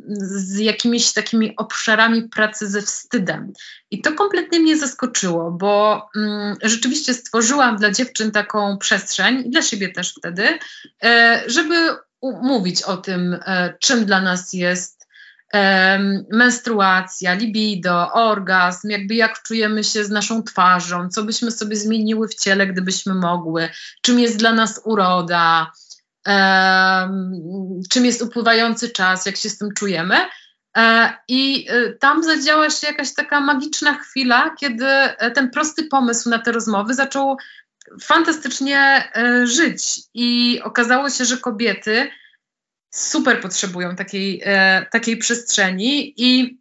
z 0.09 0.57
jakimiś 0.57 1.13
takimi 1.13 1.55
obszarami 1.55 2.23
pracy 2.23 2.67
ze 2.67 2.81
wstydem. 2.81 3.53
I 3.91 4.01
to 4.01 4.13
kompletnie 4.13 4.59
mnie 4.59 4.77
zaskoczyło, 4.77 5.51
bo 5.51 6.07
mm, 6.15 6.55
rzeczywiście 6.63 7.13
stworzyłam 7.13 7.77
dla 7.77 7.91
dziewczyn 7.91 8.31
taką 8.31 8.77
przestrzeń, 8.77 9.43
i 9.45 9.49
dla 9.49 9.61
siebie 9.61 9.89
też 9.89 10.13
wtedy, 10.17 10.59
e, 11.03 11.43
żeby 11.47 11.75
mówić 12.41 12.83
o 12.83 12.97
tym, 12.97 13.39
e, 13.45 13.73
czym 13.79 14.05
dla 14.05 14.21
nas 14.21 14.53
jest 14.53 14.96
menstruacja, 16.31 17.33
libido, 17.33 18.13
orgazm, 18.13 18.89
jakby 18.89 19.15
jak 19.15 19.43
czujemy 19.43 19.83
się 19.83 20.05
z 20.05 20.09
naszą 20.09 20.43
twarzą, 20.43 21.09
co 21.09 21.23
byśmy 21.23 21.51
sobie 21.51 21.75
zmieniły 21.75 22.27
w 22.27 22.35
ciele, 22.35 22.67
gdybyśmy 22.67 23.13
mogły, 23.13 23.69
czym 24.01 24.19
jest 24.19 24.37
dla 24.37 24.53
nas 24.53 24.81
uroda, 24.85 25.71
czym 27.89 28.05
jest 28.05 28.21
upływający 28.21 28.89
czas, 28.89 29.25
jak 29.25 29.37
się 29.37 29.49
z 29.49 29.57
tym 29.57 29.73
czujemy. 29.73 30.15
E, 30.77 31.13
I 31.27 31.67
e, 31.69 31.93
tam 31.93 32.23
zadziała 32.23 32.69
się 32.69 32.87
jakaś 32.87 33.13
taka 33.13 33.41
magiczna 33.41 33.93
chwila, 33.93 34.55
kiedy 34.59 34.85
e, 34.85 35.31
ten 35.31 35.49
prosty 35.49 35.83
pomysł 35.83 36.29
na 36.29 36.39
te 36.39 36.51
rozmowy 36.51 36.93
zaczął 36.93 37.37
fantastycznie 38.01 39.11
żyć. 39.43 40.01
I 40.13 40.61
okazało 40.63 41.09
się, 41.09 41.25
że 41.25 41.37
kobiety 41.37 42.09
super 42.91 43.41
potrzebują 43.41 43.95
takiej, 43.95 44.41
e, 44.45 44.85
takiej 44.91 45.17
przestrzeni 45.17 46.13
i 46.17 46.59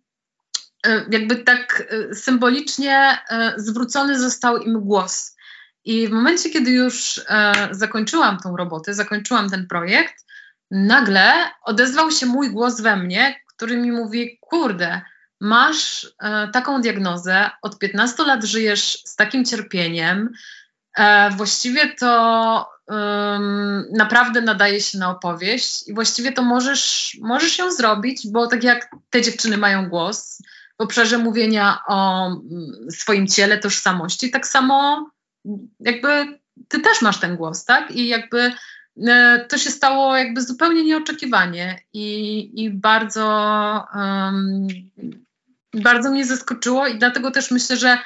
e, 0.86 1.04
jakby 1.10 1.36
tak 1.36 1.88
e, 1.90 2.14
symbolicznie 2.14 3.18
zwrócony 3.56 4.18
został 4.18 4.58
im 4.58 4.80
głos. 4.80 5.36
I 5.84 6.08
w 6.08 6.10
momencie, 6.10 6.50
kiedy 6.50 6.70
już 6.70 7.20
zakończyłam 7.70 8.38
tą 8.38 8.56
robotę, 8.56 8.94
zakończyłam 8.94 9.50
ten 9.50 9.66
projekt, 9.66 10.14
nagle 10.70 11.32
odezwał 11.62 12.10
się 12.10 12.26
mój 12.26 12.50
głos 12.50 12.80
we 12.80 12.96
mnie, 12.96 13.40
który 13.46 13.76
mi 13.76 13.92
mówi: 13.92 14.38
Kurde, 14.40 15.00
masz 15.40 16.12
taką 16.52 16.80
diagnozę, 16.80 17.50
od 17.62 17.78
15 17.78 18.22
lat 18.22 18.44
żyjesz 18.44 19.02
z 19.04 19.16
takim 19.16 19.44
cierpieniem, 19.44 20.30
właściwie 21.36 21.94
to 21.94 22.75
um, 22.88 23.84
naprawdę 23.92 24.40
nadaje 24.40 24.80
się 24.80 24.98
na 24.98 25.10
opowieść 25.10 25.88
i 25.88 25.94
właściwie 25.94 26.32
to 26.32 26.42
możesz, 26.42 27.16
możesz 27.22 27.58
ją 27.58 27.72
zrobić, 27.72 28.26
bo 28.32 28.46
tak 28.46 28.64
jak 28.64 28.90
te 29.10 29.22
dziewczyny 29.22 29.56
mają 29.56 29.88
głos, 29.88 30.42
w 30.78 30.82
obszarze 30.82 31.18
mówienia 31.18 31.78
o 31.86 32.26
mm, 32.26 32.90
swoim 32.90 33.26
ciele, 33.26 33.58
tożsamości, 33.58 34.30
tak 34.30 34.46
samo 34.46 35.10
jakby 35.80 36.38
ty 36.68 36.80
też 36.80 37.02
masz 37.02 37.20
ten 37.20 37.36
głos, 37.36 37.64
tak? 37.64 37.90
I 37.90 38.08
jakby 38.08 38.52
e, 39.06 39.46
to 39.48 39.58
się 39.58 39.70
stało 39.70 40.16
jakby 40.16 40.42
zupełnie 40.42 40.84
nieoczekiwanie 40.84 41.78
i, 41.92 42.64
i 42.64 42.70
bardzo, 42.70 43.26
um, 43.94 44.66
bardzo 45.74 46.10
mnie 46.10 46.26
zaskoczyło 46.26 46.86
i 46.86 46.98
dlatego 46.98 47.30
też 47.30 47.50
myślę, 47.50 47.76
że 47.76 47.98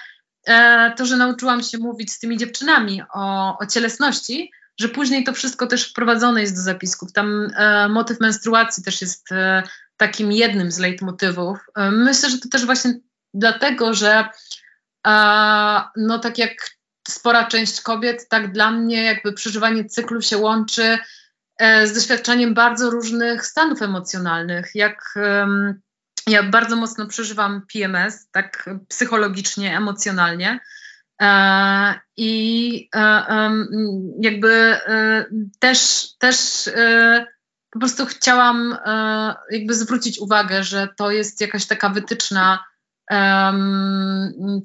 e, 0.47 0.93
to, 0.97 1.07
że 1.07 1.16
nauczyłam 1.16 1.62
się 1.62 1.78
mówić 1.78 2.12
z 2.12 2.18
tymi 2.18 2.37
dziewczynami 2.37 3.03
o, 3.14 3.59
o 3.59 3.66
cielesności, 3.66 4.51
że 4.81 4.89
później 4.89 5.25
to 5.25 5.33
wszystko 5.33 5.66
też 5.66 5.91
wprowadzone 5.91 6.41
jest 6.41 6.55
do 6.55 6.62
zapisków. 6.62 7.12
Tam 7.12 7.51
e, 7.57 7.89
motyw 7.89 8.21
menstruacji 8.21 8.83
też 8.83 9.01
jest 9.01 9.33
e, 9.33 9.62
takim 9.97 10.33
jednym 10.33 10.71
z 10.71 10.79
leitmotywów. 10.79 11.59
E, 11.77 11.91
myślę, 11.91 12.31
że 12.31 12.39
to 12.39 12.49
też 12.49 12.66
właśnie 12.66 12.95
dlatego, 13.35 13.95
że 13.95 14.29
no 15.97 16.18
tak 16.18 16.39
jak 16.39 16.71
spora 17.09 17.47
część 17.47 17.81
kobiet, 17.81 18.29
tak 18.29 18.53
dla 18.53 18.71
mnie 18.71 19.05
jakby 19.05 19.33
przeżywanie 19.33 19.85
cyklu 19.85 20.23
się 20.23 20.37
łączy 20.37 20.99
e, 21.59 21.87
z 21.87 21.93
doświadczeniem 21.93 22.55
bardzo 22.55 22.91
różnych 22.91 23.47
stanów 23.47 23.83
emocjonalnych. 23.83 24.71
Jak 24.75 25.14
ja 26.27 26.43
bardzo 26.43 26.77
mocno 26.77 27.07
przeżywam 27.07 27.62
PMS, 27.73 28.29
tak 28.31 28.71
psychologicznie, 28.89 29.77
emocjonalnie. 29.77 30.61
E, 31.21 32.01
I 32.16 32.89
e, 32.95 33.51
jakby 34.21 34.77
też, 35.59 36.09
też 36.18 36.71
po 37.71 37.79
prostu 37.79 38.07
chciałam 38.07 38.77
jakby 39.51 39.75
zwrócić 39.75 40.18
uwagę, 40.18 40.64
że 40.64 40.89
to 40.97 41.11
jest 41.11 41.41
jakaś 41.41 41.66
taka 41.66 41.89
wytyczna 41.89 42.64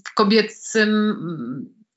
w 0.05 0.13
kobiecym 0.15 1.15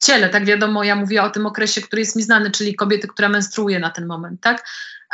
ciele, 0.00 0.28
tak 0.28 0.44
wiadomo, 0.44 0.84
ja 0.84 0.96
mówię 0.96 1.22
o 1.22 1.30
tym 1.30 1.46
okresie, 1.46 1.80
który 1.80 2.00
jest 2.00 2.16
mi 2.16 2.22
znany, 2.22 2.50
czyli 2.50 2.74
kobiety, 2.74 3.09
która 3.09 3.28
menstruuje 3.28 3.80
na 3.80 3.90
ten 3.90 4.06
moment, 4.06 4.40
tak? 4.40 4.64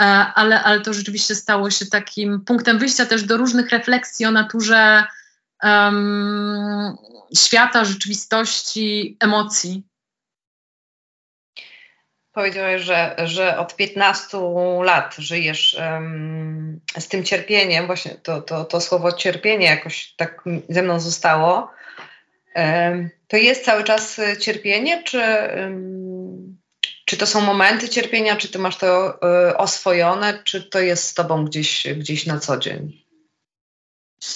E, 0.01 0.05
ale, 0.35 0.63
ale 0.63 0.81
to 0.81 0.93
rzeczywiście 0.93 1.35
stało 1.35 1.71
się 1.71 1.87
takim 1.87 2.41
punktem 2.41 2.79
wyjścia 2.79 3.07
też 3.07 3.23
do 3.23 3.37
różnych 3.37 3.71
refleksji 3.71 4.27
o 4.27 4.31
naturze 4.31 5.05
um, 5.65 6.97
świata, 7.37 7.85
rzeczywistości, 7.85 9.17
emocji. 9.21 9.83
Powiedziałeś, 12.33 12.83
że, 12.83 13.17
że 13.25 13.59
od 13.59 13.77
15 13.77 14.39
lat 14.83 15.15
żyjesz 15.19 15.77
um, 15.81 16.81
z 16.99 17.09
tym 17.09 17.25
cierpieniem, 17.25 17.87
właśnie 17.87 18.15
to, 18.15 18.43
to, 18.43 18.65
to 18.65 18.81
słowo 18.81 19.13
cierpienie 19.13 19.67
jakoś 19.67 20.15
tak 20.17 20.45
ze 20.69 20.83
mną 20.83 21.01
zostało. 21.01 21.71
To 23.29 23.37
jest 23.37 23.65
cały 23.65 23.85
czas 23.85 24.21
cierpienie, 24.41 25.03
czy, 25.03 25.23
czy 27.05 27.17
to 27.17 27.27
są 27.27 27.41
momenty 27.41 27.89
cierpienia, 27.89 28.37
czy 28.37 28.49
ty 28.49 28.59
masz 28.59 28.77
to 28.77 29.19
e, 29.23 29.57
oswojone, 29.57 30.43
czy 30.45 30.63
to 30.63 30.81
jest 30.81 31.05
z 31.05 31.15
tobą 31.15 31.45
gdzieś, 31.45 31.87
gdzieś 31.97 32.27
na 32.27 32.39
co 32.39 32.57
dzień? 32.57 33.04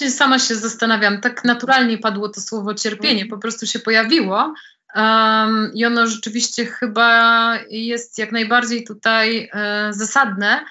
Sama 0.09 0.39
się 0.39 0.55
zastanawiam, 0.55 1.21
tak 1.21 1.43
naturalnie 1.43 1.97
padło 1.97 2.29
to 2.29 2.41
słowo 2.41 2.73
cierpienie, 2.73 3.25
po 3.25 3.37
prostu 3.37 3.65
się 3.65 3.79
pojawiło. 3.79 4.53
Um, 4.95 5.71
I 5.73 5.85
ono 5.85 6.07
rzeczywiście 6.07 6.65
chyba 6.65 7.53
jest 7.69 8.17
jak 8.17 8.31
najbardziej 8.31 8.83
tutaj 8.83 9.49
e, 9.53 9.93
zasadne. 9.93 10.65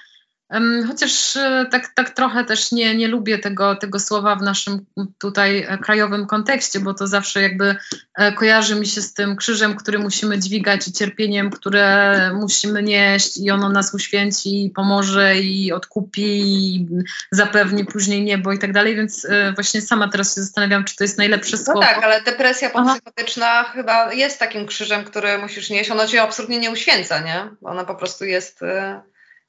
Chociaż 0.87 1.35
e, 1.35 1.65
tak, 1.71 1.87
tak 1.95 2.09
trochę 2.09 2.45
też 2.45 2.71
nie, 2.71 2.95
nie 2.95 3.07
lubię 3.07 3.37
tego, 3.37 3.75
tego 3.75 3.99
słowa 3.99 4.35
w 4.35 4.41
naszym 4.41 4.85
tutaj 5.19 5.65
e, 5.67 5.77
krajowym 5.77 6.27
kontekście, 6.27 6.79
bo 6.79 6.93
to 6.93 7.07
zawsze 7.07 7.41
jakby 7.41 7.75
e, 8.15 8.31
kojarzy 8.31 8.75
mi 8.75 8.87
się 8.87 9.01
z 9.01 9.13
tym 9.13 9.35
krzyżem, 9.35 9.75
który 9.75 9.99
musimy 9.99 10.39
dźwigać 10.39 10.87
i 10.87 10.91
cierpieniem, 10.91 11.49
które 11.49 12.31
musimy 12.33 12.83
nieść 12.83 13.37
i 13.37 13.51
ono 13.51 13.69
nas 13.69 13.93
uświęci 13.93 14.65
i 14.65 14.69
pomoże 14.69 15.39
i 15.39 15.71
odkupi 15.71 16.41
i 16.75 16.87
zapewni 17.31 17.85
później 17.85 18.23
niebo 18.23 18.53
i 18.53 18.59
tak 18.59 18.73
dalej, 18.73 18.95
więc 18.95 19.27
właśnie 19.55 19.81
sama 19.81 20.07
teraz 20.07 20.35
się 20.35 20.41
zastanawiam, 20.41 20.83
czy 20.83 20.95
to 20.95 21.03
jest 21.03 21.17
najlepsze 21.17 21.57
no 21.57 21.63
słowo. 21.63 21.79
No 21.79 21.87
tak, 21.87 22.03
ale 22.03 22.21
depresja 22.21 22.69
postpsychotyczna 22.69 23.63
chyba 23.63 24.13
jest 24.13 24.39
takim 24.39 24.65
krzyżem, 24.65 25.03
który 25.03 25.37
musisz 25.37 25.69
nieść. 25.69 25.91
Ono 25.91 26.07
cię 26.07 26.21
absolutnie 26.21 26.59
nie 26.59 26.71
uświęca, 26.71 27.19
nie? 27.19 27.49
Ona 27.63 27.85
po 27.85 27.95
prostu 27.95 28.25
jest 28.25 28.59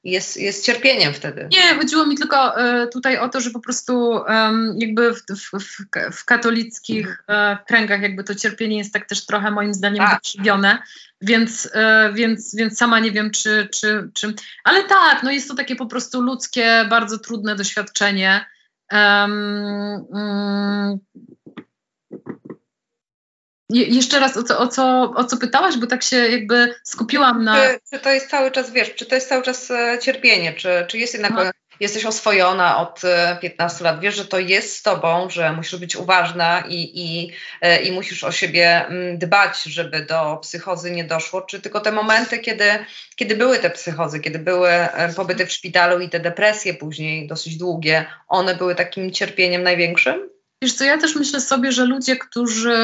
jest, 0.03 0.37
jest 0.37 0.65
cierpieniem 0.65 1.13
wtedy. 1.13 1.49
Nie, 1.51 1.75
chodziło 1.75 2.05
mi 2.05 2.17
tylko 2.17 2.57
e, 2.57 2.87
tutaj 2.87 3.17
o 3.17 3.29
to, 3.29 3.41
że 3.41 3.49
po 3.49 3.59
prostu 3.59 4.19
jakby 4.77 5.13
w, 5.13 5.21
w, 5.59 5.85
w 6.11 6.25
katolickich 6.25 7.23
e, 7.27 7.57
kręgach 7.67 8.01
jakby 8.01 8.23
to 8.23 8.35
cierpienie 8.35 8.77
jest 8.77 8.93
tak 8.93 9.07
też 9.07 9.25
trochę 9.25 9.51
moim 9.51 9.73
zdaniem 9.73 10.05
tak. 10.05 10.13
wykrzywione, 10.13 10.79
więc, 11.21 11.69
e, 11.73 12.13
więc, 12.13 12.55
więc 12.55 12.77
sama 12.77 12.99
nie 12.99 13.11
wiem 13.11 13.31
czy, 13.31 13.69
czy, 13.73 14.09
czy... 14.13 14.33
Ale 14.63 14.83
tak, 14.83 15.23
no 15.23 15.31
jest 15.31 15.47
to 15.47 15.55
takie 15.55 15.75
po 15.75 15.85
prostu 15.85 16.21
ludzkie, 16.21 16.85
bardzo 16.89 17.19
trudne 17.19 17.55
doświadczenie. 17.55 18.45
Um, 18.91 20.07
je, 23.71 23.85
jeszcze 23.85 24.19
raz 24.19 24.37
o 24.37 24.43
co, 24.43 24.59
o, 24.59 24.67
co, 24.67 25.13
o 25.15 25.23
co 25.23 25.37
pytałaś, 25.37 25.77
bo 25.77 25.87
tak 25.87 26.03
się 26.03 26.17
jakby 26.17 26.75
skupiłam 26.83 27.43
na. 27.43 27.55
Czy, 27.55 27.79
czy 27.91 27.99
to 27.99 28.09
jest 28.09 28.29
cały 28.29 28.51
czas, 28.51 28.71
wiesz, 28.71 28.95
czy 28.95 29.05
to 29.05 29.15
jest 29.15 29.29
cały 29.29 29.43
czas 29.43 29.71
e, 29.71 29.99
cierpienie, 30.01 30.53
czy, 30.53 30.85
czy 30.87 30.97
jest 30.97 31.13
jednak. 31.13 31.33
No. 31.33 31.41
Jesteś 31.79 32.05
oswojona 32.05 32.79
od 32.79 33.01
15 33.41 33.79
e, 33.79 33.83
lat, 33.83 33.99
wiesz, 33.99 34.15
że 34.15 34.25
to 34.25 34.39
jest 34.39 34.77
z 34.77 34.81
tobą, 34.81 35.29
że 35.29 35.53
musisz 35.53 35.79
być 35.79 35.95
uważna 35.95 36.63
i, 36.67 36.91
i, 36.95 37.31
e, 37.61 37.81
i 37.81 37.91
musisz 37.91 38.23
o 38.23 38.31
siebie 38.31 38.85
mm, 38.85 39.17
dbać, 39.17 39.63
żeby 39.63 40.05
do 40.05 40.37
psychozy 40.41 40.91
nie 40.91 41.03
doszło. 41.03 41.41
Czy 41.41 41.61
tylko 41.61 41.79
te 41.79 41.91
momenty, 41.91 42.39
kiedy, 42.39 42.65
kiedy 43.15 43.35
były 43.35 43.59
te 43.59 43.69
psychozy, 43.69 44.19
kiedy 44.19 44.39
były 44.39 44.71
pobyty 45.15 45.45
w 45.45 45.51
szpitalu 45.51 45.99
i 45.99 46.09
te 46.09 46.19
depresje 46.19 46.73
później 46.73 47.27
dosyć 47.27 47.57
długie, 47.57 48.05
one 48.27 48.55
były 48.55 48.75
takim 48.75 49.11
cierpieniem 49.11 49.63
największym? 49.63 50.29
Wiesz 50.61 50.73
co, 50.73 50.83
ja 50.83 50.97
też 50.97 51.15
myślę 51.15 51.41
sobie, 51.41 51.71
że 51.71 51.85
ludzie, 51.85 52.17
którzy 52.17 52.77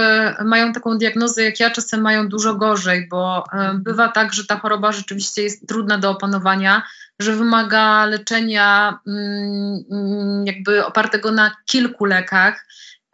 mają 0.46 0.74
taką 0.74 0.98
diagnozę 0.98 1.44
jak 1.44 1.60
ja, 1.60 1.70
czasem 1.70 2.02
mają 2.02 2.30
dużo 2.30 2.56
gorzej, 2.56 3.08
bo 3.08 3.44
e, 3.54 3.74
bywa 3.74 4.08
tak, 4.08 4.34
że 4.34 4.46
ta 4.46 4.60
choroba 4.60 4.92
rzeczywiście 4.92 5.42
jest 5.42 5.68
trudna 5.68 5.98
do 5.98 6.10
opanowania, 6.10 6.84
że 7.20 7.36
wymaga 7.36 8.06
leczenia 8.06 9.00
mm, 9.08 9.84
mm, 9.92 10.46
jakby 10.46 10.86
opartego 10.86 11.32
na 11.32 11.56
kilku 11.66 12.06
lekach 12.06 12.66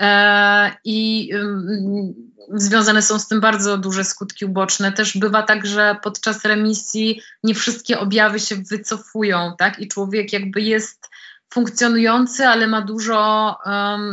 e, 0.02 0.72
i 0.86 1.30
mm, 1.34 2.14
związane 2.54 3.02
są 3.02 3.20
z 3.20 3.28
tym 3.28 3.42
bardzo 3.42 3.78
duże 3.78 4.04
skutki 4.04 4.46
uboczne. 4.46 4.92
Też 4.92 5.18
bywa 5.18 5.42
tak, 5.42 5.66
że 5.66 5.96
podczas 6.04 6.46
remisji 6.46 7.22
nie 7.44 7.56
wszystkie 7.56 8.00
objawy 8.00 8.40
się 8.40 8.56
wycofują, 8.56 9.54
tak? 9.58 9.80
I 9.80 9.88
człowiek 9.88 10.34
jakby 10.34 10.62
jest 10.62 11.13
funkcjonujący, 11.54 12.48
ale 12.48 12.68
ma 12.68 12.82
dużo, 12.82 13.58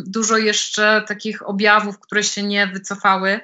dużo 0.06 0.38
jeszcze 0.38 1.04
takich 1.08 1.48
objawów, 1.48 1.98
które 1.98 2.22
się 2.22 2.42
nie 2.42 2.66
wycofały. 2.66 3.40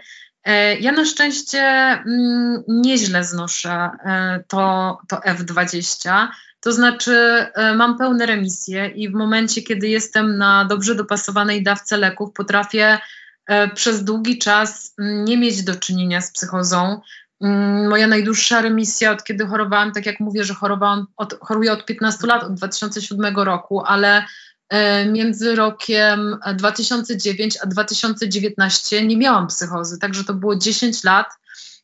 E, 0.47 0.79
ja 0.79 0.93
na 0.93 1.05
szczęście 1.05 1.63
mm, 1.63 2.63
nieźle 2.69 3.25
znoszę 3.25 3.71
e, 3.71 4.45
to, 4.49 4.99
to 5.09 5.17
F20. 5.17 6.29
To 6.61 6.73
znaczy, 6.73 7.13
e, 7.55 7.75
mam 7.75 7.99
pełne 7.99 8.27
remisje 8.27 8.89
i 8.89 9.09
w 9.09 9.13
momencie, 9.13 9.63
kiedy 9.63 9.89
jestem 9.89 10.39
na 10.39 10.65
dobrze 10.65 10.95
dopasowanej 10.95 11.63
dawce 11.63 11.97
leków, 11.97 12.33
potrafię 12.33 12.99
przez 13.75 14.05
długi 14.05 14.39
czas 14.39 14.95
mm, 14.99 15.25
nie 15.25 15.39
mieć 15.39 15.63
do 15.63 15.75
czynienia 15.75 16.21
z 16.21 16.33
psychozą. 16.33 17.01
Mm, 17.41 17.89
moja 17.89 18.07
najdłuższa 18.07 18.63
remisja, 18.63 19.13
od 19.13 19.25
kiedy 19.25 19.47
chorowałam, 19.47 19.93
tak 19.93 20.07
jak 20.07 20.21
mówię, 20.21 20.45
że 20.45 20.55
chorowałam, 20.55 21.07
od, 21.17 21.39
choruję 21.41 21.73
od 21.73 21.85
15 21.85 22.27
lat, 22.27 22.45
od 22.45 22.55
2007 22.55 23.37
roku, 23.37 23.83
ale 23.87 24.25
e, 24.69 25.07
między 25.07 25.55
rokiem 25.55 26.37
2009 26.55 27.59
a 27.63 27.67
2019 27.67 29.07
nie 29.07 29.17
miałam 29.17 29.47
psychozy, 29.47 29.99
także 29.99 30.25
to 30.25 30.35
było 30.35 30.57
10 30.57 31.05
lat, 31.05 31.27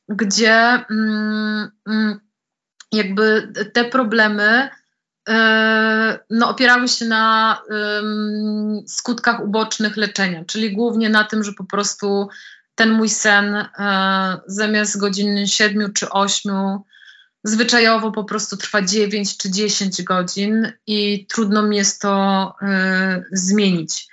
gdzie 0.09 0.85
mm, 0.91 1.71
mm, 1.89 2.21
jakby 2.93 3.53
te 3.73 3.85
problemy 3.85 4.69
e, 5.29 6.19
no, 6.31 6.49
opierały 6.49 6.89
się 6.89 7.05
na 7.05 7.59
skutkach 8.87 9.41
ubocznych 9.45 9.97
leczenia, 9.97 10.45
czyli 10.45 10.73
głównie 10.73 11.11
na 11.11 11.25
tym, 11.25 11.45
że 11.45 11.53
po 11.53 11.65
prostu 11.65 12.29
ten 12.75 12.91
mój 12.91 13.09
sen 13.09 13.55
e, 13.55 13.67
zamiast 14.47 14.99
godzin 14.99 15.47
7 15.47 15.93
czy 15.93 16.11
8 16.11 16.79
zwyczajowo 17.45 18.13
po 18.13 18.25
prostu 18.25 18.57
trwa 18.57 18.83
9 18.83 19.37
czy 19.37 19.51
10 19.51 20.03
godzin 20.03 20.73
i 20.87 21.27
trudno 21.27 21.63
mi 21.63 21.77
jest 21.77 22.03
to 22.03 22.55
e, 22.63 23.25
zmienić. 23.33 24.09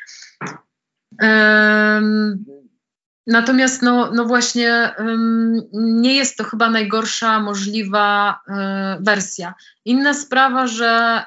Natomiast 3.27 3.81
no, 3.81 4.11
no 4.11 4.25
właśnie 4.25 4.95
nie 5.73 6.15
jest 6.15 6.37
to 6.37 6.43
chyba 6.43 6.69
najgorsza 6.69 7.39
możliwa 7.39 8.39
e, 8.47 8.97
wersja. 9.01 9.53
Inna 9.85 10.13
sprawa, 10.13 10.67
że 10.67 11.23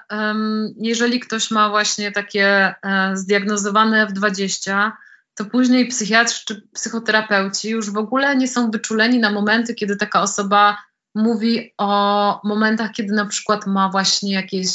jeżeli 0.77 1.21
ktoś 1.21 1.51
ma 1.51 1.69
właśnie 1.69 2.13
takie 2.13 2.75
zdiagnozowane 3.15 4.07
F20, 4.07 4.93
to 5.35 5.45
później 5.45 5.89
psychiatrzy 5.89 6.45
czy 6.45 6.69
psychoterapeuci 6.75 7.71
już 7.71 7.91
w 7.91 7.97
ogóle 7.97 8.37
nie 8.37 8.49
są 8.49 8.71
wyczuleni 8.71 9.19
na 9.19 9.31
momenty, 9.31 9.75
kiedy 9.75 9.97
taka 9.97 10.23
osoba 10.23 10.79
mówi 11.15 11.75
o 11.79 12.41
momentach, 12.45 12.93
kiedy 12.93 13.15
na 13.15 13.27
przykład 13.27 13.67
ma 13.67 13.89
właśnie 13.89 14.35
jakieś 14.35 14.69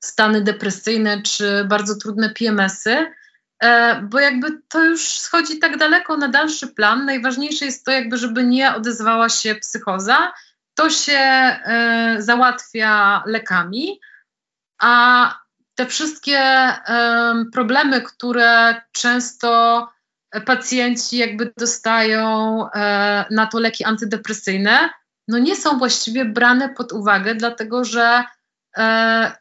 stany 0.00 0.40
depresyjne 0.40 1.22
czy 1.22 1.64
bardzo 1.64 1.96
trudne 1.96 2.30
PMS-y, 2.30 3.06
e, 3.62 4.02
bo 4.02 4.20
jakby 4.20 4.62
to 4.68 4.84
już 4.84 5.18
schodzi 5.18 5.58
tak 5.58 5.76
daleko 5.76 6.16
na 6.16 6.28
dalszy 6.28 6.68
plan. 6.68 7.04
Najważniejsze 7.04 7.64
jest 7.64 7.84
to 7.84 7.90
jakby, 7.90 8.16
żeby 8.16 8.44
nie 8.44 8.74
odezwała 8.74 9.28
się 9.28 9.54
psychoza. 9.54 10.32
To 10.74 10.90
się 10.90 11.18
e, 11.18 12.16
załatwia 12.18 13.22
lekami, 13.26 14.00
a 14.82 15.44
te 15.74 15.86
wszystkie 15.86 16.40
problemy, 17.52 18.02
które 18.02 18.80
często 18.92 19.88
pacjenci 20.40 21.18
jakby 21.18 21.52
dostają 21.56 22.58
e, 22.70 23.24
na 23.30 23.46
to 23.46 23.60
leki 23.60 23.84
antydepresyjne, 23.84 24.90
no 25.28 25.38
nie 25.38 25.56
są 25.56 25.78
właściwie 25.78 26.24
brane 26.24 26.68
pod 26.68 26.92
uwagę, 26.92 27.34
dlatego 27.34 27.84
że 27.84 28.24
e, 28.76 29.32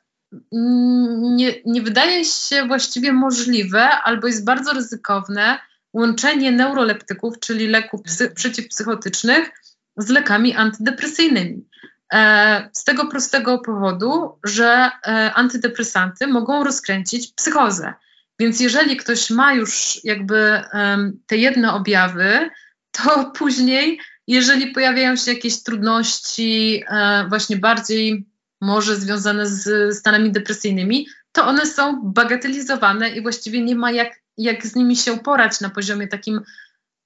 nie, 0.51 1.53
nie 1.65 1.81
wydaje 1.81 2.25
się 2.25 2.67
właściwie 2.67 3.13
możliwe 3.13 3.89
albo 3.89 4.27
jest 4.27 4.45
bardzo 4.45 4.73
ryzykowne 4.73 5.59
łączenie 5.93 6.51
neuroleptyków, 6.51 7.39
czyli 7.39 7.67
leków 7.67 8.01
psy, 8.01 8.31
przeciwpsychotycznych, 8.31 9.51
z 9.97 10.09
lekami 10.09 10.55
antydepresyjnymi. 10.55 11.67
E, 12.13 12.69
z 12.73 12.83
tego 12.83 13.07
prostego 13.07 13.59
powodu, 13.59 14.39
że 14.43 14.91
antydepresanty 15.33 16.27
mogą 16.27 16.63
rozkręcić 16.63 17.33
psychozę. 17.33 17.93
Więc 18.39 18.59
jeżeli 18.59 18.97
ktoś 18.97 19.29
ma 19.29 19.53
już 19.53 19.99
jakby 20.03 20.61
um, 20.73 21.19
te 21.27 21.37
jedne 21.37 21.73
objawy, 21.73 22.49
to 22.91 23.25
później, 23.37 23.99
jeżeli 24.27 24.71
pojawiają 24.71 25.15
się 25.15 25.33
jakieś 25.33 25.63
trudności, 25.63 26.83
e, 26.87 27.25
właśnie 27.29 27.57
bardziej 27.57 28.25
może 28.61 28.95
związane 28.95 29.47
z 29.47 29.95
stanami 29.97 30.31
depresyjnymi, 30.31 31.07
to 31.31 31.45
one 31.45 31.65
są 31.65 32.01
bagatelizowane 32.03 33.09
i 33.09 33.21
właściwie 33.21 33.61
nie 33.61 33.75
ma 33.75 33.91
jak, 33.91 34.21
jak 34.37 34.67
z 34.67 34.75
nimi 34.75 34.95
się 34.95 35.19
porać 35.19 35.61
na 35.61 35.69
poziomie 35.69 36.07
takim 36.07 36.41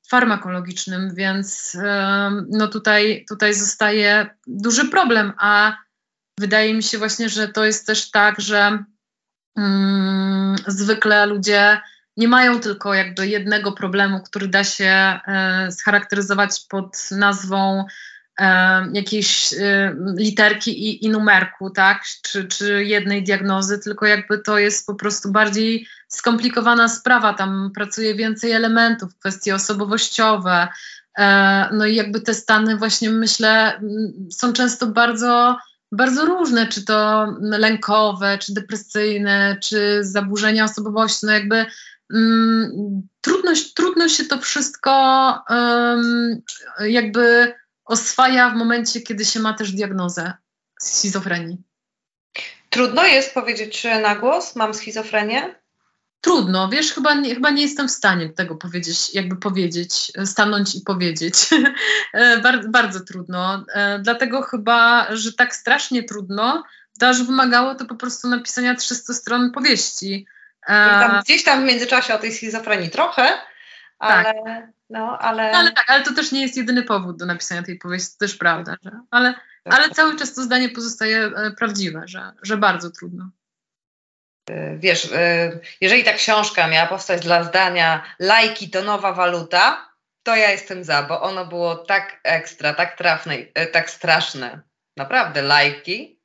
farmakologicznym, 0.10 1.16
więc 1.16 1.78
no 2.50 2.68
tutaj, 2.68 3.26
tutaj 3.30 3.54
zostaje 3.54 4.30
duży 4.48 4.90
problem, 4.90 5.34
a 5.38 5.78
wydaje 6.40 6.74
mi 6.74 6.84
się 6.84 6.98
właśnie, 6.98 7.30
że 7.30 7.48
to 7.48 7.66
jest 7.66 7.88
też 7.88 8.12
tak, 8.12 8.42
że 8.42 8.84
zwykle 10.68 11.26
ludzie 11.26 11.78
nie 12.18 12.28
mają 12.28 12.60
tylko 12.60 12.94
jakby 12.94 13.28
jednego 13.28 13.72
problemu, 13.72 14.24
który 14.24 14.48
da 14.48 14.64
się 14.64 14.86
e, 14.86 15.20
scharakteryzować 15.72 16.60
pod 16.70 17.12
nazwą 17.12 17.86
e, 18.40 18.88
jakiejś 18.94 19.54
e, 19.54 19.96
literki 20.18 20.90
i, 20.90 21.06
i, 21.06 21.10
numerku, 21.10 21.70
tak, 21.70 22.04
czy, 22.24 22.46
czy 22.46 22.86
jednej 22.86 23.24
diagnozy, 23.24 23.80
tylko 23.80 24.06
jakby 24.06 24.40
to 24.40 24.60
jest 24.60 24.88
po 24.88 24.96
prostu 24.96 25.32
bardziej 25.32 25.88
skomplikowana 26.08 26.90
sprawa, 26.90 27.34
tam 27.34 27.72
pracuje 27.76 28.16
więcej 28.16 28.52
elementów, 28.52 29.20
kwestie 29.20 29.56
osobowościowe, 29.56 30.68
no 31.72 31.86
i 31.86 31.96
jakby 31.96 32.22
te 32.22 32.34
stany 32.34 32.78
właśnie 32.78 33.10
myślę 33.10 33.82
są 34.32 34.54
często 34.54 34.88
bardzo 34.88 35.58
bardzo 35.92 36.26
różne, 36.26 36.68
czy 36.68 36.86
to 36.86 37.28
lękowe, 37.42 38.38
czy 38.38 38.54
depresyjne, 38.54 39.58
czy 39.64 40.00
zaburzenia 40.04 40.64
osobowości, 40.64 41.26
no 41.26 41.32
jakby 41.32 41.66
mm, 42.14 43.02
trudno, 43.22 43.52
trudno 43.76 44.10
się 44.10 44.26
to 44.26 44.38
wszystko 44.38 44.92
um, 45.50 46.42
jakby 46.80 47.54
oswaja 47.86 48.50
w 48.50 48.56
momencie, 48.56 49.02
kiedy 49.02 49.26
się 49.26 49.40
ma 49.40 49.54
też 49.54 49.72
diagnozę 49.72 50.34
schizofrenii. 50.82 51.58
Trudno 52.70 53.06
jest 53.06 53.34
powiedzieć 53.34 53.88
na 54.02 54.16
głos, 54.16 54.56
mam 54.56 54.74
schizofrenię? 54.74 55.56
Trudno, 56.28 56.70
wiesz, 56.70 56.94
chyba 56.94 57.14
nie, 57.14 57.36
chyba 57.36 57.50
nie 57.50 57.62
jestem 57.62 57.88
w 57.88 57.92
stanie 57.92 58.30
tego 58.30 58.56
powiedzieć, 58.56 59.14
jakby 59.14 59.36
powiedzieć, 59.36 60.12
stanąć 60.26 60.76
i 60.76 60.82
powiedzieć. 60.82 61.36
E, 62.14 62.38
bardzo, 62.38 62.70
bardzo 62.70 63.00
trudno. 63.00 63.66
E, 63.74 64.00
dlatego 64.00 64.42
chyba, 64.42 65.08
że 65.10 65.34
tak 65.34 65.56
strasznie 65.56 66.04
trudno, 66.04 66.64
to 67.00 67.08
aż 67.08 67.24
wymagało 67.24 67.76
to 67.76 67.86
po 67.86 67.96
prostu 67.96 68.28
napisania 68.28 68.76
300 68.76 69.14
stron 69.14 69.52
powieści. 69.52 70.26
E, 70.68 70.90
tam, 70.90 71.22
gdzieś 71.22 71.44
tam 71.44 71.62
w 71.62 71.66
międzyczasie 71.66 72.14
o 72.14 72.18
tej 72.18 72.34
schizofrenii 72.34 72.90
trochę, 72.90 73.30
ale, 74.00 74.24
tak. 74.24 74.68
no, 74.90 75.18
ale... 75.20 75.52
No, 75.52 75.58
ale 75.58 75.72
tak, 75.72 75.86
ale 75.90 76.04
to 76.04 76.14
też 76.14 76.32
nie 76.32 76.42
jest 76.42 76.58
jedyny 76.58 76.84
powód 76.84 77.18
do 77.18 77.26
napisania 77.26 77.64
tej 77.64 77.78
powieści, 77.78 78.12
to 78.12 78.20
też 78.20 78.36
prawda, 78.36 78.76
że, 78.84 78.92
ale, 79.12 79.34
ale 79.66 79.90
cały 79.90 80.16
czas 80.16 80.34
to 80.34 80.42
zdanie 80.42 80.70
pozostaje 80.70 81.32
prawdziwe, 81.58 82.02
że, 82.06 82.32
że 82.42 82.58
bardzo 82.58 82.90
trudno. 82.90 83.30
Wiesz, 84.78 85.06
y, 85.06 85.60
jeżeli 85.82 86.04
ta 86.04 86.14
książka 86.14 86.68
miała 86.68 86.88
powstać 86.88 87.22
dla 87.22 87.44
zdania 87.44 88.04
lajki 88.20 88.70
to 88.70 88.82
nowa 88.82 89.14
waluta, 89.14 89.92
to 90.24 90.36
ja 90.36 90.52
jestem 90.52 90.84
za, 90.84 91.04
bo 91.04 91.22
ono 91.22 91.46
było 91.46 91.76
tak 91.76 92.20
ekstra, 92.24 92.74
tak 92.74 92.98
trafne, 92.98 93.36
y, 93.36 93.68
tak 93.72 93.90
straszne. 93.90 94.62
Naprawdę, 94.98 95.42
lajki 95.42 96.18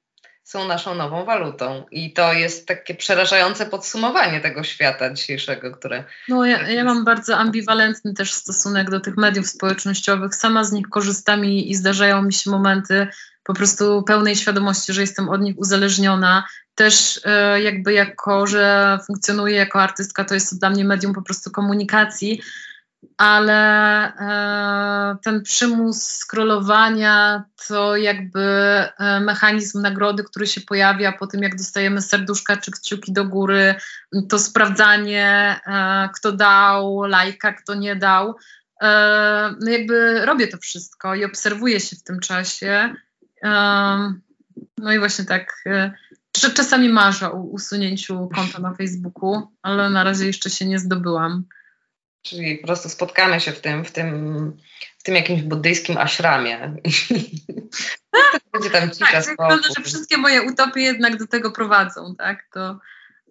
są 0.44 0.68
naszą 0.68 0.94
nową 0.94 1.24
walutą. 1.24 1.84
I 1.90 2.12
to 2.12 2.32
jest 2.32 2.68
takie 2.68 2.94
przerażające 2.94 3.66
podsumowanie 3.66 4.40
tego 4.40 4.64
świata 4.64 5.12
dzisiejszego, 5.12 5.70
które. 5.70 6.04
No, 6.28 6.44
ja, 6.44 6.70
ja 6.70 6.84
mam 6.84 7.04
bardzo 7.04 7.36
ambiwalentny 7.36 8.14
też 8.14 8.32
stosunek 8.32 8.90
do 8.90 9.00
tych 9.00 9.16
mediów 9.16 9.46
społecznościowych. 9.46 10.34
Sama 10.34 10.64
z 10.64 10.72
nich 10.72 10.88
korzystam 10.88 11.44
i, 11.44 11.70
i 11.70 11.74
zdarzają 11.74 12.22
mi 12.22 12.32
się 12.32 12.50
momenty 12.50 13.06
po 13.44 13.54
prostu 13.54 14.02
pełnej 14.02 14.36
świadomości, 14.36 14.92
że 14.92 15.00
jestem 15.00 15.28
od 15.28 15.40
nich 15.40 15.58
uzależniona 15.58 16.44
też 16.74 17.20
e, 17.24 17.62
jakby 17.62 17.92
jako, 17.92 18.46
że 18.46 18.98
funkcjonuję 19.06 19.56
jako 19.56 19.82
artystka, 19.82 20.24
to 20.24 20.34
jest 20.34 20.50
to 20.50 20.56
dla 20.56 20.70
mnie 20.70 20.84
medium 20.84 21.12
po 21.12 21.22
prostu 21.22 21.50
komunikacji, 21.50 22.42
ale 23.16 23.58
e, 24.14 25.16
ten 25.24 25.42
przymus 25.42 26.02
scrollowania 26.02 27.44
to 27.68 27.96
jakby 27.96 28.40
e, 28.40 29.20
mechanizm 29.20 29.82
nagrody, 29.82 30.24
który 30.24 30.46
się 30.46 30.60
pojawia 30.60 31.12
po 31.12 31.26
tym, 31.26 31.42
jak 31.42 31.56
dostajemy 31.56 32.02
serduszka 32.02 32.56
czy 32.56 32.70
kciuki 32.70 33.12
do 33.12 33.24
góry, 33.24 33.74
to 34.28 34.38
sprawdzanie, 34.38 35.60
kto 36.14 36.32
dał 36.32 37.02
lajka, 37.02 37.52
kto 37.52 37.74
nie 37.74 37.96
dał. 37.96 38.36
No 39.60 39.70
jakby 39.70 40.26
robię 40.26 40.48
to 40.48 40.58
wszystko 40.58 41.14
i 41.14 41.24
obserwuję 41.24 41.80
się 41.80 41.96
w 41.96 42.02
tym 42.02 42.20
czasie. 42.20 42.94
No 44.78 44.92
i 44.92 44.98
właśnie 44.98 45.24
tak 45.24 45.64
Czasami 46.32 46.88
marzę 46.88 47.32
o 47.32 47.36
usunięciu 47.36 48.28
konta 48.34 48.58
na 48.58 48.74
Facebooku, 48.74 49.48
ale 49.62 49.90
na 49.90 50.04
razie 50.04 50.26
jeszcze 50.26 50.50
się 50.50 50.66
nie 50.66 50.78
zdobyłam. 50.78 51.44
Czyli 52.22 52.58
po 52.58 52.66
prostu 52.66 52.88
spotkamy 52.88 53.40
się 53.40 53.52
w 53.52 53.60
tym, 53.60 53.84
w 53.84 53.90
tym, 53.92 54.56
w 54.98 55.02
tym 55.02 55.14
jakimś 55.14 55.42
buddyjskim 55.42 55.96
ashramie. 55.98 56.58
Będzie 58.52 58.70
tam 58.70 58.90
cisza 58.90 59.06
tak, 59.12 59.26
wygląda, 59.26 59.68
że 59.76 59.82
wszystkie 59.84 60.16
moje 60.16 60.42
utopie 60.42 60.80
jednak 60.80 61.16
do 61.16 61.26
tego 61.26 61.50
prowadzą, 61.50 62.14
tak? 62.18 62.48
Do, 62.54 62.78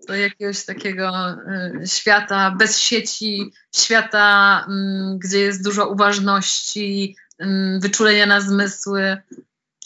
do 0.08 0.16
jakiegoś 0.16 0.66
takiego 0.66 1.36
y, 1.84 1.88
świata 1.88 2.56
bez 2.60 2.80
sieci, 2.80 3.52
świata, 3.76 4.66
y, 4.70 5.18
gdzie 5.18 5.40
jest 5.40 5.64
dużo 5.64 5.90
uważności, 5.90 7.16
y, 7.42 7.46
wyczulenia 7.80 8.26
na 8.26 8.42
zmysły. 8.42 9.18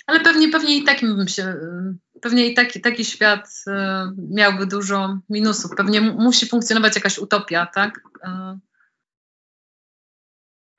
Ale 0.07 0.19
pewnie, 0.19 0.49
pewnie 0.49 0.77
i 0.77 0.83
takim 0.83 1.15
bym 1.17 1.27
się 1.27 1.55
pewnie 2.21 2.47
i 2.47 2.53
taki, 2.53 2.81
taki 2.81 3.05
świat 3.05 3.49
y, 3.67 3.71
miałby 4.29 4.65
dużo 4.65 5.19
minusów. 5.29 5.71
Pewnie 5.77 6.01
musi 6.01 6.47
funkcjonować 6.47 6.95
jakaś 6.95 7.17
utopia, 7.17 7.65
tak? 7.65 8.01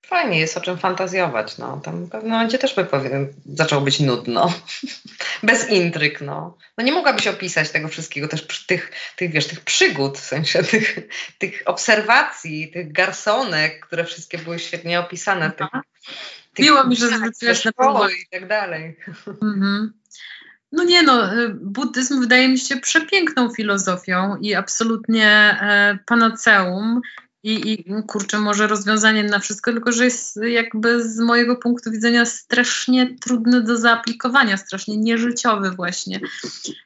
Fajnie 0.06 0.40
jest 0.40 0.56
o 0.56 0.60
czym 0.60 0.78
fantazjować. 0.78 1.58
No. 1.58 1.80
Tam 1.84 2.04
w 2.04 2.10
pewnym 2.10 2.32
momencie 2.32 2.58
też 2.58 2.74
by 2.74 2.84
powiem, 2.84 3.28
zaczęło 3.46 3.82
być 3.82 4.00
nudno. 4.00 4.52
Bez 5.42 5.70
intryg. 5.70 6.20
No. 6.20 6.58
no 6.78 6.84
nie 6.84 6.92
mogłabyś 6.92 7.26
opisać 7.26 7.70
tego 7.70 7.88
wszystkiego, 7.88 8.28
też 8.28 8.66
tych, 8.66 8.92
tych, 9.16 9.30
wiesz, 9.30 9.46
tych 9.46 9.60
przygód, 9.60 10.18
w 10.18 10.24
sensie 10.24 10.62
tych, 10.72 10.98
tych 11.38 11.62
obserwacji, 11.64 12.70
tych 12.70 12.92
garsonek, 12.92 13.86
które 13.86 14.04
wszystkie 14.04 14.38
były 14.38 14.58
świetnie 14.58 15.00
opisane. 15.00 15.50
Tych, 15.50 15.66
tych 16.54 16.64
Miło 16.64 16.84
mi, 16.84 16.96
że 16.96 17.08
zwróciłaś 17.08 17.64
na 17.64 17.72
to. 17.72 18.08
I 18.08 18.26
tak 18.30 18.48
dalej. 18.48 18.96
Mhm. 19.42 19.92
No 20.72 20.84
nie 20.84 21.02
no, 21.02 21.34
y, 21.34 21.48
buddyzm 21.48 22.20
wydaje 22.20 22.48
mi 22.48 22.58
się 22.58 22.76
przepiękną 22.76 23.50
filozofią 23.50 24.36
i 24.36 24.54
absolutnie 24.54 25.28
e, 25.28 25.98
panaceum. 26.06 27.00
I, 27.42 27.72
i 27.72 27.84
kurczę, 28.06 28.38
może 28.38 28.66
rozwiązanie 28.66 29.24
na 29.24 29.38
wszystko, 29.38 29.72
tylko 29.72 29.92
że 29.92 30.04
jest 30.04 30.40
jakby 30.42 31.08
z 31.08 31.20
mojego 31.20 31.56
punktu 31.56 31.90
widzenia 31.90 32.24
strasznie 32.24 33.16
trudny 33.20 33.62
do 33.62 33.76
zaaplikowania, 33.76 34.56
strasznie 34.56 34.96
nieżyciowy 34.96 35.70
właśnie. 35.70 36.20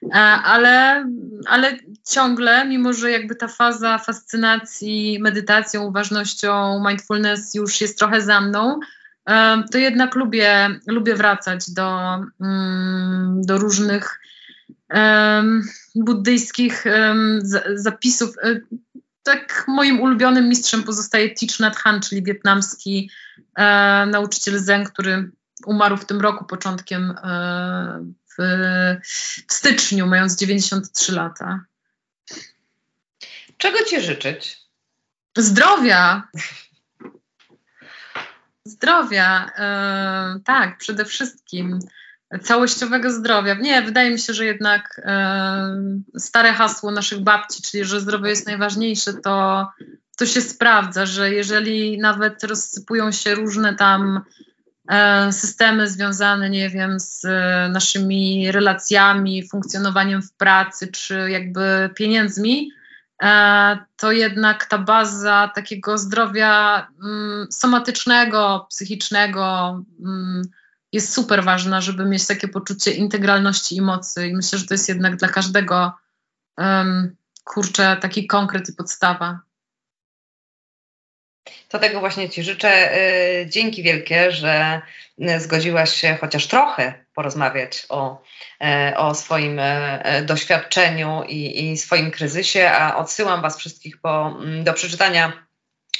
E, 0.03 0.15
ale, 0.45 1.05
ale 1.47 1.79
ciągle, 2.09 2.67
mimo 2.67 2.93
że 2.93 3.11
jakby 3.11 3.35
ta 3.35 3.49
faza 3.49 3.99
fascynacji 3.99 5.19
medytacją, 5.21 5.83
uważnością, 5.83 6.83
mindfulness 6.89 7.55
już 7.55 7.81
jest 7.81 7.99
trochę 7.99 8.23
za 8.23 8.41
mną, 8.41 8.81
e, 9.27 9.63
to 9.73 9.79
jednak 9.79 10.15
lubię, 10.15 10.81
lubię 10.87 11.15
wracać 11.15 11.71
do, 11.71 12.19
mm, 12.41 13.43
do 13.43 13.59
różnych 13.59 14.21
buddyjskich 15.95 16.85
zapisów. 17.75 18.31
Tak 19.23 19.65
moim 19.69 20.01
ulubionym 20.01 20.49
mistrzem 20.49 20.83
pozostaje 20.83 21.35
Thich 21.35 21.61
Nhat 21.61 21.77
Hanh, 21.77 22.09
czyli 22.09 22.23
wietnamski 22.23 23.11
e, 23.57 23.65
nauczyciel 24.07 24.59
zen, 24.59 24.85
który 24.85 25.31
umarł 25.67 25.97
w 25.97 26.07
tym 26.07 26.21
roku 26.21 26.45
początkiem 26.45 27.11
e, 27.11 28.05
w, 28.39 28.43
w 29.49 29.53
styczniu, 29.53 30.07
mając 30.07 30.37
93 30.37 31.13
lata. 31.13 31.65
Czego 33.57 33.85
ci 33.85 34.01
życzyć? 34.01 34.59
Zdrowia. 35.37 36.29
Zdrowia, 38.65 39.51
e, 39.57 40.41
tak, 40.45 40.79
przede 40.79 41.05
wszystkim 41.05 41.79
całościowego 42.39 43.13
zdrowia. 43.13 43.55
Nie, 43.55 43.83
wydaje 43.83 44.11
mi 44.11 44.19
się, 44.19 44.33
że 44.33 44.45
jednak 44.45 45.01
e, 45.05 45.83
stare 46.19 46.53
hasło 46.53 46.91
naszych 46.91 47.21
babci, 47.21 47.63
czyli 47.63 47.85
że 47.85 48.01
zdrowie 48.01 48.31
jest 48.31 48.47
najważniejsze, 48.47 49.15
to, 49.15 49.67
to 50.19 50.27
się 50.27 50.41
sprawdza, 50.41 51.07
że 51.07 51.33
jeżeli 51.33 51.99
nawet 51.99 52.45
rozsypują 52.45 53.13
się 53.13 53.35
różne 53.35 53.75
tam 53.75 54.21
e, 54.89 55.33
systemy 55.33 55.89
związane, 55.89 56.51
nie 56.51 56.71
wiem, 56.71 57.01
z 57.01 57.25
e, 57.25 57.69
naszymi 57.73 58.53
relacjami, 58.53 59.49
funkcjonowaniem 59.49 60.23
w 60.23 60.33
pracy, 60.33 60.89
czy 60.89 61.31
jakby 61.31 61.91
pieniędzmi, 61.95 62.71
to 63.97 64.13
jednak 64.13 64.67
ta 64.67 64.79
baza 64.79 65.51
takiego 65.55 65.99
zdrowia 65.99 66.87
mm, 67.03 67.47
somatycznego, 67.51 68.67
psychicznego, 68.71 69.83
mm, 70.01 70.43
jest 70.93 71.13
super 71.13 71.45
ważna, 71.45 71.81
żeby 71.81 72.05
mieć 72.05 72.27
takie 72.27 72.49
poczucie 72.49 72.91
integralności 72.91 73.77
i 73.77 73.81
mocy. 73.81 74.29
I 74.29 74.35
myślę, 74.35 74.59
że 74.59 74.67
to 74.67 74.75
jest 74.75 74.89
jednak 74.89 75.17
dla 75.17 75.29
każdego 75.29 75.93
um, 76.59 77.17
kurczę 77.45 77.97
taki 78.01 78.27
konkret 78.27 78.69
i 78.69 78.73
podstawa. 78.73 79.41
To 81.69 81.79
tego 81.79 82.01
właśnie 82.01 82.31
Ci 82.31 82.43
życzę. 82.43 82.97
Y, 83.43 83.47
dzięki 83.51 83.83
wielkie, 83.83 84.33
że 84.33 84.83
zgodziłaś 85.39 85.95
się 85.95 86.19
chociaż 86.21 86.47
trochę 86.47 87.05
porozmawiać 87.15 87.87
o, 87.89 88.23
e, 88.61 88.95
o 88.97 89.15
swoim 89.15 89.59
e, 89.59 90.23
doświadczeniu 90.23 91.23
i, 91.29 91.71
i 91.71 91.77
swoim 91.77 92.11
kryzysie, 92.11 92.71
a 92.71 92.97
odsyłam 92.97 93.43
Was 93.43 93.59
wszystkich 93.59 94.01
po, 94.01 94.37
do 94.65 94.73
przeczytania 94.73 95.33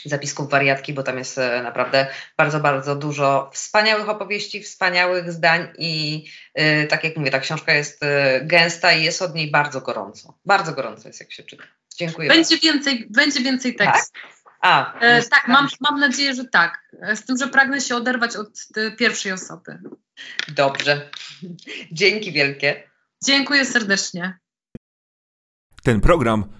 zapisków 0.05 0.51
wariatki, 0.51 0.93
bo 0.93 1.03
tam 1.03 1.19
jest 1.19 1.39
e, 1.39 1.63
naprawdę 1.63 2.07
bardzo, 2.37 2.61
bardzo 2.61 2.97
dużo 2.97 3.51
wspaniałych 3.53 4.09
opowieści, 4.09 4.63
wspaniałych 4.63 5.33
zdań 5.33 5.69
i 5.79 6.25
yy, 6.55 6.87
tak 6.87 7.05
jak 7.05 7.17
mówię, 7.17 7.31
ta 7.31 7.41
książka 7.41 7.73
jest 7.73 8.03
yy, 8.03 8.47
gęsta 8.47 8.93
i 8.93 9.05
jest 9.05 9.23
od 9.23 9.35
niej 9.35 9.51
bardzo 9.51 9.81
gorąco. 9.81 10.39
Bardzo 10.45 10.73
gorąco 10.73 11.09
jest, 11.09 11.21
jak 11.21 11.33
się 11.33 11.43
czyta. 11.43 11.65
Dziękuję 11.97 12.29
Będzie 12.29 12.57
bardzo. 12.57 12.73
więcej, 12.73 13.07
będzie 13.11 13.41
więcej 13.41 13.75
tak? 13.75 13.95
tekstu. 13.95 14.13
Tak? 14.13 14.41
A, 14.61 14.99
e, 15.01 15.23
tak, 15.23 15.49
mam, 15.49 15.69
mam 15.81 16.01
nadzieję, 16.01 16.35
że 16.35 16.45
tak. 16.45 16.91
Z 17.15 17.25
tym, 17.25 17.37
że 17.37 17.49
pragnę 17.49 17.81
się 17.81 17.97
oderwać 17.97 18.37
od 18.37 18.69
pierwszej 18.99 19.33
osoby. 19.33 19.79
Dobrze. 20.49 21.11
Dzięki 21.93 22.33
wielkie. 22.33 22.91
Dziękuję 23.25 23.65
serdecznie. 23.65 24.39
Ten 25.83 26.01
program 26.01 26.60